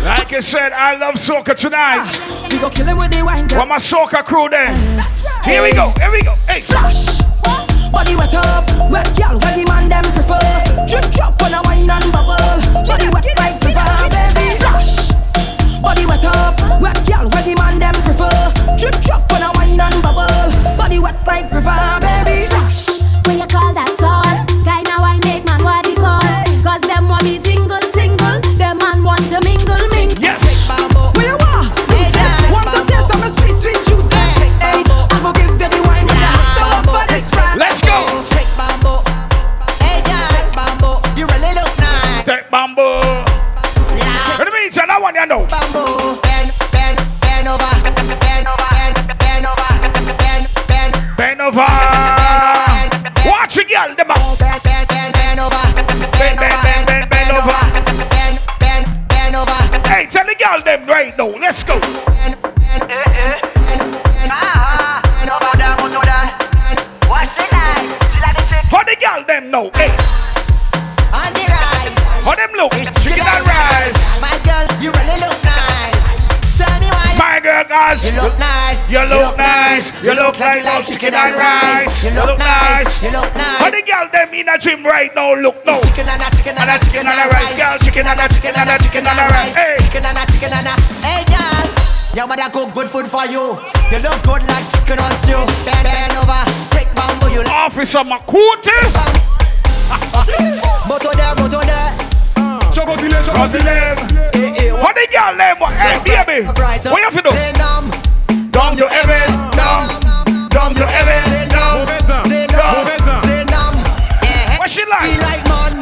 Like 0.04 0.32
I 0.32 0.40
said, 0.40 0.72
I 0.72 0.96
love 0.96 1.16
soca 1.16 1.54
tonight. 1.56 2.06
We 2.50 2.58
go 2.58 2.70
kill 2.70 2.86
him 2.86 2.98
with 2.98 3.10
the 3.10 3.22
wine. 3.22 3.48
Girl. 3.48 3.58
Well, 3.58 3.66
my 3.66 3.76
soca 3.76 4.24
crew 4.24 4.48
there. 4.48 4.68
Right. 4.68 5.44
Here 5.44 5.62
we 5.62 5.72
go. 5.72 5.92
Here 5.98 6.10
we 6.10 6.22
go. 6.22 6.34
Hey. 6.46 6.60
Splash. 6.60 7.15
Body 7.92 8.16
wet 8.16 8.34
up, 8.34 8.64
wet 8.90 9.08
girl, 9.16 9.38
where 9.38 9.56
the 9.56 9.64
man 9.68 9.88
them 9.88 10.04
prefer. 10.14 10.38
Drip 10.86 11.10
drop 11.12 11.42
on 11.42 11.54
a 11.54 11.60
wine 11.64 11.88
and 11.90 12.12
bubble. 12.12 12.36
Body 12.86 13.08
wet 13.08 13.26
like 13.38 13.60
prefer, 13.60 14.08
baby. 14.10 14.46
Splash. 14.58 15.10
Body 15.80 16.06
wet 16.06 16.24
up, 16.24 16.60
wet 16.80 16.98
girl, 17.06 17.28
where 17.30 17.42
the 17.42 17.54
man 17.56 17.78
them 17.78 17.94
prefer. 18.04 18.52
Drip 18.76 18.96
drop 19.02 19.32
on 19.32 19.42
a 19.42 19.50
wine 19.56 19.80
and 19.80 20.02
bubble. 20.02 20.76
Body 20.76 20.98
wet 20.98 21.16
like 21.26 21.50
prefer, 21.50 22.00
baby. 22.00 22.46
Splash. 22.46 23.00
When 23.26 23.38
you 23.38 23.46
call 23.46 23.72
that 23.74 23.90
sauce, 23.98 24.44
guy 24.64 24.82
now 24.82 25.02
I 25.02 25.18
make 25.24 25.44
man 25.46 25.64
what 25.64 25.86
he 25.86 25.94
cause. 25.96 26.62
Cause 26.62 26.82
them 26.82 27.08
want 27.08 27.24
me 27.24 27.38
single, 27.38 27.65
You 78.06 78.14
look 78.22 78.38
nice. 78.38 78.78
You 78.88 79.02
look 79.02 79.36
nice. 79.36 79.90
You 80.00 80.14
look 80.14 80.38
like 80.38 80.62
no 80.62 80.78
chicken 80.80 81.10
and 81.10 81.34
rice. 81.34 82.04
You 82.04 82.14
look 82.14 82.38
nice. 82.38 83.02
You 83.02 83.10
look 83.10 83.34
nice. 83.34 83.58
How 83.58 83.66
the 83.66 83.82
girl 83.82 84.06
them 84.14 84.30
in 84.32 84.46
a 84.48 84.56
gym 84.56 84.86
right 84.86 85.10
now? 85.12 85.34
Look 85.34 85.66
now. 85.66 85.82
Chicken 85.82 86.06
and 86.06 86.22
a 86.22 86.30
chicken 86.30 86.54
and 86.54 86.70
a 86.70 86.78
chicken 86.78 87.02
and 87.02 87.18
a 87.18 87.26
rice. 87.34 87.58
Girl, 87.58 87.76
chicken 87.82 88.06
and 88.06 88.20
a 88.22 88.28
chicken 88.30 88.54
and 88.54 88.70
a 88.70 88.78
chicken 88.78 89.02
and 89.02 89.18
a 89.18 89.26
rice. 89.26 89.54
Hey. 89.58 89.74
Chicken 89.82 90.06
and 90.06 90.18
a 90.22 90.24
chicken 90.30 90.54
and 90.54 90.70
a. 90.70 90.74
Hey, 91.02 91.26
girl. 91.26 91.66
Your 92.14 92.30
mother 92.30 92.46
cook 92.54 92.70
good 92.78 92.86
food 92.86 93.10
for 93.10 93.26
you. 93.26 93.58
You 93.90 93.98
look 93.98 94.22
good 94.22 94.46
like 94.46 94.70
chicken 94.70 95.02
on 95.02 95.10
stew. 95.10 95.42
Bend, 95.66 95.82
bend 95.82 96.14
over. 96.22 96.46
Take 96.70 96.86
bamboo. 96.94 97.34
You 97.34 97.42
like. 97.42 97.74
Officer 97.74 98.06
Makuti. 98.06 98.70
Moto 100.86 101.10
there, 101.10 101.34
moto 101.34 101.58
there. 101.66 102.05
Jabozile, 102.76 103.16
Jabozile. 103.24 103.96
Eh, 104.36 104.52
eh, 104.60 104.70
How 104.76 104.92
the 104.92 105.06
girl 105.08 105.32
them? 105.40 105.56
Hey, 105.80 105.96
baby. 106.04 106.44
Brighter. 106.52 106.90
What 106.92 107.00
you 107.00 107.08
have 107.08 107.16
to 107.16 107.22
do? 107.24 107.30
Stay 107.30 107.52
numb. 107.56 107.88
Dumb 108.52 108.76
to 108.76 108.86
heaven. 108.86 109.26
Dumb. 109.56 109.88
Dumb 110.52 110.74
to 110.74 110.84
heaven. 110.84 111.48
Dumb. 111.48 111.88
Stay 112.28 112.46
numb. 112.52 112.84
Stay 113.24 113.44
numb. 113.48 113.76
Eh, 114.28 114.58
What 114.58 114.68
she 114.68 114.84
Be 114.84 114.90
like? 114.90 115.22
like 115.24 115.44
man. 115.48 115.72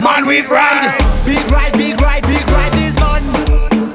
Man 0.00 0.26
with 0.26 0.48
ride. 0.48 0.96
Big 1.26 1.44
ride, 1.52 1.74
big 1.76 2.00
ride, 2.00 2.22
big 2.26 2.48
ride 2.48 2.74
is 2.80 2.94
man. 2.96 3.22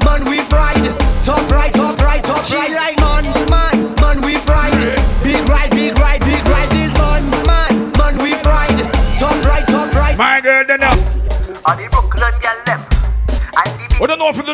Man 0.05 0.21
we 0.29 0.37
ride. 0.53 0.93
Top 1.25 1.41
right, 1.49 1.73
top 1.73 1.97
right, 1.99 2.23
top 2.23 2.45
right. 2.51 2.71
like 2.71 2.99
man, 3.01 3.25
man, 3.49 3.95
man 3.99 4.21
we 4.21 4.37
ride. 4.45 4.77
Big 5.23 5.41
ride, 5.49 5.71
big 5.71 5.97
ride, 5.97 6.21
big 6.21 6.45
ride 6.47 6.73
is 6.73 6.93
man, 7.01 7.25
man, 7.49 7.91
man 7.97 8.17
we 8.21 8.31
ride. 8.45 8.77
Top 9.17 9.35
right, 9.43 9.65
top 9.67 9.91
right. 9.95 10.15
My 10.17 10.39
girl, 10.39 10.63
then 10.65 10.83
up 10.83 10.97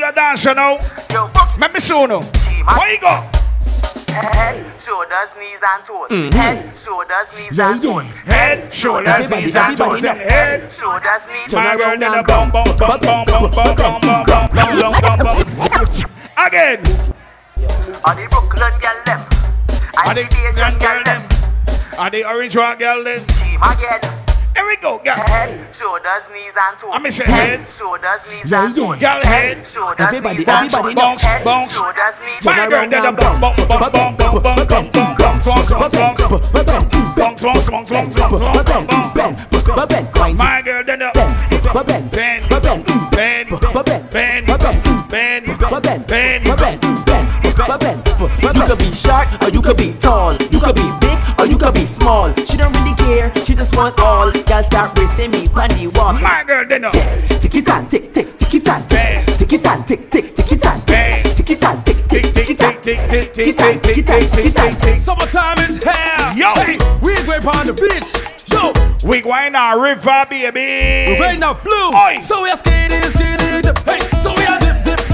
a 0.04 0.12
dancer 0.14 0.50
you 0.50 0.56
now. 0.56 0.78
Yo, 1.12 1.30
Let 1.60 1.74
me 1.74 1.80
see 1.80 1.94
you 1.94 2.08
now. 2.08 2.22
Where 2.22 2.92
you 2.94 3.00
go? 3.00 3.30
Head, 4.14 4.80
shoulders, 4.80 5.34
knees, 5.40 5.64
and 5.66 5.86
toes. 5.86 6.10
Mm-hmm. 6.10 6.38
Head, 6.38 6.78
shoulders, 6.78 7.32
knees, 7.36 7.58
yeah, 7.58 7.72
and 7.72 7.82
toes. 7.82 8.12
Head, 8.12 8.74
shoulders, 8.74 9.30
knees, 9.30 9.56
and 9.56 9.78
toes. 9.78 10.02
Head, 10.04 10.72
shoulders, 10.72 11.28
knees, 11.28 11.54
and 11.54 11.80
toes. 11.80 12.04
Again. 16.38 16.80
Are 18.06 18.16
the 18.16 18.28
Brooklyn 18.30 18.74
girl 18.80 19.00
them? 19.06 19.22
Are 19.98 20.14
the 20.14 20.22
Asian 20.22 20.80
girl 20.80 21.04
them? 21.04 21.22
Are 22.00 22.10
the 22.10 22.26
orange 22.28 22.56
rock 22.56 22.80
girl 22.80 23.04
them? 23.04 23.20
Team 23.26 23.62
again. 23.62 24.23
Here 24.56 24.66
we 24.68 24.76
go, 24.78 25.00
girl. 25.04 25.16
Head, 25.16 25.74
shoulders, 25.74 26.30
knees 26.32 26.56
and 26.60 26.78
toes. 26.78 26.92
I 26.94 27.00
miss 27.00 27.18
your 27.18 27.28
head. 27.28 27.70
Shoulders, 27.70 28.24
knees 28.30 28.54
and 28.54 28.76
toes. 28.76 29.00
Girl 29.00 29.24
head. 29.26 29.66
Shoulders, 29.66 30.08
Everybody, 30.08 30.38
knees 30.38 30.48
and 30.48 30.58
everybody 30.68 30.94
toes. 30.94 30.96
now. 30.96 31.04
Bounce, 31.04 31.24
Head, 31.24 31.44
bounce. 31.44 31.74
Shoulders, 31.74 32.20
knees 32.22 32.46
My 32.46 32.70
girl, 32.70 32.90
then 32.90 33.06
a 33.06 33.12
bum 33.12 33.42
bum 33.42 33.56
bum 33.56 33.68
bum 33.68 33.92
bum 33.92 34.16
bum 34.18 34.44
bum 34.44 34.68
bum 34.68 34.92
bum. 34.92 35.16
Bounce, 35.18 35.46
bounce, 35.46 35.70
bounce, 35.70 35.98
bounce. 35.98 36.52
Bounce, 36.54 37.42
bounce, 37.42 37.70
bounce, 37.70 37.90
bounce, 37.90 37.90
bounce, 37.90 38.14
bounce, 38.14 38.54
bounce, 38.54 39.14
bounce. 39.16 40.38
My 40.38 40.62
girl, 40.64 40.84
then 40.84 41.02
a 41.02 41.12
bend, 41.14 41.36
bend, 41.74 42.12
bend, 42.12 42.50
bend, 42.50 42.90
bend, 43.12 43.60
bend, 46.08 47.06
bend. 47.06 47.43
You 47.64 48.68
could 48.68 48.78
be 48.78 48.92
short 48.94 49.28
or 49.44 49.50
you 49.50 49.62
could 49.62 49.78
be 49.78 49.94
tall. 50.00 50.34
You 50.52 50.60
could 50.60 50.76
be 50.76 50.88
big 51.00 51.18
or 51.40 51.46
you 51.46 51.58
could 51.58 51.74
be 51.74 51.86
small. 51.86 52.28
She 52.46 52.58
don't 52.58 52.74
really 52.78 52.96
care, 52.96 53.34
she 53.46 53.56
just 53.56 53.76
want 53.76 54.00
all. 54.00 54.32
Girl 54.32 54.64
start 54.64 54.98
racing 54.98 55.32
me 55.32 55.48
on 55.56 55.70
the 55.70 55.92
wall. 55.96 56.14
My 56.14 56.44
girl, 56.46 56.66
then 56.68 56.84
a 56.86 56.92
Tick 56.92 57.56
it 57.56 57.70
and 57.70 57.90
tick 57.90 58.14
tick 58.14 58.38
tick 58.38 58.54
it 58.56 58.68
and 58.68 58.90
bend, 58.90 59.28
tick 59.28 59.54
it 59.54 59.66
and 59.66 59.88
tick 59.88 60.10
tick 60.12 60.36
tick 60.36 60.52
it 60.52 60.66
and 60.66 60.86
bend. 60.86 61.26
tick 61.36 61.50
it 61.50 61.64
and 61.64 61.86
tick 61.86 61.98
tick 62.08 62.24
Tick, 62.24 62.34
tick 62.34 62.48
tick, 62.48 62.50
it 62.50 62.64
and 62.64 62.84
tick, 62.84 62.98
tick, 63.08 63.34
tick, 63.34 63.34
tick 63.34 63.50
it 63.50 63.64
tick, 63.64 63.82
tick 63.82 63.84
tick, 63.84 64.06
tick, 64.06 64.30
tick 64.32 64.54
tick, 64.54 64.78
tick. 64.78 64.96
Summertime 64.98 65.60
is 65.60 65.82
here. 65.82 66.34
Yo. 66.36 66.54
Hey, 66.56 66.78
we 67.02 67.16
going 67.26 67.48
on 67.48 67.66
the 67.66 67.74
beach. 67.74 68.12
Yo, 68.52 68.72
We 69.08 69.22
going 69.22 69.56
on 69.56 69.80
river, 69.82 70.26
baby. 70.30 71.14
we 71.14 71.20
right 71.20 71.40
now 71.40 71.54
blue. 71.56 71.92
Oi. 71.96 72.20
So 72.20 72.44
we 72.44 72.50
are 72.50 72.58
skating, 72.58 73.02
skating, 73.04 73.62
dip. 73.62 73.78
Hey, 73.80 74.00
so 74.20 74.34
we 74.38 74.46
are 74.46 74.60
dip, 74.60 74.84
dip. 74.84 75.13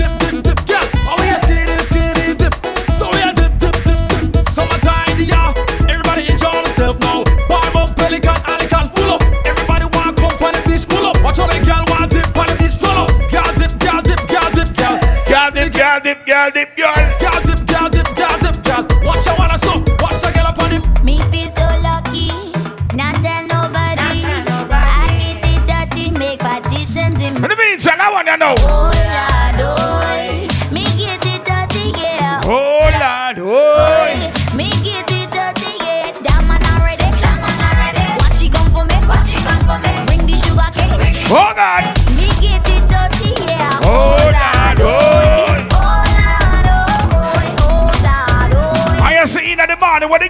Summertime, 4.59 5.23
yeah. 5.23 5.53
Everybody 5.87 6.27
enjoy 6.27 6.51
themselves 6.51 6.99
now. 6.99 7.23
Warm 7.47 7.75
up, 7.79 7.95
pelican, 7.95 8.35
alican, 8.43 8.91
full 8.91 9.11
up. 9.15 9.23
Everybody 9.47 9.85
want 9.95 10.17
come 10.19 10.35
on 10.43 10.51
the 10.51 10.61
beach, 10.67 10.83
full 10.83 11.05
up. 11.07 11.15
Watch 11.23 11.37
how 11.39 11.47
the 11.47 11.63
girl 11.63 11.79
want 11.87 12.11
dip 12.11 12.27
on 12.35 12.47
the 12.51 12.55
beach, 12.59 12.75
full 12.75 12.91
up. 12.91 13.07
Girl 13.31 13.47
dip, 13.55 13.71
girl 13.79 14.03
dip, 14.03 14.19
girl 14.27 14.51
dip, 14.51 14.67
girl. 14.75 14.99
Girl 15.31 15.47
dip, 15.55 15.71
girl 15.71 15.99
dip, 16.03 16.19
girl 16.27 16.51
dip, 16.51 16.75
girl. 16.75 16.95
Girl 17.23 17.39
dip, 17.47 17.59
girl 17.71 17.87
dip, 17.87 18.07
girl 18.19 18.35
dip, 18.43 18.57
girl. 18.67 18.83
Watch 19.07 19.23
how 19.31 19.39
wanna 19.39 19.55
so. 19.57 19.79
Watch 20.03 20.27
a 20.27 20.29
girl 20.35 20.51
up 20.51 20.59
on 20.59 20.69
the 20.75 20.79
Me 21.07 21.23
feel 21.31 21.47
so 21.55 21.63
lucky, 21.79 22.51
not 22.99 23.15
tell 23.23 23.47
nobody. 23.47 24.27
I 24.75 25.07
get 25.15 25.39
it 25.39 25.63
dirty, 25.71 26.11
make 26.19 26.43
partitions 26.43 27.15
in 27.23 27.31
In 27.31 27.47
the 27.47 27.55
meantime, 27.55 28.03
I 28.03 28.11
want 28.11 28.27
to 28.27 28.35
know. 28.35 28.55
Oh 28.67 28.88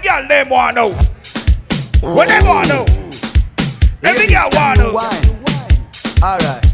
girl 0.02 0.28
them 0.28 0.50
want 0.50 0.76
to 0.76 0.82
know. 0.82 0.90
What 2.02 2.28
they 2.30 2.40
want 2.48 2.68
to 2.68 2.74
know. 2.74 2.86
Every 4.04 4.28
girl 4.28 4.50
want 4.54 4.80
to 4.80 4.84
know. 4.84 5.00
Alright. 6.24 6.66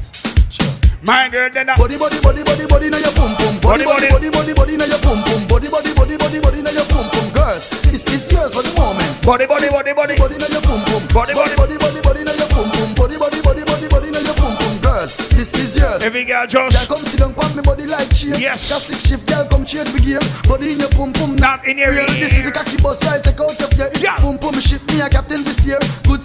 My 1.05 1.29
girl, 1.29 1.49
then 1.53 1.69
a 1.69 1.75
Body, 1.77 1.97
body, 1.97 2.17
body, 2.21 2.41
body, 2.41 2.65
body, 2.65 2.89
now 2.89 2.97
your 2.97 3.13
pum 3.13 3.37
pum. 3.37 3.61
Body, 3.61 3.85
body, 3.85 4.09
body, 4.09 4.29
body, 4.33 4.53
body, 4.57 4.73
now 4.77 4.89
your 4.89 4.97
pum 5.05 5.21
pum. 5.21 5.45
Body, 5.45 5.69
body, 5.69 5.93
body, 5.93 6.17
body, 6.17 6.39
body, 6.41 6.61
now 6.65 6.73
your 6.73 6.85
pum 6.89 7.05
pum. 7.13 7.29
Girls, 7.29 7.69
this 7.85 8.01
is 8.09 8.25
yours 8.33 8.53
for 8.57 8.65
the 8.65 8.73
moment. 8.73 9.05
body, 9.21 9.45
body, 9.45 9.69
body, 9.69 9.93
body. 9.93 10.17
Body, 10.17 10.37
now 10.41 10.49
your 10.49 10.65
pum 10.65 10.81
pum. 10.81 11.01
Body, 11.13 11.37
body. 11.37 11.53
body, 11.53 11.53
body, 11.53 11.55
body, 11.61 11.64
Every 16.15 16.31
girl 16.31 16.47
Girl, 16.47 16.69
just. 16.69 16.87
come 16.87 16.97
sit 16.97 17.19
down, 17.19 17.33
pop 17.33 17.53
me 17.57 17.61
body 17.61 17.85
like 17.87 18.07
shape. 18.15 18.39
Yes. 18.39 18.69
Got 18.69 18.81
six 18.81 19.03
shift, 19.05 19.27
girl, 19.27 19.43
come 19.51 19.65
change 19.65 19.91
the 19.91 19.99
gear. 19.99 20.23
Body 20.47 20.71
in 20.71 20.79
your 20.79 20.87
pum 20.95 21.11
pum. 21.11 21.35
Not 21.35 21.67
in 21.67 21.77
your 21.77 21.91
ear. 21.91 22.07
This 22.07 22.39
is 22.39 22.45
the 22.45 22.55
cocky 22.55 22.79
bus 22.79 23.03
right, 23.03 23.19
take 23.19 23.35
out 23.35 23.51
your 23.59 23.67
fear. 23.75 23.91
Yeah. 23.99 24.15
Pum 24.15 24.39
pum 24.39 24.55
shit, 24.55 24.79
me 24.87 25.03
a 25.03 25.09
captain 25.11 25.43
this 25.43 25.59
year. 25.67 25.75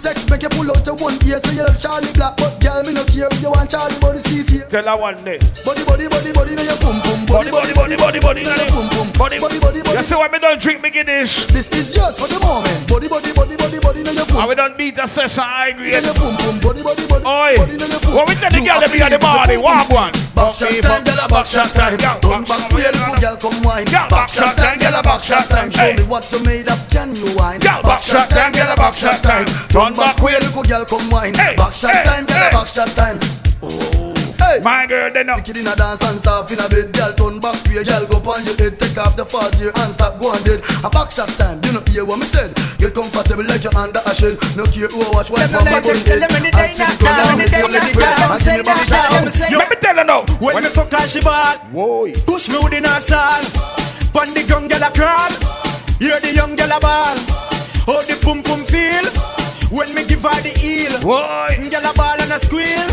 Sex, 0.01 0.25
make 0.33 0.41
you 0.41 0.49
pull 0.49 0.65
out 0.65 0.81
your 0.81 0.97
one 0.97 1.13
ear. 1.29 1.37
So 1.45 1.53
you 1.53 1.61
love 1.61 1.77
Charly 1.77 2.09
Black, 2.17 2.33
but 2.41 2.57
girl, 2.57 2.81
me 2.81 2.97
no 2.97 3.05
care. 3.05 3.29
You 3.37 3.53
want 3.53 3.69
Charlie 3.69 3.93
body 4.01 4.17
here. 4.49 4.65
Tell 4.65 4.81
her 4.81 4.97
one 4.97 5.21
day. 5.21 5.37
Body, 5.61 5.85
body, 5.85 6.09
body, 6.09 6.33
body, 6.33 6.57
now 6.57 6.65
your 6.65 6.79
pum 6.81 6.97
pum. 7.05 7.21
Body, 7.29 7.53
body, 7.53 7.73
body, 7.77 7.95
body, 8.01 8.19
body, 8.19 8.41
now 8.41 8.57
your 8.57 8.69
pum 8.73 8.89
pum. 8.89 9.07
Body, 9.13 9.37
body, 9.37 9.59
body, 9.61 9.81
body. 9.85 9.97
You 9.97 10.01
see 10.01 10.17
why 10.17 10.27
me 10.33 10.39
don't 10.41 10.57
drink 10.57 10.81
me 10.81 10.89
Guinness? 10.89 11.45
This 11.53 11.69
is 11.69 11.93
just 11.93 12.17
for 12.17 12.25
the 12.25 12.41
moment. 12.41 12.73
Body, 12.89 13.05
body, 13.05 13.29
body, 13.37 13.53
body, 13.53 13.77
body, 13.77 14.01
now 14.01 14.17
your 14.17 14.25
pum. 14.25 14.41
And 14.41 14.49
we 14.49 14.55
don't 14.57 14.73
beat 14.73 14.97
a 14.97 15.05
session 15.05 15.45
angry. 15.45 15.93
Now 15.93 16.01
your 16.01 16.17
pum 16.17 16.33
pum. 16.33 16.57
Body, 16.65 16.81
body, 16.81 17.05
body. 17.05 17.21
Oi. 17.21 17.53
What 18.11 18.25
we 18.25 18.33
tell 18.35 18.49
the 18.49 18.59
girl 18.65 18.81
to 18.81 18.89
be 18.89 19.05
at 19.05 19.13
the 19.13 19.19
party? 19.21 19.55
One 19.61 19.85
one. 19.93 20.11
Backshot 20.33 20.81
time, 20.81 21.05
gyal 21.05 21.21
a 21.21 21.27
backshot 21.29 21.69
time. 21.77 21.95
Turn 22.01 22.43
back 22.49 22.65
way, 22.73 22.89
little 22.89 23.15
gyal 23.21 23.37
come 23.37 23.61
wine. 23.61 23.85
Backshot 23.85 24.57
time, 24.57 24.79
gyal 24.81 24.97
a 24.97 25.01
backshot 25.05 25.45
time. 25.47 25.69
Show 25.69 25.93
me 25.93 26.03
what 26.09 26.25
you 26.33 26.41
made 26.43 26.67
of, 26.67 26.81
can 26.89 27.13
you 27.13 27.29
wine? 27.37 27.59
Backshot 27.61 28.27
time, 28.33 28.51
gyal 28.51 28.73
a 28.73 28.75
backshot 28.75 29.21
time. 29.21 29.45
Turn 29.91 30.07
back 30.07 30.23
way, 30.23 30.39
little 30.39 30.63
gyal 30.63 30.87
come 30.87 31.03
wine. 31.11 31.33
Backshot 31.59 31.91
time, 32.07 32.23
gyal 32.23 32.47
a 32.47 32.55
backshot 32.55 32.95
time. 32.95 33.19
Oh. 33.59 34.15
Hey. 34.39 34.63
My 34.63 34.87
girl, 34.87 35.11
they 35.11 35.23
know. 35.23 35.35
Kid 35.43 35.57
in 35.57 35.67
a 35.67 35.75
dance 35.75 35.99
and 36.07 36.15
soft 36.23 36.47
in 36.47 36.63
a 36.63 36.67
bed, 36.71 36.95
girl 36.95 37.11
turn 37.11 37.43
back 37.43 37.59
way, 37.67 37.83
girl 37.83 38.07
go 38.07 38.23
on 38.23 38.39
your 38.47 38.55
head, 38.55 38.79
take 38.79 38.95
off 38.95 39.19
the 39.19 39.27
fast 39.27 39.59
gear 39.59 39.75
and 39.75 39.91
stop 39.91 40.15
going 40.23 40.39
dead. 40.47 40.63
A 40.87 40.89
backshot 40.95 41.27
time, 41.35 41.59
you 41.67 41.75
know 41.75 41.83
hear 41.91 42.07
what 42.07 42.23
me 42.23 42.25
said. 42.25 42.55
Get 42.79 42.95
comfortable 42.95 43.43
like 43.43 43.67
you're 43.67 43.75
under 43.75 43.99
a 43.99 44.15
shed. 44.15 44.39
No 44.55 44.63
care 44.63 44.87
who 44.87 45.03
watch 45.11 45.27
what 45.27 45.43
Them 45.43 45.59
no 45.59 45.59
like 45.59 45.83
this, 45.83 46.07
tell 46.07 46.23
them 46.23 46.31
any 46.39 46.51
day 46.55 46.71
not 46.79 46.95
down, 46.95 47.35
any 47.35 47.51
day 47.51 47.67
not 47.67 47.83
down. 47.99 48.39
Say 48.39 48.63
that 48.63 48.87
down. 48.87 49.27
Let 49.27 49.67
me 49.67 49.75
tell 49.75 49.97
her 49.99 50.07
now. 50.07 50.23
When 50.39 50.63
me 50.63 50.71
fuck 50.71 50.87
her, 50.95 51.03
she 51.03 51.19
ball. 51.19 51.59
Whoa. 51.75 52.07
Push 52.23 52.47
me 52.47 52.63
within 52.63 52.87
her 52.87 52.99
stall. 53.03 53.43
Pon 54.15 54.31
the 54.31 54.47
ground, 54.47 54.71
gyal 54.71 54.87
a 54.87 54.89
crawl. 54.95 55.31
Hear 55.99 56.15
the 56.23 56.31
young 56.31 56.55
gyal 56.55 56.71
a 56.71 56.79
ball. 56.79 57.19
How 57.83 57.99
the 58.07 58.15
pum 58.23 58.39
pum 58.39 58.63
feel 58.63 59.40
when 59.71 59.87
me 59.95 60.03
give 60.05 60.21
her 60.21 60.39
the 60.43 60.51
heel. 60.59 60.91
Why? 61.07 61.55
Gyal 61.57 61.87
a 61.87 61.91
ball 61.95 62.19
and 62.19 62.31
a 62.35 62.39
squeal. 62.43 62.91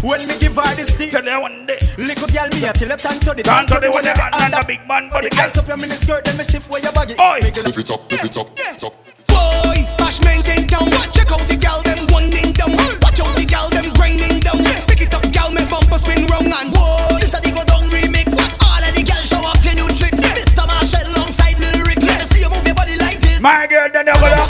When 0.00 0.22
me 0.24 0.38
give 0.38 0.54
her 0.54 0.70
the 0.78 0.86
stick. 0.86 1.10
Tell 1.10 1.26
her 1.26 1.40
one 1.42 1.66
day. 1.66 1.78
Little 1.98 2.30
gyal 2.30 2.48
me 2.54 2.64
a 2.64 2.72
till 2.72 2.88
you 2.88 2.96
turn 2.96 3.18
to 3.20 3.34
the 3.34 3.42
Turn 3.42 3.66
to 3.66 3.76
the 3.82 3.90
one 3.90 4.06
that 4.06 4.16
that 4.16 4.32
and 4.40 4.54
the 4.54 4.62
big 4.64 4.80
man 4.86 5.10
body. 5.10 5.28
Ice 5.34 5.58
up 5.58 5.66
your 5.66 5.76
mini 5.76 5.92
skirt, 5.98 6.24
then 6.24 6.38
me 6.38 6.44
shift 6.46 6.70
where 6.70 6.80
your 6.80 6.94
body. 6.94 7.18
Oi. 7.20 7.42
Lift 7.42 7.58
it 7.58 7.90
up, 7.90 8.00
lift 8.08 8.24
it 8.24 8.38
up, 8.38 8.48
lift 8.56 8.84
up. 8.86 8.94
Boy, 9.28 9.82
bash 9.98 10.22
maintain 10.22 10.64
down. 10.70 10.88
Check 11.12 11.28
out 11.34 11.42
the 11.50 11.58
gal 11.58 11.82
them 11.82 12.06
winding 12.08 12.54
down. 12.54 12.72
Watch 13.02 13.20
out 13.20 13.34
the 13.34 13.44
gal 13.44 13.68
them 13.68 13.90
grinding 13.98 14.40
down. 14.40 14.62
Pick 14.86 15.02
it 15.02 15.12
up, 15.12 15.26
gal, 15.34 15.50
me 15.50 15.66
bumper 15.66 15.98
spin 15.98 16.24
round 16.30 16.46
and 16.48 16.70
whoa. 16.72 17.18
This 17.18 17.34
a 17.34 17.42
the 17.42 17.50
go 17.50 17.66
down 17.66 17.90
remix. 17.90 18.32
All 18.62 18.80
of 18.80 18.92
the 18.94 19.02
gal 19.02 19.20
show 19.26 19.42
off 19.42 19.60
your 19.66 19.74
new 19.76 19.90
tricks. 19.92 20.22
Mr. 20.22 20.64
Marshall 20.64 21.04
alongside 21.10 21.58
Lil 21.58 21.84
Rick. 21.84 22.00
Let 22.06 22.22
us 22.22 22.30
see 22.30 22.40
you 22.40 22.48
move 22.48 22.64
your 22.64 22.78
body 22.78 22.96
like 22.96 23.20
this. 23.20 23.42
My 23.42 23.66
girl, 23.66 23.90
then 23.92 24.06
you 24.08 24.16
go 24.16 24.30
down. 24.30 24.49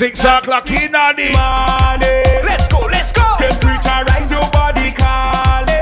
Six 0.00 0.24
o'clock 0.24 0.64
in 0.70 0.92
the 0.92 0.96
morning, 0.96 2.40
let's 2.48 2.66
go, 2.68 2.78
let's 2.88 3.12
go. 3.12 3.36
Temperature 3.36 4.00
rise, 4.08 4.30
your 4.30 4.48
body 4.48 4.96
calling. 4.96 5.76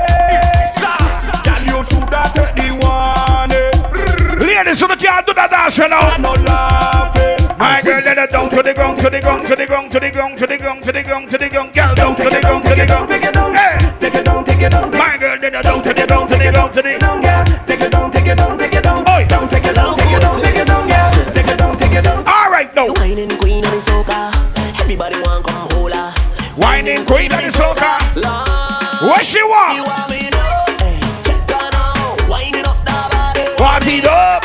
Girl, 1.46 1.62
you 1.62 1.78
should 1.86 2.10
have 2.10 2.34
take 2.34 2.50
the 2.58 2.66
warning. 2.82 3.70
Ladies, 4.42 4.80
you 4.80 4.88
can't 4.88 5.24
do 5.24 5.32
that 5.34 5.50
dance, 5.54 5.78
you 5.78 5.86
know. 5.86 6.02
No 6.18 6.34
laughing. 6.42 7.46
My 7.62 7.80
girl, 7.80 8.02
let 8.02 8.18
it 8.18 8.32
down 8.32 8.50
to 8.50 8.60
the 8.60 8.74
ground, 8.74 8.98
to 8.98 9.08
the 9.08 9.20
ground, 9.20 9.46
to 9.46 9.54
the 9.54 9.66
ground, 9.66 9.92
to 9.92 10.00
the 10.00 10.10
ground, 10.10 10.36
to 10.36 10.46
the 10.48 10.58
ground, 10.58 10.82
to 10.82 10.90
the 10.90 11.02
ground, 11.04 11.30
to 11.30 11.38
the 11.38 11.48
ground, 11.48 11.72
girl, 11.72 11.94
down 11.94 12.16
to 12.16 12.22
the 12.24 12.40
ground, 12.40 12.64
to 12.64 12.74
the 12.74 12.86
ground. 12.86 13.08
Take 13.08 13.22
it 13.22 13.34
down, 13.34 13.54
take 14.00 14.14
it 14.14 14.24
down, 14.24 14.44
take 14.44 14.62
it 14.62 14.70
down. 14.72 14.90
My 14.98 15.16
girl, 15.16 15.38
let 15.38 15.54
it 15.54 15.62
down 15.62 15.80
to 15.80 15.94
the 15.94 16.06
ground, 16.08 16.28
to 16.28 16.34
the 16.34 16.50
ground, 16.50 16.74
to 16.74 16.82
the 16.82 16.98
down, 16.98 17.22
yeah. 17.22 17.44
Take 17.44 17.82
it 17.82 17.92
down, 17.92 18.10
take 18.10 18.17
it 18.17 18.17
down, 18.17 18.17
Whining 23.18 23.38
queen 23.38 23.64
of 23.64 23.72
the 23.72 23.78
soca. 23.78 24.30
Everybody 24.78 25.18
want 25.18 25.44
come 25.44 25.68
hold 25.72 25.90
her. 25.90 26.12
Whining 26.54 27.04
queen 27.04 27.32
of 27.32 27.42
the 27.42 27.50
soca. 27.50 27.98
What 29.02 29.26
she 29.26 29.42
want? 29.42 29.80
Want 29.80 30.08
me 30.08 30.30
know? 30.30 30.62
Hey, 30.78 31.00
check 31.26 31.50
her 31.50 31.68
now. 31.72 32.14
Winding 32.30 32.64
up 32.64 32.78
the 32.86 32.94
body. 33.10 33.42
What 33.58 33.84
it 33.88 34.04
up? 34.04 34.44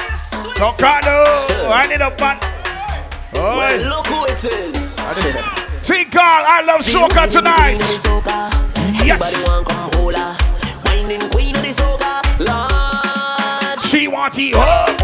Soca, 0.57 1.05
no. 1.05 1.69
Wind 1.69 1.91
it 1.91 2.01
up, 2.01 2.19
man. 2.19 2.39
Well, 3.35 3.77
look 3.89 4.07
who 4.07 4.25
it 4.25 4.43
is. 4.43 4.95
See, 5.83 6.05
Carl, 6.05 6.43
I 6.47 6.63
love 6.65 6.81
soca 6.81 7.29
tonight. 7.29 7.77
Yes. 7.77 8.07
Everybody 8.07 9.37
want 9.43 9.67
come 9.67 9.91
hold 9.93 10.15
her. 10.15 10.35
Winding 10.85 11.29
queen 11.29 11.55
of 11.55 11.61
the 11.61 11.73
soca. 11.77 12.23
Lord. 12.39 13.79
She 13.81 14.07
want 14.07 14.39
it 14.39 14.55
up. 14.55 15.02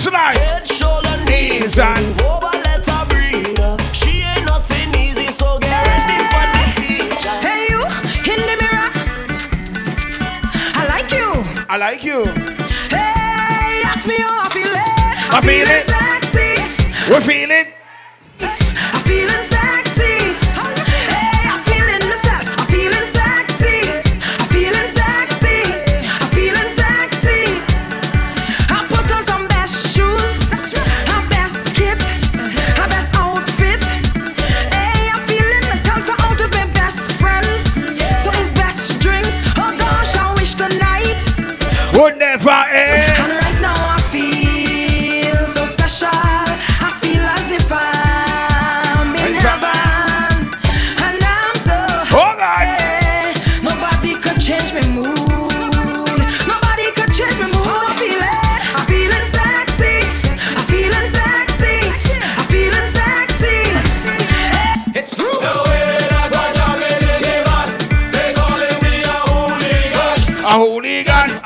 Soca 0.00 0.10
tonight. 0.10 0.36
head, 0.36 0.66
shoulder, 0.66 1.16
knees, 1.26 1.78
and 1.78 2.06
move 2.06 2.20
over, 2.20 2.56
let 2.64 2.84
her 2.86 3.04
breathe. 3.06 3.58
She 3.92 4.22
ain't 4.22 4.46
nothing 4.46 4.88
easy, 4.98 5.26
so 5.30 5.58
get 5.58 5.86
ready 5.86 6.24
for 6.32 6.44
the 6.56 6.64
teacher. 6.80 7.36
Hey 7.44 7.68
you, 7.68 7.80
in 8.32 8.40
the 8.48 8.56
mirror. 8.62 8.90
I 10.74 10.86
like 10.88 11.12
you. 11.12 11.28
I 11.68 11.76
like 11.76 12.02
you. 12.02 12.24
Hey, 12.88 13.82
ask 13.84 14.06
me 14.06 14.16
how 14.18 14.40
I 14.40 14.48
feel 14.48 14.72
it. 14.72 14.88
I 15.32 15.40
feel 15.42 15.68
it. 15.68 15.84
sexy. 15.86 16.50
We 17.12 17.20
feel 17.20 17.50
it. 17.50 17.74
I'm 18.40 19.00
feeling 19.02 19.28
sexy. 19.28 19.49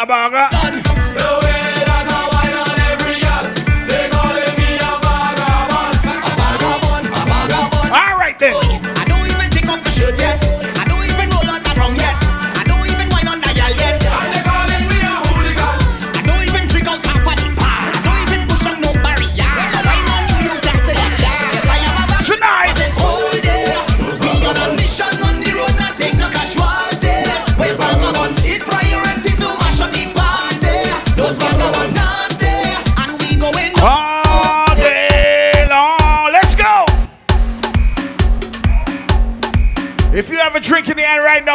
బాగా 0.07 0.44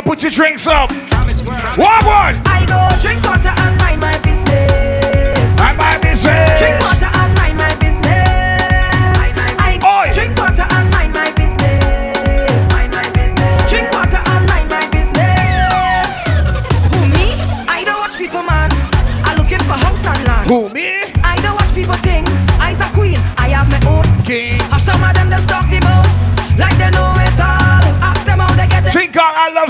put 0.02 0.22
your 0.22 0.32
drinks 0.32 0.68
up. 0.68 0.91
One 1.78 2.06
one. 2.06 2.36
I 2.45 2.66
go 2.68 2.80
drink 3.02 3.24
water 3.24 3.50
and 3.50 3.78
my 3.78 4.09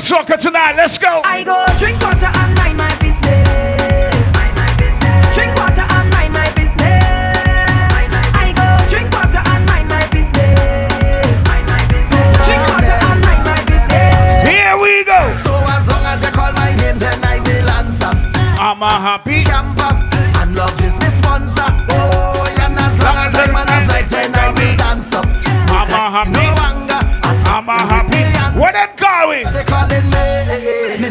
soca 0.09 0.37
tonight. 0.37 0.73
Let's 0.75 0.97
go. 0.97 1.21
I 1.23 1.43
go 1.43 1.53
drink 1.77 2.01
water 2.01 2.25
and 2.25 2.51
mind 2.57 2.77
my 2.77 2.89
business. 2.97 4.17
Mind 4.33 4.55
my 4.57 4.65
business. 4.81 5.35
Drink 5.37 5.53
water 5.53 5.85
and 5.85 6.09
mind 6.09 6.33
my 6.33 6.49
business. 6.57 7.85
I 8.33 8.49
go 8.57 8.67
drink 8.89 9.13
water 9.13 9.37
and 9.37 9.63
mind 9.69 9.85
my 9.85 10.01
business. 10.09 11.37
Mind 11.45 11.65
my 11.69 11.83
business. 11.93 12.41
Drink 12.41 12.63
water 12.73 12.97
and 13.05 13.21
mind 13.21 13.43
my 13.45 13.61
business. 13.69 14.49
Here 14.49 14.73
we 14.81 15.05
go. 15.05 15.21
So 15.45 15.53
as 15.77 15.85
long 15.85 16.01
as 16.09 16.25
you 16.25 16.33
call 16.33 16.53
my 16.57 16.73
name, 16.81 16.97
then 16.97 17.21
I 17.21 17.37
will 17.45 17.69
answer. 17.69 18.09
I'm 18.57 18.81
a 18.81 18.89
happy 18.89 19.38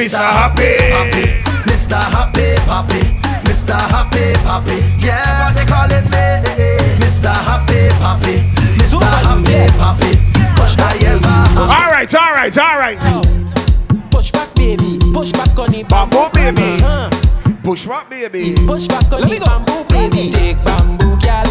Mr. 0.08 0.24
Happy. 0.24 0.62
Happy, 0.88 1.24
Mr. 1.68 2.00
Happy 2.00 2.54
Papi, 2.64 3.20
Mr. 3.44 3.76
Happy 3.76 4.32
Papi. 4.40 5.04
Yeah, 5.04 5.52
they 5.52 5.66
calling 5.66 6.02
me 6.08 6.24
Mr. 6.96 7.28
Happy 7.28 7.92
Papi, 8.00 8.48
Mr. 8.78 9.04
Happy 9.04 9.68
Papi. 9.76 10.56
Cause 10.56 10.78
I 10.78 10.96
ever 11.04 11.60
All 11.60 11.92
right, 11.92 12.14
all 12.14 12.32
right, 12.32 12.56
all 12.56 12.78
right. 12.78 12.98
Push 14.10 14.32
back, 14.32 14.54
baby. 14.54 14.98
Push 15.12 15.32
back 15.32 15.58
on 15.58 15.74
it. 15.74 15.86
Bamboo, 15.86 16.30
baby. 16.32 16.82
Push 17.62 17.84
back, 17.84 18.08
baby. 18.08 18.54
push 18.66 18.88
back 18.88 19.12
on 19.12 19.30
it. 19.30 19.42
Bamboo, 19.44 19.84
baby. 19.90 20.30
Take 20.30 20.64
bamboo, 20.64 21.18
gal. 21.20 21.44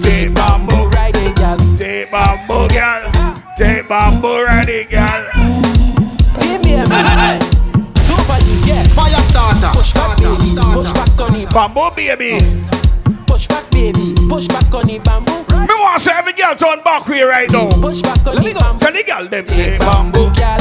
Take 0.00 0.32
bamboo. 0.32 0.88
Ride 0.88 1.16
it, 1.18 1.36
gal. 1.36 1.58
Take 1.76 2.10
bamboo, 2.10 2.66
girl. 2.68 3.10
Ah. 3.12 3.54
Take 3.58 3.86
bamboo, 3.86 4.42
ready, 4.42 4.84
girl. 4.84 5.28
Team 6.38 6.62
me, 6.62 6.76
man. 6.88 7.49
Starter. 9.30 9.70
Push 9.72 9.92
back, 9.94 10.18
baby. 10.18 10.50
Push 10.74 10.92
back 10.92 11.20
on 11.20 11.34
it. 11.36 11.50
Bamboo, 11.50 11.90
baby. 11.94 12.38
Push 13.26 13.46
back, 13.48 13.70
baby. 13.70 14.14
Push 14.28 14.48
back 14.48 14.74
on 14.74 14.90
it. 14.90 15.04
Bamboo. 15.04 15.38
Me 15.60 15.74
want 15.78 15.98
to 15.98 16.04
see 16.04 16.10
every 16.10 16.32
girl 16.32 16.54
turn 16.54 16.82
back 16.82 17.06
here 17.06 17.28
right 17.28 17.50
now. 17.50 17.68
Push 17.80 18.02
back 18.02 18.26
on 18.26 18.44
it. 18.44 18.54
Bamboo. 18.54 18.78
Tell 18.80 18.92
the 18.92 19.04
girl 19.04 19.28
them 19.28 19.44
Take 19.44 19.56
take 19.56 19.80
bamboo, 19.80 20.30
gal. 20.34 20.58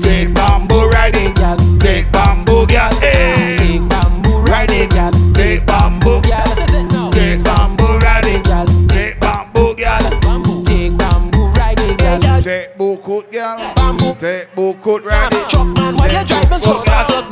Take 0.00 0.34
bamboo, 0.34 0.88
riding, 0.88 1.34
gal. 1.34 1.56
Take 1.78 2.10
bamboo, 2.12 2.66
girl. 2.66 2.92
Hey. 3.00 3.56
Take 3.58 3.88
bamboo, 3.88 4.42
ride 4.42 4.70
it, 4.70 4.90
gal. 4.90 5.12
Take 5.34 5.66
bamboo, 5.66 6.20
Gal. 6.22 6.46
Take 7.12 7.42
bamboo, 7.44 7.98
riding, 7.98 8.42
gal. 8.42 8.66
Take 8.88 9.20
bamboo, 9.20 9.74
girl. 9.74 10.00
Take 10.64 10.96
bamboo, 10.96 11.50
ride 11.52 11.80
it, 11.80 11.98
gal. 11.98 12.42
Take 12.42 12.78
buku, 12.78 13.30
girl. 13.30 13.58
Bamboo. 13.76 14.14
Take 14.14 14.54
buku, 14.54 15.04
riding. 15.04 15.48
Truck 15.48 15.66
man, 15.76 15.96
why 15.96 16.06
you 16.08 16.24
driving 16.24 16.58
so 16.58 16.80
fast? 16.82 17.27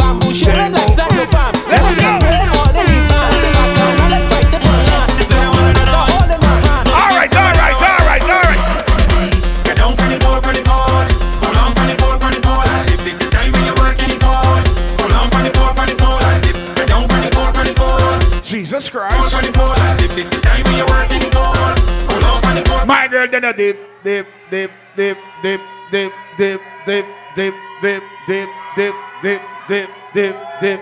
A 23.47 23.53
dip, 23.53 23.79
dip, 24.03 24.27
dip, 24.51 24.71
dip, 24.97 25.17
dip, 25.41 25.61
dip, 25.93 26.11
dip, 26.37 26.61
dip, 26.85 27.05
dip, 27.37 27.55
dip, 27.81 28.03
dip, 28.27 28.51
dip, 28.75 28.95
dip, 29.23 29.41
dip, 29.69 29.91
dip, 30.15 30.37
dip. 30.61 30.81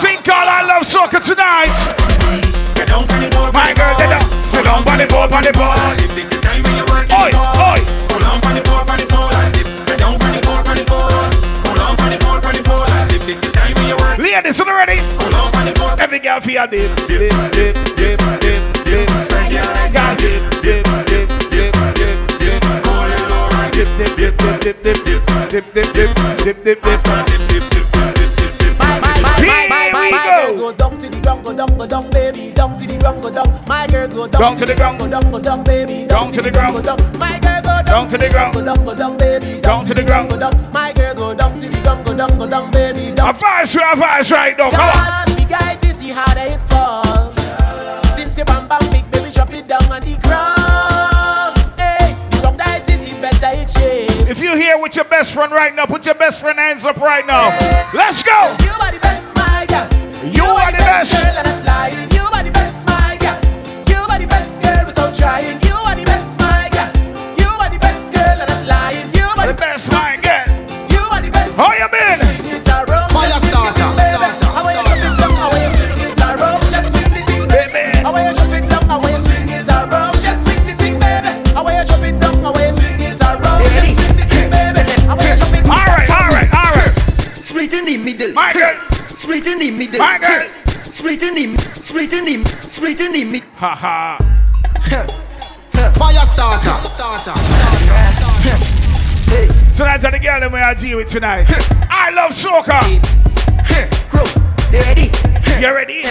Drink 0.00 0.28
all 0.28 0.48
I 0.48 0.64
love 0.64 0.84
soca 0.88 1.20
tonight. 1.20 1.76
My 3.52 3.74
girl, 3.74 3.94
then 3.98 4.16
a 4.16 4.20
sit 4.48 4.66
on 4.66 4.82
the 4.96 5.06
board, 5.12 5.30
on 5.30 5.42
the 5.42 5.52
board. 5.52 5.76
Oi, 7.20 7.36
oi. 7.68 7.80
Hold 8.08 8.46
on 8.46 8.54
the 8.54 8.62
board, 8.62 8.88
on 8.88 8.96
the 8.96 9.04
board. 9.12 9.34
Get 9.86 9.98
down 9.98 10.14
on 10.14 10.32
the 10.32 10.40
board, 10.40 10.66
on 10.66 10.74
the 10.74 10.84
board. 10.88 11.34
Hold 11.68 12.00
on 12.00 12.10
the 12.10 12.16
board, 12.24 12.44
on 12.46 12.54
the 12.54 12.62
board. 12.62 12.88
Ladies, 14.18 14.58
are 14.58 14.66
you 14.66 14.74
ready? 14.74 15.00
On 15.00 15.34
on 15.34 15.66
the 15.66 15.72
board. 15.72 15.79
Every 16.10 16.18
girl 16.18 16.40
feel 16.40 16.66
dip, 16.66 16.90
dip, 17.06 17.30
dip, 17.52 17.74
dip, 17.94 18.18
dip, 18.40 18.84
dip. 18.84 19.10
Spread 19.22 19.52
your 19.52 19.62
legs 19.62 19.94
Girl, 19.94 20.10
and 20.10 20.18
dip, 20.18 20.42
dip, 20.60 20.82
dip, 21.06 21.28
dip, 21.54 21.70
dip, 21.94 22.38
dip. 22.40 22.64
Hold 22.82 23.12
it 23.14 23.30
low 23.30 23.46
right. 23.54 23.72
Dip, 23.72 23.86
dip, 23.94 24.16
dip, 24.18 24.34
dip, 24.58 24.82
dip, 24.82 24.82
dip, 24.82 25.46
dip, 25.46 25.70
dip, 25.70 25.92
dip, 25.94 26.10
dip, 26.42 26.64
dip, 26.64 26.82
dip. 26.82 26.98
Start 26.98 27.28
dip, 27.28 27.38
dip, 27.46 27.62
dip, 27.70 27.86
dip, 27.94 28.14
dip, 28.18 28.30
dip, 28.34 28.58
dip. 28.58 28.74
Here 29.38 29.70
we 29.94 30.10
go. 30.10 30.56
Go 30.58 30.72
down 30.72 30.98
to 30.98 31.08
the 31.08 31.20
ground, 31.20 31.44
go 31.44 31.54
down, 31.54 31.78
go 31.78 31.86
down, 31.86 32.10
baby. 32.10 32.50
Down 32.50 32.76
to 32.76 32.86
the 32.88 32.98
ground, 32.98 33.22
go 33.22 33.30
down. 33.30 33.64
My 33.68 33.86
girl 33.86 34.08
go 34.08 34.26
down, 34.26 34.40
Down 34.42 34.56
to 34.56 34.66
the 34.66 34.74
ground. 34.74 34.98
go 34.98 35.06
down, 35.06 35.30
go 35.30 35.38
down, 35.38 35.62
baby. 35.62 36.06
Down 36.08 36.32
to 36.32 36.42
the 36.42 36.50
ground. 36.50 36.74
go 36.74 36.82
down. 36.82 37.18
My 37.20 37.38
girl 37.38 37.62
go 37.62 37.68
down, 37.70 37.84
Down 37.84 38.08
to 38.08 38.18
the 38.18 38.28
ground. 38.28 38.54
go 38.54 38.64
down, 38.64 38.84
go 38.84 38.94
down, 38.96 39.16
baby. 39.16 39.60
Down 39.60 39.84
to 39.84 39.94
the 39.94 40.02
ground. 40.02 40.28
go 40.30 40.40
down. 40.40 40.72
My 40.72 40.92
girl 40.92 41.14
go 41.14 41.34
down 41.34 41.56
to 41.56 41.68
the 41.68 41.80
ground, 41.82 42.04
go 42.04 42.16
down, 42.16 42.36
go 42.36 42.48
down, 42.50 42.70
baby. 42.72 43.12
A 43.12 43.14
Down. 43.14 43.34
fast, 43.36 43.76
a 43.76 43.78
fast 43.78 44.32
right 44.32 44.58
now. 44.58 44.70
Come 44.70 44.80
on. 44.80 45.30
See 46.10 46.16
how 46.16 46.34
they 46.34 46.58
fall. 46.66 47.32
Since 48.16 48.36
you 48.36 48.44
bam 48.44 48.66
bam 48.66 48.80
big, 48.90 49.08
baby, 49.12 49.30
drop 49.30 49.52
it 49.52 49.68
down 49.68 49.84
on 49.92 50.02
the 50.02 50.16
ground. 50.26 51.54
Hey, 51.78 52.18
the 52.32 52.40
ground 52.42 52.58
that 52.58 52.82
is 52.90 53.00
is 53.06 53.18
better 53.22 53.54
it 53.54 53.70
shake. 53.70 54.28
If 54.28 54.40
you 54.40 54.56
here 54.56 54.76
with 54.76 54.96
your 54.96 55.04
best 55.04 55.30
friend 55.32 55.52
right 55.52 55.72
now, 55.72 55.86
put 55.86 56.04
your 56.04 56.16
best 56.16 56.40
friend 56.40 56.58
hands 56.58 56.84
up 56.84 56.96
right 56.96 57.24
now. 57.24 57.54
Let's 57.94 58.24
go. 58.24 58.34
You 58.66 58.74
are 58.82 58.90
the 58.90 58.98
best, 58.98 59.36
my 59.36 59.66
girl. 59.70 59.86
You 60.26 60.42
are 60.42 60.72
the 60.72 60.82
best. 60.82 61.12
girl, 61.12 61.22
and 61.22 61.46
I'm 61.46 61.64
lying. 61.64 62.10
You 62.10 62.26
are 62.26 62.42
the 62.42 62.50
best, 62.50 62.88
my 62.88 63.16
girl. 63.22 63.38
You 63.86 64.02
are 64.10 64.18
the 64.18 64.26
best 64.26 64.62
girl 64.62 64.86
without 64.86 65.14
trying. 65.14 65.62
You 65.62 65.78
are 65.78 65.94
the 65.94 66.06
best, 66.10 66.40
my 66.40 66.66
girl. 66.74 66.90
You 67.38 67.50
are 67.54 67.70
the 67.70 67.78
best 67.78 68.12
girl, 68.12 68.34
and 68.42 68.50
I'm 68.50 68.66
lying. 68.66 69.14
You 69.14 69.26
are 69.38 69.46
The 69.46 69.54
the 69.54 69.60
best 69.62 69.92
man 69.92 70.18
get. 70.20 70.48
You 70.90 71.06
are 71.06 71.22
the 71.22 71.30
best. 71.30 71.54
How 71.56 71.70
you 71.70 71.86
been? 71.86 72.09
Middle. 88.20 88.34
My 88.34 88.52
girl. 88.52 88.76
Split 88.90 89.46
in 89.46 89.58
the 89.60 89.70
middle. 89.70 89.98
My 89.98 90.18
girl. 90.18 90.46
Split 90.68 91.22
in 91.22 91.34
the 91.34 91.58
split 91.80 92.12
in 92.12 92.24
the 92.26 92.44
split 92.68 93.00
in 93.00 93.12
the 93.12 93.24
middle. 93.24 93.48
Ha 93.56 93.74
ha. 93.74 94.18
Fire 95.96 96.26
starter. 96.28 96.76
Starter. 96.84 97.32
So 99.72 99.84
that's 99.84 100.04
the 100.04 100.18
girl 100.18 100.40
that 100.40 100.52
we 100.52 100.58
are 100.58 100.74
dealing 100.74 100.96
with 100.96 101.08
tonight. 101.08 101.46
I 101.88 102.10
love 102.10 102.32
soca. 102.32 102.84
Crow. 104.12 104.28
You 104.70 104.80
ready? 104.84 105.08
You 105.56 105.72
ready? 105.74 106.04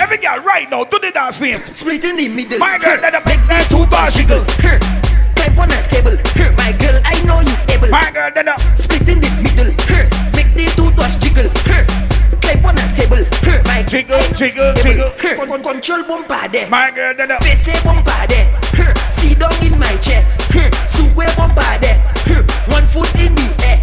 Every 0.00 0.16
girl 0.16 0.38
right 0.40 0.70
now, 0.70 0.84
do 0.84 0.98
the 0.98 1.10
dance 1.10 1.38
name. 1.38 1.60
Split 1.60 2.02
in 2.04 2.16
the 2.16 2.28
middle. 2.28 2.58
My 2.58 2.78
girl, 2.78 2.96
let 3.02 3.12
the 3.12 3.20
make 3.28 3.44
the 3.44 3.60
two 3.68 3.84
bars 3.90 4.14
jiggle. 4.14 4.42
Climb 4.56 5.58
on 5.58 5.70
a 5.70 5.82
table. 5.88 6.16
My 6.56 6.72
girl, 6.72 6.98
I 7.04 7.22
know 7.28 7.40
you 7.40 7.54
able. 7.74 7.88
My 7.88 8.10
girl, 8.10 8.30
then 8.34 8.48
up. 8.48 8.60
Split 8.74 9.06
in 9.06 9.20
the 9.20 9.28
middle. 9.42 10.15
Dash 10.96 11.16
jiggle, 11.16 11.48
hurt. 11.68 11.86
On 12.66 12.74
a 12.74 12.82
table. 12.94 13.22
My 13.66 13.82
jiggle, 13.82 14.18
jiggle, 14.34 14.74
jiggle, 14.74 15.10
control 15.62 16.02
bumper 16.02 16.48
there. 16.48 16.68
My 16.68 16.90
girl, 16.90 17.14
then 17.14 17.30
up. 17.30 17.42
Face 17.44 17.80
bumper 17.82 18.26
there. 18.26 18.46
See 19.12 19.34
dog 19.34 19.54
in 19.62 19.78
my 19.78 19.94
chair, 20.02 20.22
hurt. 20.50 20.74
Sukwe 20.90 21.26
bumper 21.36 21.62
there. 21.78 21.98
One 22.66 22.86
foot 22.86 23.12
in 23.22 23.34
the 23.34 23.46
air. 23.62 23.78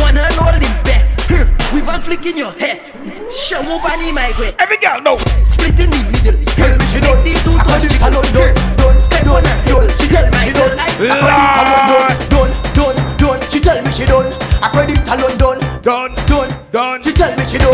One 0.00 0.16
hand 0.16 0.32
holding 0.40 0.72
back, 0.84 1.04
hurt. 1.28 1.48
We 1.74 1.80
van 1.80 2.00
flicking 2.00 2.36
your 2.36 2.52
hair. 2.52 2.80
Show 3.28 3.60
up 3.60 3.84
on 3.84 4.14
my 4.14 4.32
way. 4.40 4.52
Every 4.58 4.78
girl, 4.78 5.00
no. 5.02 5.16
Split 5.44 5.76
in 5.80 5.90
the 5.90 6.00
middle, 6.08 6.40
hurt. 6.56 6.80
She 6.88 7.00
don't 7.00 7.20
need 7.24 7.36
to 7.44 7.52
touch 7.68 7.84
it 7.84 8.00
alone, 8.00 8.24
don't, 8.32 8.56
don't, 8.80 8.96
don't, 9.24 9.44
don't. 9.64 9.90
She 10.00 10.08
tell 10.08 10.24
me 10.24 10.38
she 10.40 10.52
don't. 10.52 10.72
I 10.80 10.88
credit 10.96 11.52
alone, 11.60 12.16
don't, 12.32 12.52
don't, 12.72 13.18
don't. 13.18 13.40
She 13.52 13.60
tell 13.60 13.82
me 13.82 13.92
she 13.92 14.06
don't. 14.06 14.32
I 14.62 14.68
credit 14.72 15.04
alone, 15.08 15.36
don't 15.36 15.65
done, 15.86 16.10
done, 16.26 16.50
done. 16.72 17.00
She 17.00 17.12
tell 17.12 17.30
me 17.38 17.44
she 17.46 17.58
do. 17.62 17.70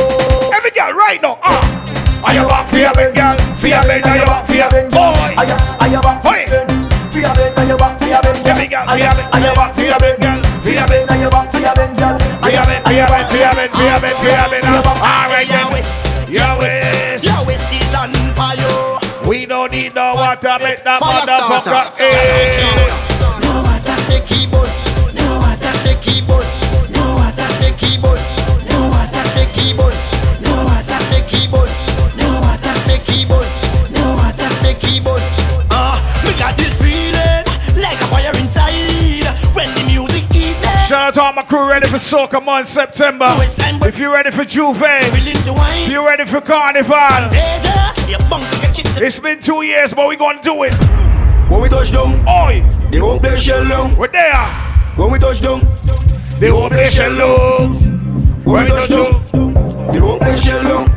Every 0.52 0.68
girl 0.76 0.92
right 0.92 1.16
now, 1.22 1.38
ah. 1.40 1.64
Are 2.20 2.34
you 2.36 2.44
back 2.44 2.68
for 2.68 2.76
your 2.76 2.92
ben, 2.92 3.16
girl? 3.16 3.32
For 3.56 3.72
your 3.72 3.80
ben, 3.88 4.04
are 4.04 4.20
you 4.20 4.28
back 4.28 4.44
for 4.44 4.52
your 4.52 4.68
ben, 4.68 4.92
boy? 4.92 5.32
Are 5.32 5.48
you, 5.48 5.56
are 5.80 5.88
you 5.88 5.96
back 6.04 6.20
for 6.20 6.36
your 6.36 6.44
ben? 6.52 6.68
For 7.08 7.24
your 7.24 7.32
ben, 7.32 7.56
are 7.56 7.64
you 7.64 7.72
back 7.80 7.96
for 7.96 8.04
your 8.04 8.20
ben, 8.20 8.36
girl? 8.36 8.52
Every 8.52 8.68
girl, 8.68 8.84
are 8.84 9.00
you, 9.00 9.08
back 9.56 9.72
for 9.72 9.80
your 9.80 9.96
ben, 9.96 10.20
girl? 10.20 10.44
For 10.60 10.76
your 10.76 10.84
ben, 10.92 11.08
are 11.08 11.24
you 11.24 11.32
back 11.32 11.48
for 11.48 11.56
your 11.56 11.72
ben, 11.72 11.88
girl? 11.96 12.20
For 12.20 12.52
your 12.52 12.68
ben, 12.68 12.84
for 12.84 12.92
your 12.92 13.08
ben, 13.08 13.24
for 13.32 13.40
your 13.40 13.56
ben, 13.56 13.72
for 13.72 13.80
your 13.80 13.96
ben, 13.96 14.12
for 14.12 14.28
your 14.28 14.44
ben. 14.52 14.60
All 14.60 15.32
right, 15.32 15.48
your 15.48 15.72
waist, 15.72 16.04
your 16.28 16.52
waist, 16.60 17.24
your 17.24 17.40
waist 17.48 17.64
is 17.72 17.96
on 17.96 18.12
fire. 18.36 19.00
We 19.24 19.48
don't 19.48 19.72
need 19.72 19.96
no 19.96 20.20
water, 20.20 20.60
make 20.60 20.84
that 20.84 21.00
motherfucker. 21.00 23.08
Out 41.12 41.16
to 41.16 41.22
all 41.24 41.32
my 41.34 41.42
crew 41.42 41.68
ready 41.68 41.86
for 41.88 41.98
Soca 41.98 42.42
Month 42.42 42.68
September. 42.68 43.26
If 43.86 43.98
you're 43.98 44.10
ready 44.10 44.30
for 44.30 44.44
J'ouvert, 44.46 45.02
if 45.84 45.90
you're 45.92 46.06
ready 46.06 46.24
for 46.24 46.40
Carnival, 46.40 46.96
it's 48.96 49.20
been 49.20 49.38
two 49.38 49.60
years, 49.62 49.92
but 49.92 50.06
we're 50.08 50.16
going 50.16 50.38
to 50.38 50.42
do 50.42 50.62
it. 50.62 50.72
When 51.50 51.60
we 51.60 51.68
touch 51.68 51.92
down, 51.92 52.26
Oi, 52.26 52.62
the 52.90 52.96
whole 52.98 53.18
place 53.20 53.42
shell 53.42 53.62
down. 53.68 53.94
we're 53.94 54.08
there. 54.08 54.32
When 54.96 55.10
we 55.12 55.18
touch 55.18 55.42
down, 55.42 55.60
The 56.40 56.48
whole 56.50 56.70
place 56.70 56.94
shell 56.94 57.12
low. 57.12 57.68
when 58.44 58.62
we 58.62 58.66
touch 58.70 58.88
down, 58.88 59.22
the 59.92 60.00
whole 60.00 60.18
place 60.18 60.42
shell 60.42 60.62
down. 60.62 60.88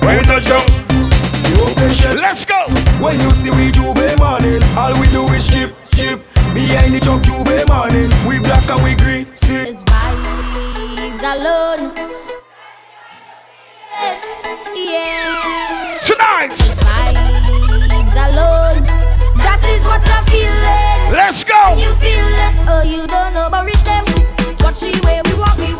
When 0.00 0.18
we 0.18 0.24
touch 0.26 0.44
down, 0.44 0.64
the 0.86 1.54
whole 1.58 1.74
place 1.74 2.00
shell. 2.00 2.14
Let's 2.14 2.44
go. 2.44 2.66
When 3.02 3.18
you 3.18 3.32
see 3.32 3.50
we 3.50 3.72
J'ouvert 3.72 4.20
morning, 4.20 4.62
all 4.76 4.92
we 5.00 5.08
do 5.08 5.24
is 5.34 5.48
chip, 5.48 5.74
chip. 5.74 5.77
Behind 6.68 6.94
the 6.94 7.00
truck 7.00 7.22
J'ouvert 7.22 7.66
morning, 7.70 8.10
we 8.28 8.40
black 8.40 8.68
and 8.68 8.82
we 8.84 8.94
green. 8.96 9.24
See. 9.32 9.72
Vibes 9.88 11.24
alone. 11.24 11.96
Yes, 13.96 14.42
yeah. 14.76 15.96
Tonight. 16.04 16.52
Vibes 16.84 18.16
alone. 18.28 18.84
That 19.40 19.64
is 19.64 19.82
what 19.82 20.04
I'm 20.12 20.24
feeling. 20.26 21.16
Let's 21.16 21.42
go. 21.42 21.72
You 21.80 21.94
feel 21.94 22.28
it, 22.28 22.54
oh 22.68 22.82
you 22.84 23.06
don't 23.06 23.32
know 23.32 23.46
about 23.46 23.64
rhythm. 23.64 24.04
Watch 24.60 24.80
the 24.80 25.00
way 25.06 25.22
we 25.24 25.40
walk, 25.40 25.56
we 25.56 25.72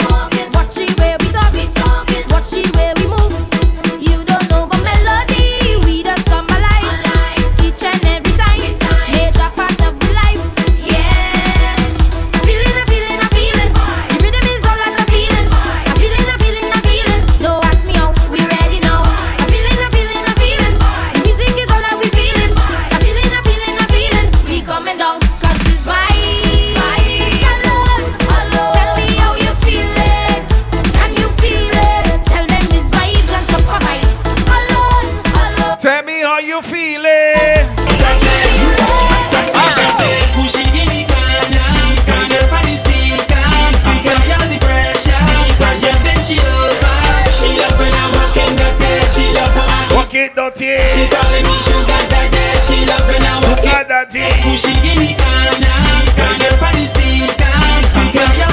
it 50.19 50.35
dirty. 50.35 50.79
She 50.91 51.07
calling 51.09 51.45
me 51.47 51.55
sugar 51.63 52.03
daddy. 52.11 52.43
She 52.67 52.83
love 52.87 53.07
when 53.07 53.23
I 53.23 53.39
walk 53.47 53.63
it 53.63 53.87
dirty. 53.89 54.27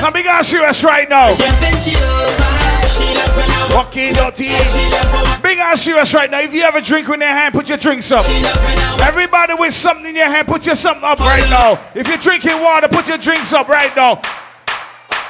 Now 0.02 0.12
big 0.12 0.26
and 0.28 0.46
serious 0.46 0.84
right 0.84 1.10
now. 1.10 1.30
Walk 3.72 3.98
it 3.98 4.16
dirty. 4.16 4.54
Big 5.42 5.58
and 5.58 5.80
serious 5.80 6.14
right 6.14 6.30
now. 6.30 6.40
If 6.42 6.54
you 6.54 6.62
have 6.62 6.76
a 6.76 6.82
drink 6.82 7.10
in 7.10 7.22
your 7.22 7.30
hand, 7.30 7.54
put 7.54 7.70
your 7.70 7.78
drinks 7.78 8.12
up. 8.12 8.26
Everybody 9.02 9.56
with 9.56 9.74
something 9.74 10.06
in 10.06 10.16
your 10.16 10.30
hand, 10.30 10.48
put 10.48 10.66
your 10.66 10.76
something 10.76 11.04
up 11.04 11.20
right 11.20 11.50
now. 11.50 11.80
If 11.96 12.08
you're 12.08 12.18
drinking 12.18 12.62
water, 12.62 12.88
put 12.88 13.08
your 13.08 13.18
drinks 13.18 13.54
up 13.54 13.68
right 13.68 13.94
now. 13.96 14.22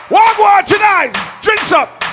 Walk 0.09 0.37
water 0.37 0.73
tonight. 0.73 1.13
Drinks 1.41 1.71
up. 1.71 2.03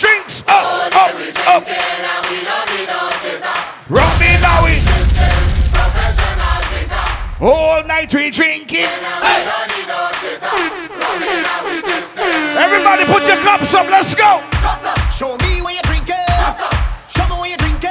Drinks 0.00 0.42
up, 0.48 0.96
up, 0.96 1.14
up. 1.46 2.59
Now, 3.90 4.64
we. 4.64 4.78
All 7.40 7.82
night 7.84 8.14
we 8.14 8.30
drinking. 8.30 8.86
Everybody 12.56 13.04
put 13.06 13.26
your 13.26 13.38
cups 13.38 13.74
up, 13.74 13.90
let's 13.90 14.14
go. 14.14 14.42
Show 15.10 15.36
me 15.38 15.60
where 15.62 15.74
you're 15.74 15.82
drinking. 15.82 16.14
Show 17.08 17.26
me 17.26 17.40
where 17.40 17.48
you're 17.48 17.56
drinking. 17.56 17.90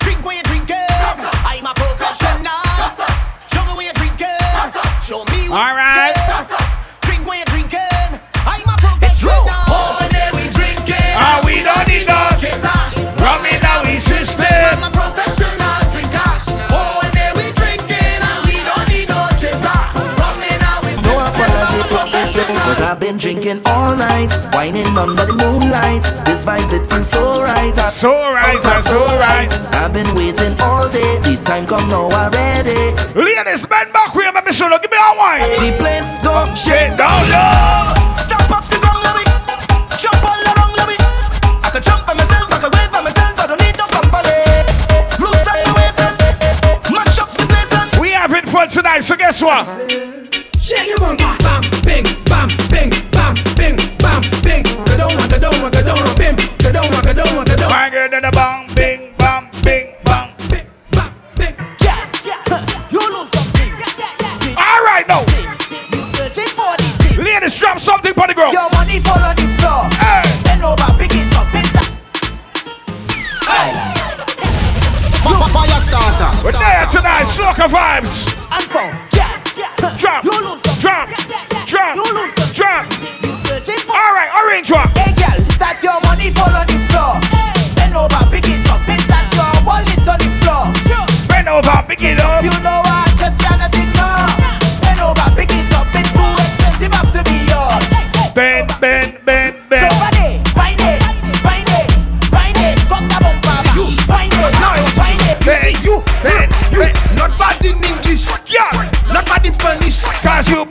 Drink 0.00 0.22
where 0.22 0.34
you're 0.34 0.42
drinking. 0.42 0.76
I'm 0.76 1.64
a 1.64 1.72
professional. 1.74 2.60
Show 3.54 3.64
me 3.64 3.72
where 3.76 3.86
you're 3.86 3.94
drinking. 3.94 4.26
Show 5.02 5.24
me 5.32 5.48
where 5.48 5.58
All 5.58 5.74
right. 5.74 6.59
Drinking 23.20 23.60
all 23.66 23.94
night, 23.94 24.32
whining 24.54 24.96
under 24.96 25.26
the 25.26 25.36
moonlight. 25.36 26.02
This 26.24 26.44
vibes, 26.44 26.72
it 26.72 26.88
feels 26.88 27.08
so 27.10 27.42
right. 27.42 27.76
So 27.92 28.08
right, 28.08 28.58
uh, 28.64 28.80
so 28.80 28.98
right. 29.20 29.52
I've 29.76 29.92
been 29.92 30.08
waiting 30.14 30.58
all 30.60 30.88
day. 30.88 31.20
The 31.20 31.36
time 31.44 31.66
come 31.66 31.86
now 31.90 32.08
already. 32.08 32.96
Ladies, 33.12 33.66
bend 33.66 33.92
back 33.92 34.14
with 34.14 34.32
me, 34.34 34.40
Michelle. 34.40 34.72
Give 34.80 34.90
me 34.90 34.96
a 34.96 35.12
wine. 35.16 35.44
The 35.60 35.76
place 35.76 36.08
go 36.24 36.32
shit 36.56 36.96
down 36.96 37.28
low. 37.28 37.92
Stop 38.24 38.48
up 38.56 38.64
the 38.72 38.80
ground, 38.80 39.04
let 39.04 39.12
me 39.12 39.24
jump 40.00 40.24
all 40.24 40.40
around, 40.40 40.72
let 40.80 40.88
me. 40.88 40.96
I 41.60 41.68
can 41.70 41.82
jump 41.84 42.06
by 42.08 42.14
myself, 42.16 42.48
I 42.48 42.56
can 42.56 42.72
wave 42.72 42.90
by 42.90 43.02
myself, 43.04 43.36
I 43.36 43.46
don't 43.52 43.60
need 43.60 43.76
no 43.76 43.84
company. 43.92 44.40
Loose 45.20 45.44
up 45.44 45.60
the 45.60 45.72
waist 45.76 46.00
and 46.00 46.16
mash 46.96 47.18
up 47.20 47.28
the 47.36 47.44
place 47.52 47.72
and 47.76 48.00
We 48.00 48.16
having 48.16 48.46
fun 48.48 48.68
tonight, 48.70 49.04
so 49.04 49.14
guess 49.14 49.42
what? 49.42 49.68
Shake 50.56 50.88
your 50.88 50.98
bum, 50.98 51.16
bam, 51.16 51.60
bing, 51.84 52.04
bam, 52.24 52.48
bing, 52.70 52.88
bam, 52.88 52.90
bing, 52.90 52.92
drop 68.20 68.26
something 68.26 68.26
for 68.26 68.26
the 68.26 68.34
girl. 68.34 68.52
Your 68.52 68.68
money 68.70 69.00
fall 69.00 69.22
on 69.22 69.36
the 69.36 69.46
floor. 69.60 69.88
Hey. 69.96 70.22
Bend 70.44 70.64
over, 70.64 70.90
pick 70.98 71.12
it 71.14 71.32
up, 71.36 71.46
it's 71.54 71.72
that. 71.72 71.88
Hey. 73.48 73.70
Fire 75.50 75.80
starter. 75.80 76.30
We're 76.44 76.52
there 76.52 76.86
tonight, 76.90 77.26
Soca 77.26 77.66
vibes. 77.68 78.28
And 78.52 78.64
from, 78.64 78.90
yeah, 79.16 79.40
yeah. 79.56 79.96
Drop, 79.98 80.24
You 80.24 80.32
lose 80.42 80.60
some. 80.60 80.80
drop, 80.80 81.08
drop, 81.66 81.96
You 81.96 82.04
lose 82.14 82.32
some. 82.32 82.52
drop. 82.54 82.86
You 83.22 83.36
searching 83.36 83.80
for. 83.84 83.92
All 83.96 84.12
right, 84.14 84.30
orange 84.36 84.70
one. 84.70 84.88
Hey 84.96 85.12
girl, 85.16 85.40
is 85.40 85.58
that 85.58 85.80
your 85.82 85.98
money 86.04 86.30
fall 86.30 86.52
on 86.52 86.66
the 86.66 86.78
floor? 86.92 87.18
Bend 87.76 87.96
over, 87.96 88.20
pick 88.30 88.46
it 88.48 88.62
up. 88.70 88.80
Is 88.88 89.06
that 89.08 89.26
your 89.34 89.50
wallet 89.66 90.06
on 90.06 90.18
the 90.20 90.30
floor? 90.44 90.70
Bend 91.28 91.48
over, 91.48 91.82
pick 91.88 92.02
it 92.02 92.20
up. 92.20 92.44
You 92.44 92.52
know 92.62 92.80
I 92.84 93.06
just 93.18 93.38
cannot 93.40 93.72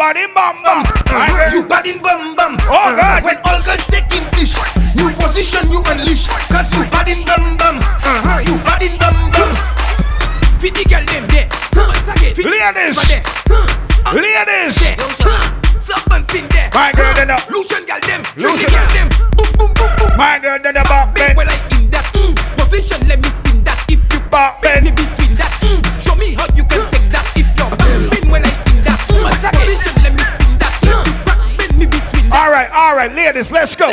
body 0.10 0.26
bum 0.34 0.64
bum. 0.64 0.82
Uh, 1.14 1.54
you 1.54 1.62
bad 1.70 1.86
in 1.86 2.02
bum 2.02 2.34
bum. 2.36 2.58
Oh 2.66 2.74
uh, 2.74 2.96
God. 2.98 3.24
When 3.24 3.38
all 3.46 3.62
girls 3.62 3.86
taking 3.86 4.26
fish, 4.34 4.58
new 4.98 5.14
position 5.14 5.70
you 5.70 5.86
unleash. 5.86 6.26
Cause 6.50 6.74
you 6.74 6.90
bad 6.90 7.10
in 7.10 7.22
bum 7.26 7.58
bum. 7.58 7.78
Uh, 8.02 8.42
You 8.42 8.58
bad 8.66 8.82
in 8.82 8.98
bum 8.98 9.14
bum. 9.30 9.54
Fit 10.58 10.74
the 10.74 10.84
girl 10.90 11.06
them 11.06 11.30
there. 11.30 11.46
Ladies. 12.42 12.98
Uh, 14.02 14.18
Ladies. 14.18 14.82
My 16.74 16.92
girl, 16.94 17.14
then 17.14 17.30
up. 17.30 17.48
Lucian 17.50 17.86
girl 17.86 18.02
them. 18.02 18.22
Lucian 18.38 18.70
girl 18.74 18.90
them. 18.90 19.10
Boom 19.38 19.52
boom 19.58 19.74
boom 19.78 19.92
boom. 19.94 20.18
My 20.18 20.40
girl, 20.40 20.58
then 20.58 20.74
the 20.74 20.84
back. 20.90 21.49
All 32.50 32.56
right, 32.56 32.72
all 32.72 32.96
right, 32.96 33.12
ladies, 33.14 33.52
let's 33.52 33.76
go. 33.76 33.86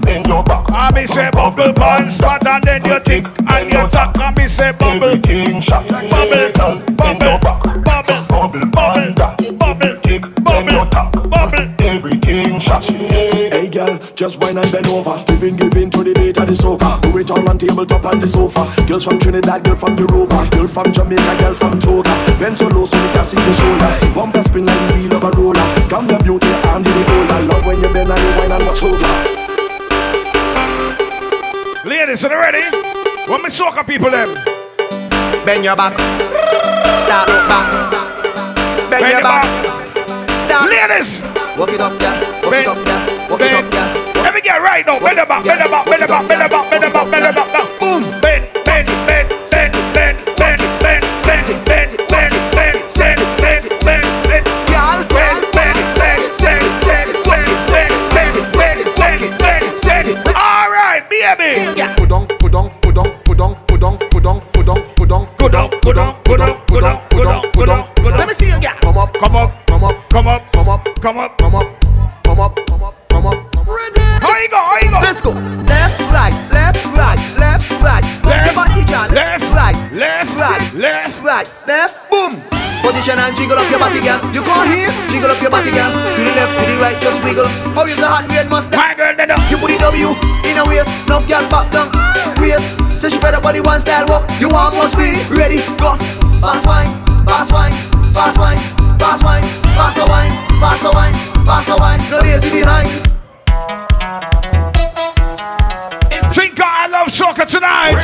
Bend 0.00 0.26
your 0.26 0.42
back. 0.42 0.70
I 0.72 0.90
be 0.90 1.06
say 1.06 1.28
bubble 1.30 1.70
pan 1.74 2.10
spot 2.10 2.46
and 2.46 2.64
then 2.64 2.82
you 2.86 2.98
tick 3.00 3.26
and 3.46 3.70
you 3.70 3.86
tack. 3.90 4.16
I 4.16 4.30
be 4.30 4.48
say 4.48 4.72
bubble. 4.72 5.04
Everything 5.04 5.60
shot. 5.60 5.86
Bubble, 5.86 6.50
Girl, 6.54 6.80
bend 6.96 7.20
your 7.20 7.38
back. 7.38 7.62
bubble, 7.84 8.24
Bubble, 8.26 8.70
panda. 8.72 9.36
bubble, 9.52 9.96
Kick, 10.02 10.24
your 10.24 10.86
tack. 10.86 11.12
bubble. 11.12 11.68
Everything 11.80 12.58
shot. 12.58 12.88
Hey 14.26 14.32
girl, 14.32 14.40
just 14.40 14.40
wine 14.40 14.58
and 14.58 14.72
bend 14.72 14.86
over. 14.88 15.22
Giving, 15.26 15.56
giving 15.56 15.90
to 15.90 16.02
the 16.02 16.12
beat 16.14 16.38
of 16.38 16.46
the 16.46 16.54
soca. 16.54 17.00
Do 17.00 17.16
it 17.18 17.30
all 17.30 17.48
on 17.48 17.58
tabletop 17.58 18.04
on 18.06 18.20
the 18.20 18.26
sofa. 18.26 18.66
Girls 18.88 19.04
from 19.04 19.18
Trinidad, 19.20 19.62
girl 19.62 19.76
from 19.76 19.96
Europa. 19.96 20.48
Girl 20.50 20.66
from 20.66 20.92
Jamaica, 20.92 21.36
girl 21.38 21.54
from 21.54 21.78
Toga. 21.78 22.10
Bend 22.38 22.58
so 22.58 22.66
low 22.68 22.84
so 22.84 22.98
we 22.98 23.08
can 23.12 23.24
see 23.24 23.36
the 23.38 23.54
shoulder. 23.54 23.90
Bumper 24.14 24.42
spin 24.42 24.66
like 24.66 24.78
the 24.90 24.94
wheel 24.98 25.14
of 25.14 25.24
a 25.24 25.30
roller. 25.30 25.66
Come 25.88 26.08
your 26.10 26.18
beauty 26.18 26.50
and 26.50 26.84
the 26.84 26.90
holder. 26.90 27.38
Love 27.46 27.66
when 27.66 27.78
you 27.78 27.92
bend 27.92 28.10
and 28.10 28.18
you 28.18 28.32
wine 28.34 28.50
and 28.50 28.66
watch 28.66 28.82
over. 28.82 29.12
Ladies, 31.86 32.24
are 32.24 32.32
you 32.34 32.40
ready? 32.40 32.64
When 33.30 33.42
me 33.42 33.48
soca 33.48 33.86
people 33.86 34.10
them. 34.10 34.34
Bend 35.46 35.62
your 35.62 35.76
back. 35.76 35.94
Start 36.98 37.28
look 37.30 37.46
back. 37.46 38.90
Bend, 38.90 39.06
your 39.06 39.22
back. 39.22 39.46
Start. 40.38 40.66
Ladies. 40.66 41.22
Walk 41.56 41.70
it 41.70 41.80
up, 41.80 41.94
yeah. 42.00 42.20
Walk 42.42 42.50
Bend. 42.50 42.66
it 42.66 42.68
up, 42.68 42.86
yeah. 42.86 43.30
Walk 43.30 43.40
it 43.40 43.50
Bend. 43.50 43.66
up, 43.66 43.72
yeah. 44.44 44.56
Every 44.56 44.60
girl 44.60 44.60
right 44.60 44.86
now. 44.86 45.00
Bend 45.00 45.16
back, 45.16 45.44
bend 45.44 45.70
back, 45.70 45.86
bend 45.86 46.00
back, 46.08 46.28
bend 46.28 46.50
back, 46.50 46.70
bend 46.70 46.92
back, 46.92 47.10
bend 47.10 47.24
the 47.24 47.32
back. 47.32 47.52
Now, 47.52 47.78
Boom. 47.80 48.02
Bend, 48.20 48.44
bend, 48.64 48.86
bend, 49.06 49.28
bend, 49.50 49.72
bend, 49.94 50.16
bend, 50.36 50.60
bend, 50.82 51.02
bend, 51.24 51.46
bend, 51.64 51.96
bend, 52.08 52.08
bend, 52.08 52.40
bend, 52.96 53.20
bend, 53.40 53.64
bend, 53.80 54.06
bend. 54.28 54.44
Girl, 54.68 54.98
Bend, 55.08 55.40
bend, 55.56 55.78
bend, 55.96 56.24
bend, 56.36 56.68
bend, 56.84 57.12
bend, 57.24 57.94
bend, 58.12 58.36
bend, 58.52 58.80
bend, 58.98 59.64
bend, 59.80 60.24
bend. 60.24 60.36
All 60.36 60.68
right, 60.70 61.02
baby. 61.08 61.56
Put 61.96 62.12
on, 62.12 62.26
put 62.26 62.54
on, 62.54 62.70
put 62.82 62.98
on, 62.98 63.08
put 63.24 63.40
on, 63.40 63.54
put 63.66 63.82
on, 63.84 63.98
put 64.10 64.26
on, 64.26 64.40
put 64.52 64.68
on, 64.68 64.80
put 64.96 65.12
on. 65.12 65.28
Go 65.38 65.48
down, 65.48 65.70
go 65.80 65.92
down, 65.92 66.20
go 66.24 66.36
down, 66.36 66.60
go 66.68 66.80
down, 66.80 67.00
go 67.10 67.24
down, 67.24 67.42
go 67.54 67.64
down. 67.64 67.88
Let 68.04 68.28
me 68.28 68.34
see 68.34 68.52
you, 68.52 68.60
girl. 68.60 68.74
Come 68.82 68.98
up, 68.98 69.14
Come 69.14 69.36
up, 69.36 69.66
come 69.66 69.84
up, 69.84 70.10
come 70.10 70.28
up, 70.28 70.52
come 70.52 70.68
up, 70.68 71.00
come 71.00 71.18
up. 71.18 71.38
come 71.38 71.54
up, 71.54 71.80
come 72.24 72.40
up, 72.40 72.65
Let's 75.06 75.22
go. 75.22 75.30
Left, 75.30 76.02
right, 76.10 76.34
left, 76.50 76.82
right, 76.98 77.22
left, 77.38 77.70
right. 77.78 78.02
Bounce 78.26 78.42
your 78.42 78.58
body, 78.58 78.82
girl. 78.90 79.06
left, 79.14 79.46
right, 79.54 79.78
left, 79.94 80.34
right, 80.34 80.74
left. 80.74 81.22
right, 81.22 81.46
left. 81.62 82.10
Boom. 82.10 82.34
Position 82.82 83.14
and 83.14 83.30
jiggle 83.38 83.54
up 83.54 83.70
your 83.70 83.78
body, 83.78 84.02
girl. 84.02 84.18
You 84.34 84.42
go 84.42 84.50
here, 84.66 84.90
jiggle 85.06 85.30
up 85.30 85.38
your 85.38 85.54
body, 85.54 85.70
girl. 85.70 85.94
To 85.94 86.20
the 86.26 86.32
left, 86.34 86.58
to 86.58 86.62
the 86.66 86.74
right, 86.82 86.98
just 86.98 87.22
wiggle. 87.22 87.46
How 87.78 87.86
is 87.86 88.02
the 88.02 88.08
hot 88.10 88.26
weird 88.26 88.50
mustard? 88.50 88.82
My 88.82 88.98
girl, 88.98 89.14
then. 89.14 89.30
You 89.46 89.62
put 89.62 89.70
the 89.70 89.78
W 89.78 90.10
in 90.42 90.58
a 90.58 90.66
waist, 90.66 90.90
now 91.06 91.22
girl 91.22 91.46
back 91.54 91.70
down 91.70 91.94
waist. 92.42 92.66
Say 92.98 93.14
she 93.14 93.22
better 93.22 93.40
body 93.40 93.60
one 93.60 93.78
style 93.78 94.10
walk. 94.10 94.26
You 94.42 94.50
want 94.50 94.74
must 94.74 94.98
be 94.98 95.14
ready, 95.30 95.62
go. 95.78 95.94
Fast 96.42 96.66
wine, 96.66 96.90
fast 97.22 97.54
wine, 97.54 97.70
fast 98.10 98.42
wine, 98.42 98.58
fast 98.98 99.22
wine, 99.22 99.46
faster 99.78 100.02
wine, 100.10 100.34
faster 100.58 100.90
wine, 100.90 101.14
faster 101.46 101.78
wine. 101.78 102.02
No 102.10 102.18
lazy 102.26 102.50
behind. 102.50 103.15
Soca 107.16 107.46
tonight. 107.46 107.96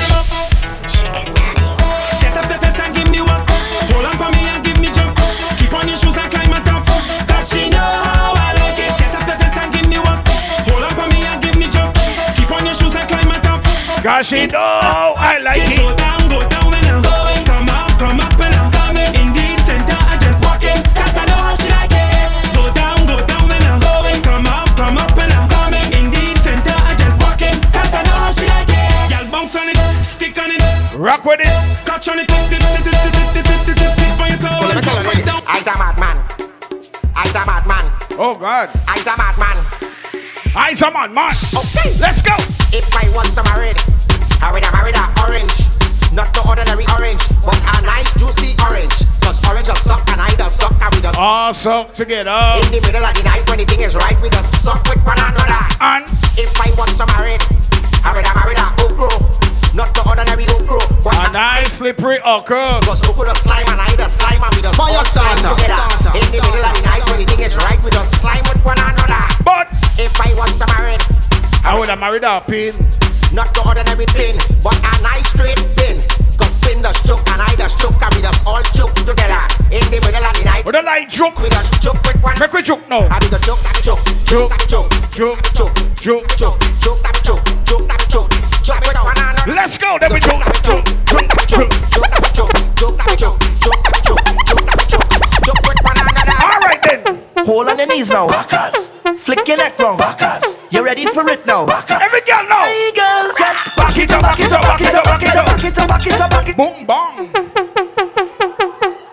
Up 2.33 2.49
the 2.49 2.59
fence 2.59 2.79
and 2.81 2.97
give 2.97 3.11
me 3.11 3.21
walk. 3.21 3.45
Hold 3.93 4.07
on 4.07 4.17
for 4.17 4.31
me 4.33 4.49
and 4.49 4.65
give 4.65 4.81
me 4.81 4.89
jump. 4.89 5.15
Keep 5.59 5.75
on 5.75 5.87
your 5.87 5.99
shoes 5.99 6.17
and 6.17 6.33
climb 6.33 6.51
on 6.51 6.65
top. 6.65 6.87
Cause 7.29 7.51
she 7.51 7.69
know 7.69 7.77
how 7.77 8.33
I 8.35 8.55
like 8.57 8.79
it. 8.81 9.15
Up 9.15 9.27
the 9.29 9.37
fence 9.37 9.57
and 9.59 9.71
give 9.71 9.87
me 9.87 9.99
walk. 9.99 10.27
Hold 10.65 10.85
on 10.85 10.95
for 10.97 11.09
me 11.13 11.27
and 11.27 11.43
give 11.43 11.57
me 11.57 11.69
jump. 11.69 11.95
Keep 12.37 12.53
on 12.53 12.65
your 12.65 12.73
shoes 12.73 12.95
and 12.95 13.07
climb 13.07 13.29
on 13.29 13.43
top. 13.43 13.63
Cause 14.03 14.29
she 14.29 14.47
know 14.47 15.13
I 15.19 15.39
like 15.43 15.61
it. 15.61 16.02
Rock 31.03 31.25
with 31.25 31.41
it. 31.41 31.47
Catch 31.83 32.07
on 32.15 32.21
it. 32.21 32.31
I's 32.31 32.53
a 35.67 35.75
madman. 35.75 36.15
I's 37.19 37.35
a 37.35 37.43
madman. 37.43 37.91
Oh 38.23 38.39
God. 38.39 38.71
I's 38.87 39.11
a 39.11 39.19
madman. 39.19 39.59
I's 40.55 40.79
a 40.81 40.95
madman. 40.95 41.35
Okay. 41.59 41.99
Let's 41.99 42.23
go. 42.23 42.39
If 42.71 42.87
I 42.95 43.11
was 43.19 43.35
to 43.35 43.43
marry, 43.51 43.75
I 44.47 44.55
would 44.55 44.63
have 44.63 44.71
married 44.79 44.95
an 44.95 45.11
orange. 45.27 45.51
Not 46.15 46.31
the 46.39 46.47
ordinary 46.47 46.87
orange, 46.95 47.27
but 47.43 47.59
a 47.59 47.83
nice 47.83 48.15
juicy 48.15 48.55
orange. 48.63 48.95
Cause 49.27 49.43
orange 49.51 49.67
just 49.67 49.83
suck 49.83 50.07
and 50.15 50.23
I 50.23 50.31
just 50.39 50.63
suck 50.63 50.71
and 50.71 50.87
we 50.95 51.03
just 51.03 51.19
All 51.19 51.51
suck 51.53 51.91
together. 51.95 52.31
In 52.63 52.71
the 52.71 52.79
middle 52.79 53.03
of 53.03 53.11
the 53.11 53.27
night 53.27 53.43
when 53.51 53.59
the 53.59 53.67
thing 53.67 53.83
is 53.83 53.99
right, 53.99 54.15
we 54.23 54.31
just 54.31 54.63
suck 54.63 54.87
with 54.87 55.03
one 55.03 55.19
another. 55.19 55.67
And 55.83 56.07
if 56.39 56.55
I 56.63 56.71
was 56.79 56.95
to 56.95 57.11
marry, 57.19 57.43
I 58.07 58.15
would 58.15 58.23
have 58.23 58.39
married 58.39 58.63
an 58.63 58.71
okro. 58.87 59.51
Not 59.73 59.89
the 59.97 60.05
ordinary 60.05 60.45
okro, 60.53 60.77
but 61.01 61.17
a 61.17 61.33
nice 61.33 61.81
slippery 61.81 62.21
okra. 62.21 62.77
Cause 62.85 63.01
okro 63.09 63.25
the 63.25 63.33
slime 63.41 63.65
and 63.73 63.81
I 63.81 63.89
the 63.97 64.05
slime 64.05 64.45
and 64.45 64.53
we 64.53 64.61
just 64.61 64.77
Fire 64.77 64.93
all 64.93 65.05
slime 65.05 65.33
starter. 65.41 65.57
together. 65.65 66.13
In 66.13 66.27
the 66.29 66.41
middle 66.45 66.61
of 66.61 66.73
the 66.77 66.83
night 66.85 67.03
when 67.09 67.25
the 67.25 67.27
thing 67.27 67.41
is 67.41 67.57
right, 67.57 67.81
we 67.81 67.89
just 67.89 68.21
slime 68.21 68.45
with 68.53 68.61
one 68.69 68.77
another. 68.77 69.25
But 69.41 69.73
if 69.97 70.13
I 70.21 70.29
was 70.37 70.53
to 70.61 70.69
marry, 70.77 71.01
I 71.65 71.73
would 71.79 71.89
have 71.89 71.97
married 72.05 72.21
a 72.25 72.45
pin. 72.45 72.77
Not 73.33 73.49
the 73.57 73.65
ordinary 73.65 74.05
pin, 74.13 74.37
but 74.61 74.77
a 74.77 74.93
nice 75.01 75.33
straight 75.33 75.57
pin. 75.81 76.05
Cause 76.37 76.53
pin 76.61 76.85
the 76.85 76.93
choke 77.09 77.25
and 77.33 77.41
I 77.41 77.49
the 77.57 77.73
choke 77.81 77.97
and 77.97 78.13
we 78.13 78.21
just 78.21 78.45
all 78.45 78.61
choke 78.77 78.93
together. 79.09 79.41
In 79.73 79.81
the 79.89 80.05
middle 80.05 80.21
of 80.21 80.37
the 80.37 80.45
night. 80.45 80.69
With 80.69 80.77
a 80.77 80.85
light 80.85 81.09
joke. 81.09 81.41
We 81.41 81.49
just 81.49 81.81
choke 81.81 81.97
with 82.05 82.21
one. 82.21 82.37
Make 82.37 82.53
we 82.53 82.61
joke 82.61 82.85
now. 82.93 83.09
I 83.09 83.17
do 83.25 83.33
the 83.33 83.41
choke, 83.41 83.65
that 83.65 83.81
choke, 83.81 84.05
choke, 84.29 84.53
that 84.53 84.69
choke, 84.69 84.93
Joke. 85.17 85.41
choke, 85.49 85.73
Joke. 85.97 86.29
choke, 86.37 86.61
choke, 86.77 87.01
that 87.09 87.17
choke, 87.25 87.41
choke, 87.65 87.89
that 87.89 88.05
choke. 88.13 88.29
Choke 88.29 88.29
with 88.29 88.29
one 88.29 88.29
another. 88.29 88.42
Let's 89.47 89.77
go. 89.77 89.99
Then 89.99 90.13
we 90.13 90.21
joke. 90.21 90.45
Joke. 90.63 90.87
Choke, 91.07 91.29
that 91.29 91.47
choke, 91.49 91.71
choke, 91.91 92.07
that 92.09 92.31
choke, 92.33 92.53
choke, 92.79 92.97
that 92.97 93.17
choke, 93.19 93.39
choke, 93.59 93.83
that 93.83 94.03
choke, 94.07 94.23
choke, 94.47 94.65
that 94.71 94.87
choke. 94.89 95.07
Choke 95.43 95.63
with 95.67 95.81
one 95.83 95.99
another. 95.99 96.37
All 96.41 96.61
right 96.63 96.83
then. 96.83 97.45
Hold 97.45 97.69
on 97.69 97.79
your 97.79 97.89
knees 97.89 98.09
now. 98.09 98.29
Backers. 98.29 98.89
Flick 99.21 99.47
your 99.49 99.57
neck 99.57 99.79
wrong. 99.79 99.97
Backers. 99.97 100.57
You 100.71 100.85
ready 100.85 101.07
for 101.07 101.29
it 101.29 101.45
now? 101.45 101.67
Backers. 101.67 101.99
Every 102.01 102.21
girl 102.21 102.47
now. 102.49 102.65
Hey 102.65 102.93
girl, 102.95 103.33
just 103.37 103.77
back 103.77 103.99
it 103.99 104.11
up, 104.13 104.23
back 104.23 104.39
it 104.39 104.53
up, 104.53 104.63
back 104.63 104.81
it 104.81 104.95
up, 104.95 105.05
back 105.05 105.23
it 105.23 105.37
up, 105.37 105.47
back 105.47 105.65
it 105.65 105.79
up, 105.79 105.89
back 105.89 106.07
it 106.07 106.21
up, 106.21 106.31
back 106.31 106.49
it 106.49 106.53
up. 106.53 106.57
Boom, 106.57 106.87
bang. 106.87 107.89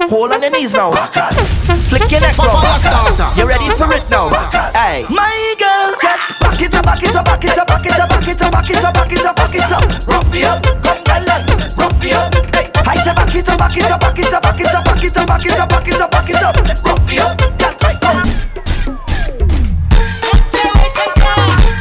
Hold 0.09 0.31
on 0.31 0.41
your 0.41 0.51
knees 0.51 0.73
now. 0.73 0.91
Flick 0.91 2.09
your 2.11 2.21
neck 2.21 2.33
For 2.33 2.45
wrong. 2.45 2.61
fire 2.61 2.79
Backers. 2.81 3.15
starter. 3.15 3.39
You 3.39 3.47
ready 3.47 3.69
for 3.77 3.91
it 3.93 4.09
now? 4.09 4.29
Hey, 4.73 5.05
my 5.09 5.53
girl, 5.59 5.93
just 6.01 6.39
back 6.39 6.59
it 6.59 6.73
up, 6.73 6.83
back 6.83 7.03
it 7.03 7.15
up, 7.15 7.25
back 7.25 7.45
it 7.45 7.57
up, 7.57 7.67
back 7.67 7.85
it 7.85 7.99
up, 7.99 8.09
back 8.09 8.29
it 8.29 8.41
up, 8.41 8.53
back 8.53 8.69
it 8.69 8.83
up, 8.83 8.93
back 8.93 9.11
it 9.11 9.25
up, 9.25 9.35
back 9.35 9.53
it 9.55 9.71
up. 9.71 10.07
Rough 10.07 10.31
me 10.33 10.43
up, 10.43 10.63
come 10.63 11.03
girl, 11.03 11.23
let 11.29 11.77
rough 11.77 12.03
me 12.03 12.11
up. 12.13 12.33
Hey, 12.55 12.71
I 12.85 12.95
say 12.97 13.13
back 13.13 13.35
it 13.35 13.49
up, 13.49 13.59
back 13.59 13.77
it 13.77 13.91
up, 13.91 13.99
back 14.01 14.17
it 14.19 14.33
up, 14.33 14.41
back 14.41 14.59
it 14.59 14.73
up, 14.73 14.83
back 14.83 15.03
it 15.03 15.17
up, 15.17 15.27
back 15.27 15.45
it 15.45 15.59
up, 15.59 15.69
back 15.69 15.87
it 15.87 16.01
up, 16.01 16.11
back 16.11 16.29
it 16.29 16.41
up. 16.43 16.55
Rough 16.83 17.09
me 17.09 17.19
up, 17.19 17.37
girl, 17.37 17.75
right 17.83 18.01
come. 18.01 18.23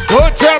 Put 0.08 0.40
your 0.42 0.58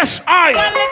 Yes, 0.00 0.22
I. 0.26 0.89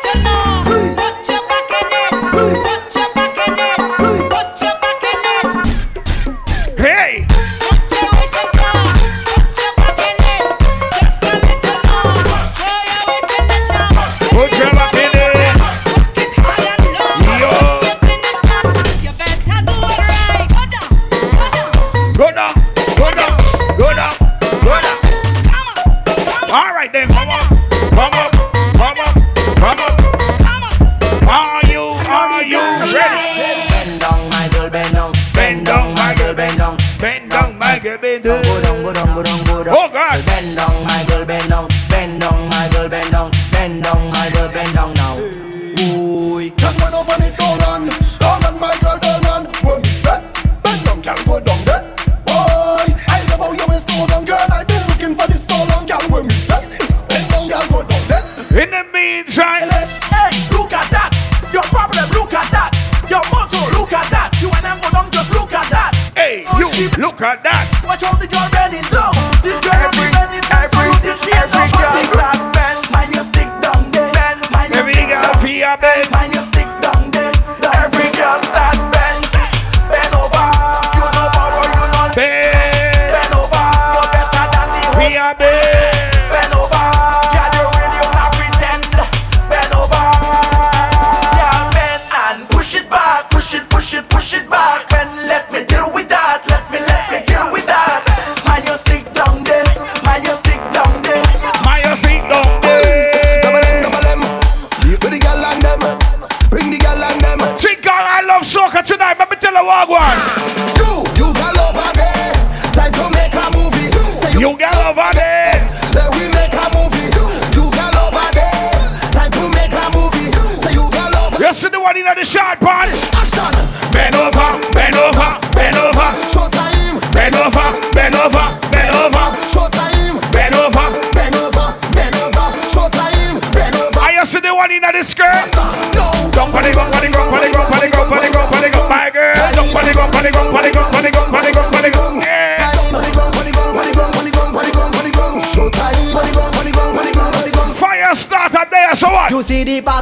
Look 67.18 67.42
that. 67.42 67.67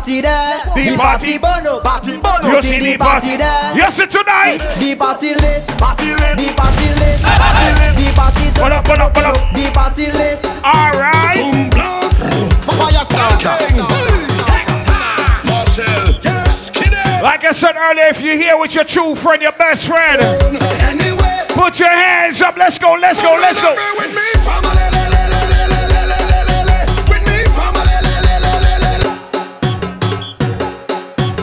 party 0.06 0.20
there. 0.20 0.60
The 0.74 0.96
party 0.96 1.38
bono, 1.38 1.80
party 1.80 2.16
bono. 2.20 2.48
You 2.54 2.62
see 2.62 2.78
the 2.78 2.96
party 2.96 3.36
there. 3.36 3.74
You 3.74 3.90
see 3.90 4.06
tonight. 4.06 4.58
The 4.78 4.94
party 4.94 5.34
late, 5.34 5.66
party 5.78 6.14
late, 6.14 6.36
The 6.38 6.54
party 6.54 6.88
late. 6.94 7.20
party 7.26 7.68
lit. 7.74 7.96
The 7.98 8.12
party 8.14 8.46
turn 8.54 8.72
up, 8.72 8.84
turn 8.84 9.00
up, 9.00 9.14
turn 9.14 9.24
up. 9.24 9.34
The 9.52 9.70
party 9.74 10.06
late. 10.12 10.38
All 10.62 10.92
right. 10.94 11.34
Boom 11.42 11.70
blast, 11.70 12.30
fire 12.62 13.02
starting. 13.02 13.78
Marcel, 15.44 16.14
yes, 16.22 16.70
kid. 16.70 16.92
Like 17.22 17.44
I 17.44 17.50
said 17.50 17.74
earlier, 17.76 18.06
if 18.06 18.20
you're 18.20 18.36
here 18.36 18.56
with 18.58 18.74
your 18.76 18.84
true 18.84 19.16
friend, 19.16 19.42
your 19.42 19.52
best 19.52 19.88
friend, 19.88 20.20
put 21.48 21.80
your 21.80 21.88
hands 21.90 22.40
up. 22.42 22.56
Let's 22.56 22.78
go, 22.78 22.94
let's 22.94 23.20
go, 23.20 23.36
let's 23.40 23.60
go. 23.60 23.74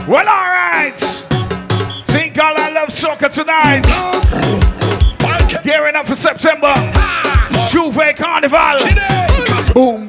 Well, 0.06 0.28
all 0.28 0.50
right. 0.50 1.00
Think 2.08 2.38
all 2.38 2.58
I 2.58 2.70
love 2.72 2.90
soca 2.90 3.32
tonight. 3.32 3.84
Gearing 5.64 5.96
up 5.96 6.08
for 6.08 6.16
September. 6.16 6.74
J'ouvert 7.70 8.18
Carnival. 8.18 8.80
Boom. 9.74 10.03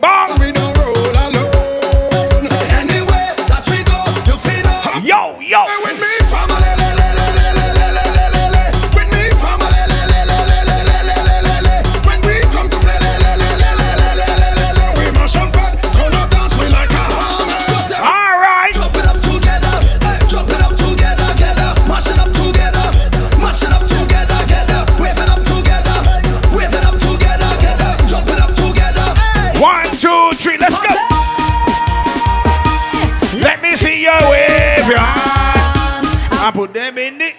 Them 36.74 36.98
in 36.98 37.18
the 37.18 37.32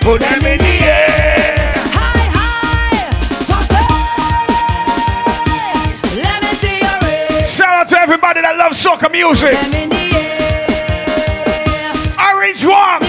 Put 0.00 0.20
them 0.20 0.44
in 0.46 0.58
the 0.58 0.78
air. 0.82 1.54
Let 6.16 6.42
me 6.42 6.48
see 6.58 6.80
your 6.80 6.98
ring. 6.98 7.46
Shout 7.46 7.68
out 7.68 7.88
to 7.90 8.00
everybody 8.00 8.40
that 8.40 8.56
loves 8.58 8.84
soca 8.84 9.08
music. 9.12 9.54
Orange 12.18 12.66
Walk. 12.66 13.02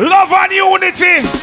Love 0.00 0.32
and 0.32 0.52
unity. 0.52 1.35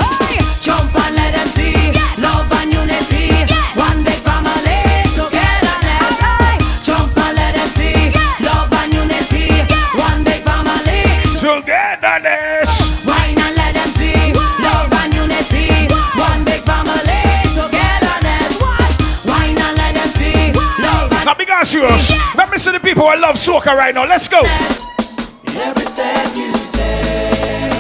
serious. 21.74 22.36
Let 22.36 22.52
me 22.52 22.58
see 22.60 22.72
the 22.72 22.80
people 22.80 23.08
I 23.08 23.16
love 23.16 23.36
soca 23.36 23.76
right 23.76 23.96
now. 23.96 24.06
Let's 24.06 24.28
go. 24.28 24.42
Every 24.42 25.86
step 25.86 26.28
you 26.36 26.54
take, 26.78 27.74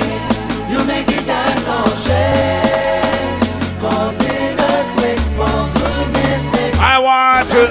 you 0.71 0.79
make 0.87 1.07
it 1.09 1.25
dance 1.27 1.69
all 1.69 1.87
shake. 2.05 2.23
A 3.83 4.09
quick 4.95 5.19
for 5.37 5.57
goodness 5.77 6.41
sake. 6.51 6.75
I 6.79 6.97
want 7.07 7.49
to. 7.53 7.63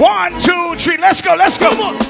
One, 0.00 0.40
two, 0.40 0.74
three. 0.80 0.96
Let's 0.96 1.20
go. 1.20 1.34
Let's 1.34 1.58
go. 1.58 2.01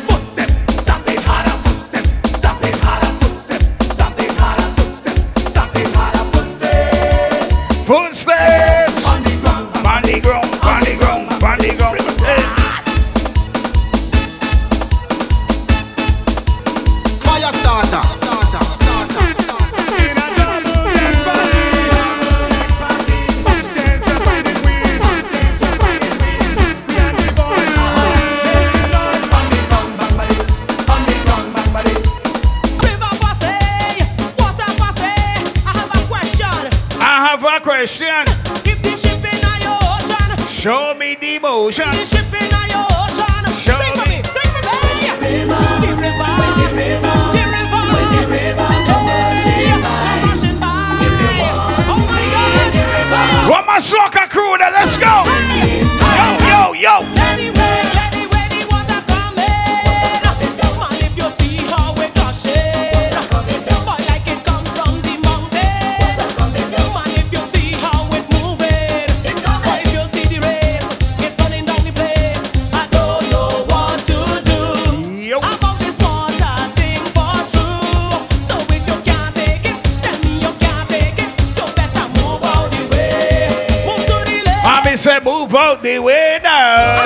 Move 85.53 85.61
out 85.61 85.83
the 85.83 85.99
way 85.99 86.41
now. 86.43 87.05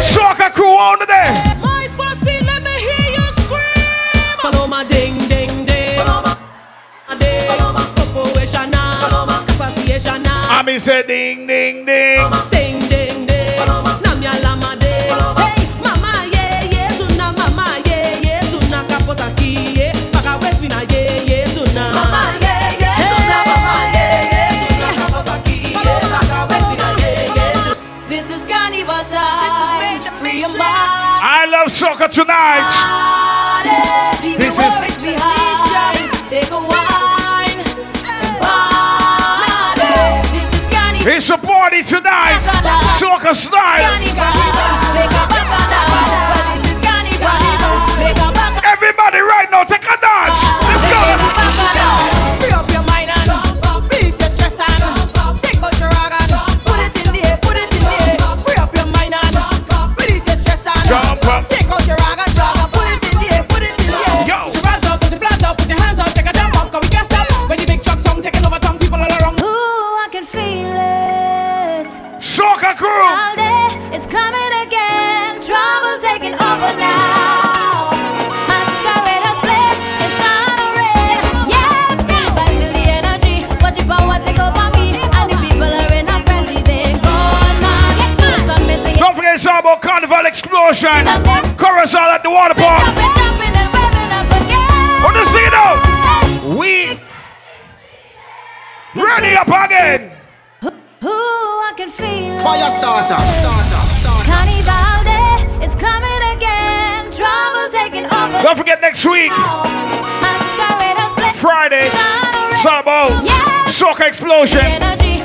Soca 0.00 0.52
crew 0.54 0.66
on 0.66 1.00
there. 1.08 1.32
My 1.58 1.88
pussy, 1.96 2.38
let 2.44 2.62
me 2.62 2.70
hear 2.70 3.18
you 3.18 3.26
scream. 3.42 4.38
Follow 4.40 4.68
my 4.68 4.84
ding 4.84 5.18
ding 5.26 5.64
ding. 5.64 5.98
Follow 5.98 6.22
my 6.22 7.16
ding. 7.18 7.48
Follow 7.48 7.72
my 7.72 7.84
corporation 7.96 8.70
now. 8.70 9.08
Follow 9.08 9.26
my 9.26 9.44
capacity 9.44 10.22
now. 10.22 10.46
I 10.48 10.62
mean 10.64 10.78
say 10.78 11.02
ding 11.04 11.48
ding 11.48 11.84
ding. 11.84 11.84
Ding 11.84 12.30
ding 12.50 12.72
ding. 12.74 12.77
Love 32.00 32.12
tonight. 32.12 32.62
This 34.22 34.56
is 34.56 34.98
it's 41.06 41.30
a 41.30 41.38
party 41.38 41.82
tonight. 41.82 42.38
Soca 43.00 43.34
style. 43.34 43.98
Everybody 48.64 49.18
right 49.18 49.48
now, 49.50 49.64
take 49.64 49.82
a 49.82 50.07
the 92.28 92.34
water 92.34 92.54
park. 92.54 92.84
What 95.02 95.14
to 95.16 95.24
see 95.24 95.48
now? 95.48 95.72
We 96.58 97.00
ready 98.94 99.34
up 99.34 99.48
again. 99.48 100.12
Ooh, 101.04 101.08
I 101.08 101.72
can 101.76 101.88
feel. 101.88 102.38
Fire 102.38 102.70
starter. 102.76 103.16
Carnival 104.28 105.04
day 105.08 105.64
is 105.64 105.74
coming 105.74 106.22
again. 106.36 107.10
Trouble 107.10 107.68
taking 107.70 108.04
over. 108.04 108.42
Don't 108.42 108.58
forget 108.58 108.80
next 108.82 109.06
week, 109.06 109.32
Friday, 111.40 111.88
it's 111.88 112.66
all 112.66 113.08
Soca 113.72 114.06
Explosion. 114.06 114.66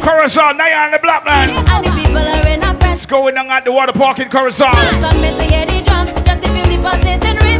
Coruscant, 0.01 0.57
Naya 0.57 0.85
and 0.85 0.93
the 0.93 0.99
Black 0.99 1.25
Man. 1.25 1.49
And 1.49 1.85
the 1.85 1.91
people 1.91 2.17
are 2.17 2.47
in 2.47 2.61
a 2.61 2.73
frenzy. 2.75 2.93
It's 2.93 3.05
going 3.05 3.37
on 3.37 3.49
at 3.49 3.65
the 3.65 3.71
water 3.71 3.93
park 3.93 4.19
in 4.19 4.29
Coruscant. 4.29 5.72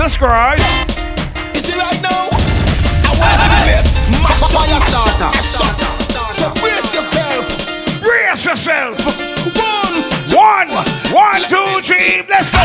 Jesus 0.00 0.16
Christ. 0.16 0.64
You 1.52 1.60
see 1.60 1.78
right 1.78 2.00
now? 2.00 2.32
I 2.32 3.12
want 3.20 3.36
to 3.36 3.44
see 3.44 3.52
the 3.52 3.68
best. 3.68 3.92
Mash 4.24 4.40
up, 4.48 4.64
mash 4.72 4.96
up, 4.96 5.28
mash 5.28 5.60
up. 5.60 6.32
So 6.32 6.48
brace 6.56 6.94
yourself. 6.94 7.44
Brace 8.00 8.46
yourself. 8.46 8.96
One. 9.60 9.94
One. 10.32 10.68
One, 11.12 11.42
two, 11.42 11.82
three. 11.84 12.24
Let's 12.30 12.50
go. 12.50 12.59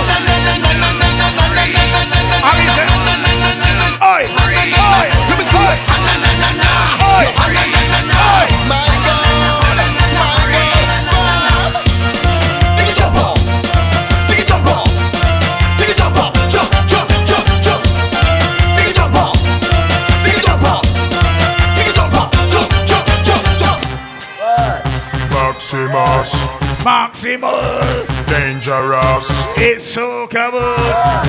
Maximus. 27.37 28.25
dangerous, 28.25 29.27
It's 29.57 29.83
so 29.83 30.27
covered. 30.27 30.61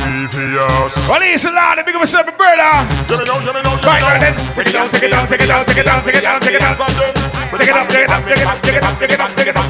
devious. 0.06 1.08
Well, 1.08 1.20
listen, 1.20 1.54
loud. 1.54 1.82
Big 1.84 1.94
up 1.94 2.00
yourself, 2.00 2.26
brother. 2.36 2.86
Give 3.08 3.20
it 3.20 3.26
down, 3.26 3.44
give 3.44 3.56
it 3.56 3.64
down, 3.64 3.76
give 3.80 3.90
it 3.90 4.00
down. 4.00 4.20
then. 4.20 4.34
Take 4.54 4.68
it 4.68 4.72
down, 4.72 4.88
take 4.90 5.02
it 5.02 5.10
down, 5.10 5.26
take 5.26 5.40
it 5.40 5.48
down, 5.48 5.64
take 5.66 5.78
it 5.78 5.84
down, 5.86 6.02
take 6.02 6.14
it 6.14 6.22
down, 6.22 6.40
take 6.40 6.54
it 6.54 6.60
down. 6.60 6.76
Take 6.76 7.68
it 7.68 7.76
up, 7.76 7.88
take 7.88 8.04
it 8.04 8.10
up, 8.10 8.24
take 8.24 8.38
it 8.38 8.46
up, 8.46 8.62
take 8.62 8.76
it 8.76 8.84
up, 8.84 8.98
take 8.98 9.12
it 9.12 9.20
up, 9.20 9.34
take 9.34 9.46
it 9.46 9.56
up. 9.56 9.66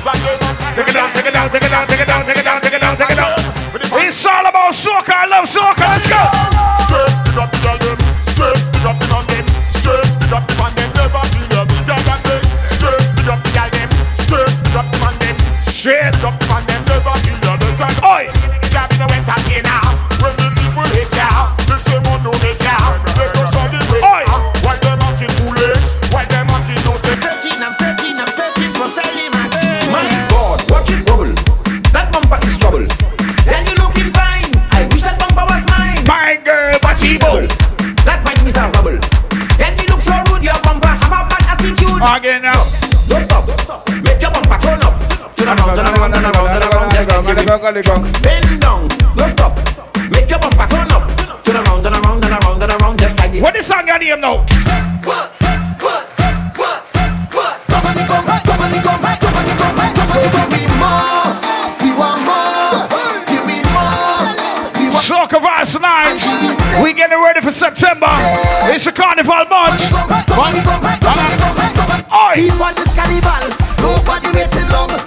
Take 0.76 0.88
it 0.88 0.94
down, 0.94 1.08
take 1.12 1.26
it 1.26 1.32
down, 1.32 1.50
take 1.50 1.62
it 1.62 1.70
down, 1.70 1.86
take 1.86 2.00
it 2.00 2.06
down, 2.06 2.24
take 2.26 2.36
it 2.36 2.44
down, 2.44 2.60
take 2.60 2.72
it 2.72 2.80
down, 2.80 2.96
take 2.96 3.10
it 3.10 3.16
down. 3.16 3.32
It's 4.04 4.26
all 4.26 4.46
about 4.46 4.72
soca. 4.74 5.12
I 5.12 5.26
love 5.26 5.44
soca. 5.44 5.88
Let's 5.88 6.08
go. 6.08 6.55
Just 47.56 47.88
like 47.88 48.04
you 48.04 48.20
Bend 48.20 48.60
down. 48.60 48.86
Don't 49.16 49.30
stop. 49.30 49.56
Make 50.10 50.28
your 50.28 50.38
bumper 50.38 50.66
turn 50.68 50.90
up. 50.92 51.08
Turn 51.42 51.56
around, 51.56 51.82
turn 51.82 51.94
around, 51.94 52.20
turn 52.20 52.32
around, 52.32 52.60
turn 52.60 52.70
around. 52.70 52.98
Just 52.98 53.18
like 53.18 53.40
What 53.40 53.54
this 53.54 53.66
song 53.66 53.86
your 53.86 53.98
name 53.98 54.20
now? 54.20 54.44
Soca 65.00 65.40
Vibes 65.40 65.72
tonight. 65.72 66.82
We 66.82 66.92
getting 66.92 67.22
ready 67.22 67.40
for 67.40 67.52
September. 67.52 68.06
It's 68.68 68.86
a 68.86 68.92
carnival 68.92 69.46
month. 69.48 69.80
Oi! 72.12 72.34
If 72.36 72.60
on 72.60 72.74
this 72.74 72.94
carnival, 72.94 73.48
nobody 73.80 74.28
waiting 74.36 74.68
long. 74.68 75.05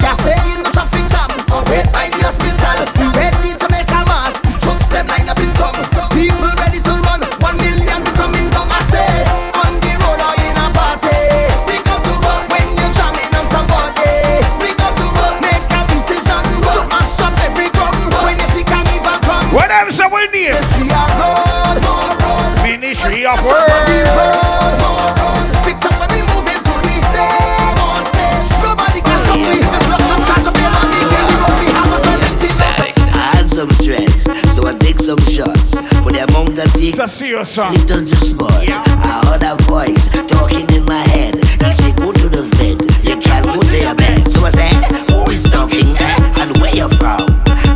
Some 33.70 33.86
stress, 33.86 34.24
so 34.56 34.68
I 34.68 34.74
take 34.78 35.00
some 35.00 35.20
shots. 35.20 35.76
But 36.02 36.14
the 36.14 36.26
amount 36.30 36.60
I 36.60 36.66
take, 36.68 36.98
little 36.98 38.02
just 38.02 38.30
small. 38.30 38.50
I 38.52 39.22
heard 39.26 39.44
a 39.44 39.56
voice 39.64 40.10
talking 40.28 40.70
in 40.74 40.86
my 40.86 41.02
head. 41.14 41.36
He 41.36 41.72
said, 41.74 41.96
Go 41.98 42.12
to 42.12 42.30
the 42.30 42.44
vet, 42.58 42.80
you 43.04 43.18
can't 43.20 43.46
go 43.46 43.62
to 43.62 43.78
your 43.78 43.96
bed. 43.96 44.28
So 44.32 44.46
I 44.46 44.50
said, 44.50 44.74
Who 45.12 45.32
is 45.32 45.44
talking 45.44 45.96
eh? 45.98 46.41
and 46.41 46.58
where 46.60 46.76
you 46.76 46.90
from? 46.98 47.26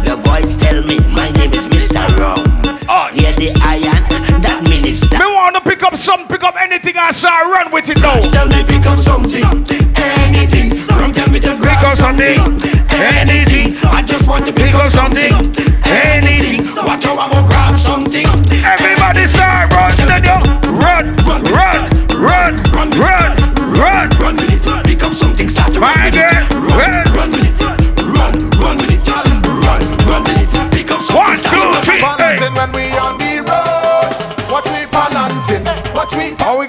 The 0.05 0.15
voice 0.25 0.55
tell 0.55 0.81
me, 0.83 0.99
My 1.11 1.29
name 1.31 1.53
is 1.53 1.67
Mr. 1.67 2.07
Rum. 2.17 2.41
Oh, 2.89 3.09
Hear 3.13 3.33
the 3.33 3.51
iron, 3.63 4.03
that 4.41 4.63
means 4.69 5.09
Me 5.11 5.25
want 5.25 5.55
to 5.55 5.61
pick 5.61 5.83
up 5.83 5.95
some, 5.97 6.27
pick 6.27 6.43
up 6.43 6.55
anything 6.59 6.97
I 6.97 7.11
saw, 7.11 7.41
run 7.49 7.71
with 7.71 7.89
it 7.89 7.99
now. 8.01 8.19
Tell 8.19 8.47
me 8.47 8.63
pick 8.65 8.85
up 8.85 8.99
something, 8.99 9.43
anything. 9.97 10.69
Don't 10.87 11.13
tell 11.13 11.29
me 11.29 11.39
to 11.39 11.57
grab 11.59 11.83
up 11.85 11.95
something, 11.97 12.37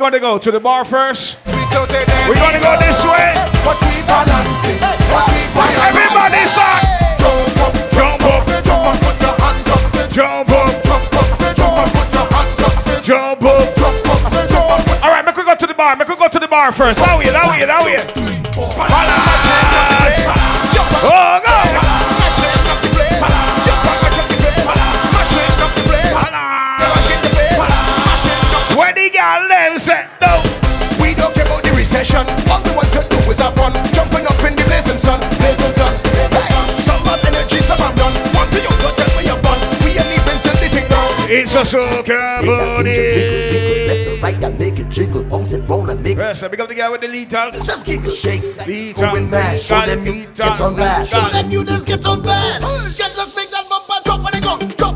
gonna 0.04 0.20
go 0.20 0.36
to 0.36 0.50
the 0.50 0.60
bar 0.60 0.84
first? 0.84 1.38
Sweet 1.48 1.72
out 1.72 1.88
there. 1.88 2.04
We're 2.28 2.36
gonna 2.36 2.60
go 2.60 2.76
this 2.76 3.00
way. 3.08 3.32
Watch 3.64 3.80
me 3.88 4.04
balancing. 4.04 4.76
Watch 5.08 5.32
me 5.32 5.48
balancing. 5.56 5.80
Everybody 5.80 6.44
start. 6.44 6.84
Jump 7.16 7.56
up, 7.64 7.72
Jump 7.88 8.20
up, 8.20 8.44
jump 8.60 8.84
and 8.84 9.00
put 9.00 9.16
your 9.24 9.32
hands 9.40 9.64
up. 9.64 9.80
jump 10.12 10.52
up, 10.52 10.68
Jump 10.84 11.08
up, 11.08 11.56
jump 11.56 11.76
and 11.80 11.88
put 11.88 12.12
your 12.12 12.28
hands 12.36 12.60
up. 12.60 13.00
jump 13.02 13.44
up. 13.48 13.64
Jump 13.80 14.04
up, 14.04 14.48
jump 14.52 14.84
put 14.84 15.04
All 15.04 15.10
right, 15.10 15.24
make 15.24 15.36
we 15.38 15.42
go 15.42 15.54
to 15.56 15.66
the 15.66 15.72
bar. 15.72 15.96
Make 15.96 16.08
we 16.08 16.16
go 16.16 16.28
to 16.28 16.38
the 16.38 16.48
bar 16.48 16.70
first. 16.70 17.00
How 17.00 17.18
we? 17.18 17.24
How 17.24 17.48
we? 17.48 17.64
How 17.64 17.82
we? 17.82 17.96
Oh, 21.06 21.43
It's 41.56 41.72
booty. 41.72 42.96
Left 43.86 44.22
right 44.22 44.42
and 44.42 44.58
make 44.58 44.78
it 44.80 44.88
jiggle, 44.88 45.22
bounce 45.22 45.52
it 45.52 45.68
round 45.68 45.90
and 45.90 46.02
make 46.02 46.16
it. 46.16 46.20
Yes, 46.20 46.42
I 46.42 46.48
pick 46.48 46.58
up 46.58 46.68
the 46.68 46.74
guy 46.74 46.90
with 46.90 47.00
the 47.02 47.08
lethal. 47.08 47.52
Just 47.62 47.86
and 47.86 48.12
shake. 48.12 48.66
Lethal, 48.66 49.10
Going 49.10 49.30
mad. 49.30 49.60
Show 49.60 49.80
them 49.86 50.04
you 50.04 50.26
get 50.34 50.60
on 50.60 50.74
bad. 50.74 51.06
Show 51.06 51.28
them 51.28 51.50
you 51.50 51.64
just 51.64 51.86
get 51.86 52.04
on 52.06 52.22
bad. 52.22 52.60
Get 52.60 53.14
just 53.14 53.36
make 53.36 53.50
that 53.50 53.66
bumper 53.68 54.02
drop 54.04 54.18
on 54.18 54.32
the 54.32 54.40
gong, 54.40 54.58
drop 54.58 54.62
on 54.62 54.62
the 54.64 54.70
gong, 54.72 54.76
drop 54.76 54.93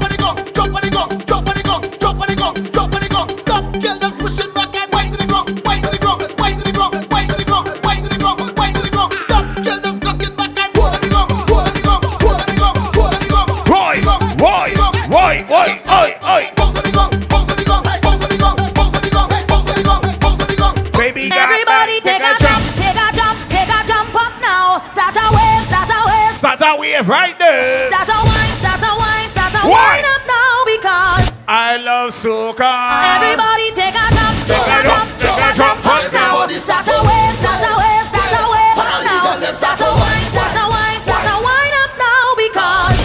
wave 26.99 27.09
right 27.09 27.39
there. 27.39 27.91
start 27.91 28.09
a 28.09 28.19
wine, 28.27 28.57
start 28.59 28.83
a 28.83 28.93
wine, 28.99 29.31
start 29.31 29.55
a 29.55 29.59
Why? 29.69 30.03
wine 30.03 30.05
up 30.05 30.23
now 30.27 30.65
because 30.67 31.33
I 31.47 31.77
love 31.79 32.11
soca. 32.11 33.15
everybody 33.17 33.71
take 33.71 33.95
a 33.95 34.07
jump, 34.11 34.37
take 34.47 34.67
a 34.67 34.83
jump, 34.83 35.09
take 35.23 35.39
a 35.39 35.51
jump 35.55 35.87
up 35.87 36.13
now. 36.13 36.49
Start 36.49 36.89
a 36.89 36.99
wave, 37.07 37.35
start 37.39 37.63
a 37.63 37.73
wave, 37.79 38.07
start 38.11 38.35
a 38.35 38.43
wave 38.51 38.79
up 38.79 39.03
now. 39.07 39.55
Start 39.55 39.81
a 39.81 39.91
wine, 39.95 40.27
start 40.35 40.57
a 40.59 40.65
wine, 40.69 41.01
start 41.07 41.27
a 41.27 41.37
wine 41.47 41.75
up 41.83 41.93
now 41.99 42.25
because 42.37 42.99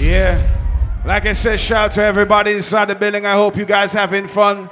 Yeah. 0.00 0.46
Like 1.04 1.26
I 1.26 1.32
said, 1.32 1.58
shout 1.60 1.86
out 1.86 1.92
to 1.92 2.02
everybody 2.02 2.52
inside 2.52 2.86
the 2.86 2.94
building. 2.94 3.26
I 3.26 3.32
hope 3.32 3.56
you 3.56 3.64
guys 3.64 3.92
having 3.92 4.28
fun. 4.28 4.70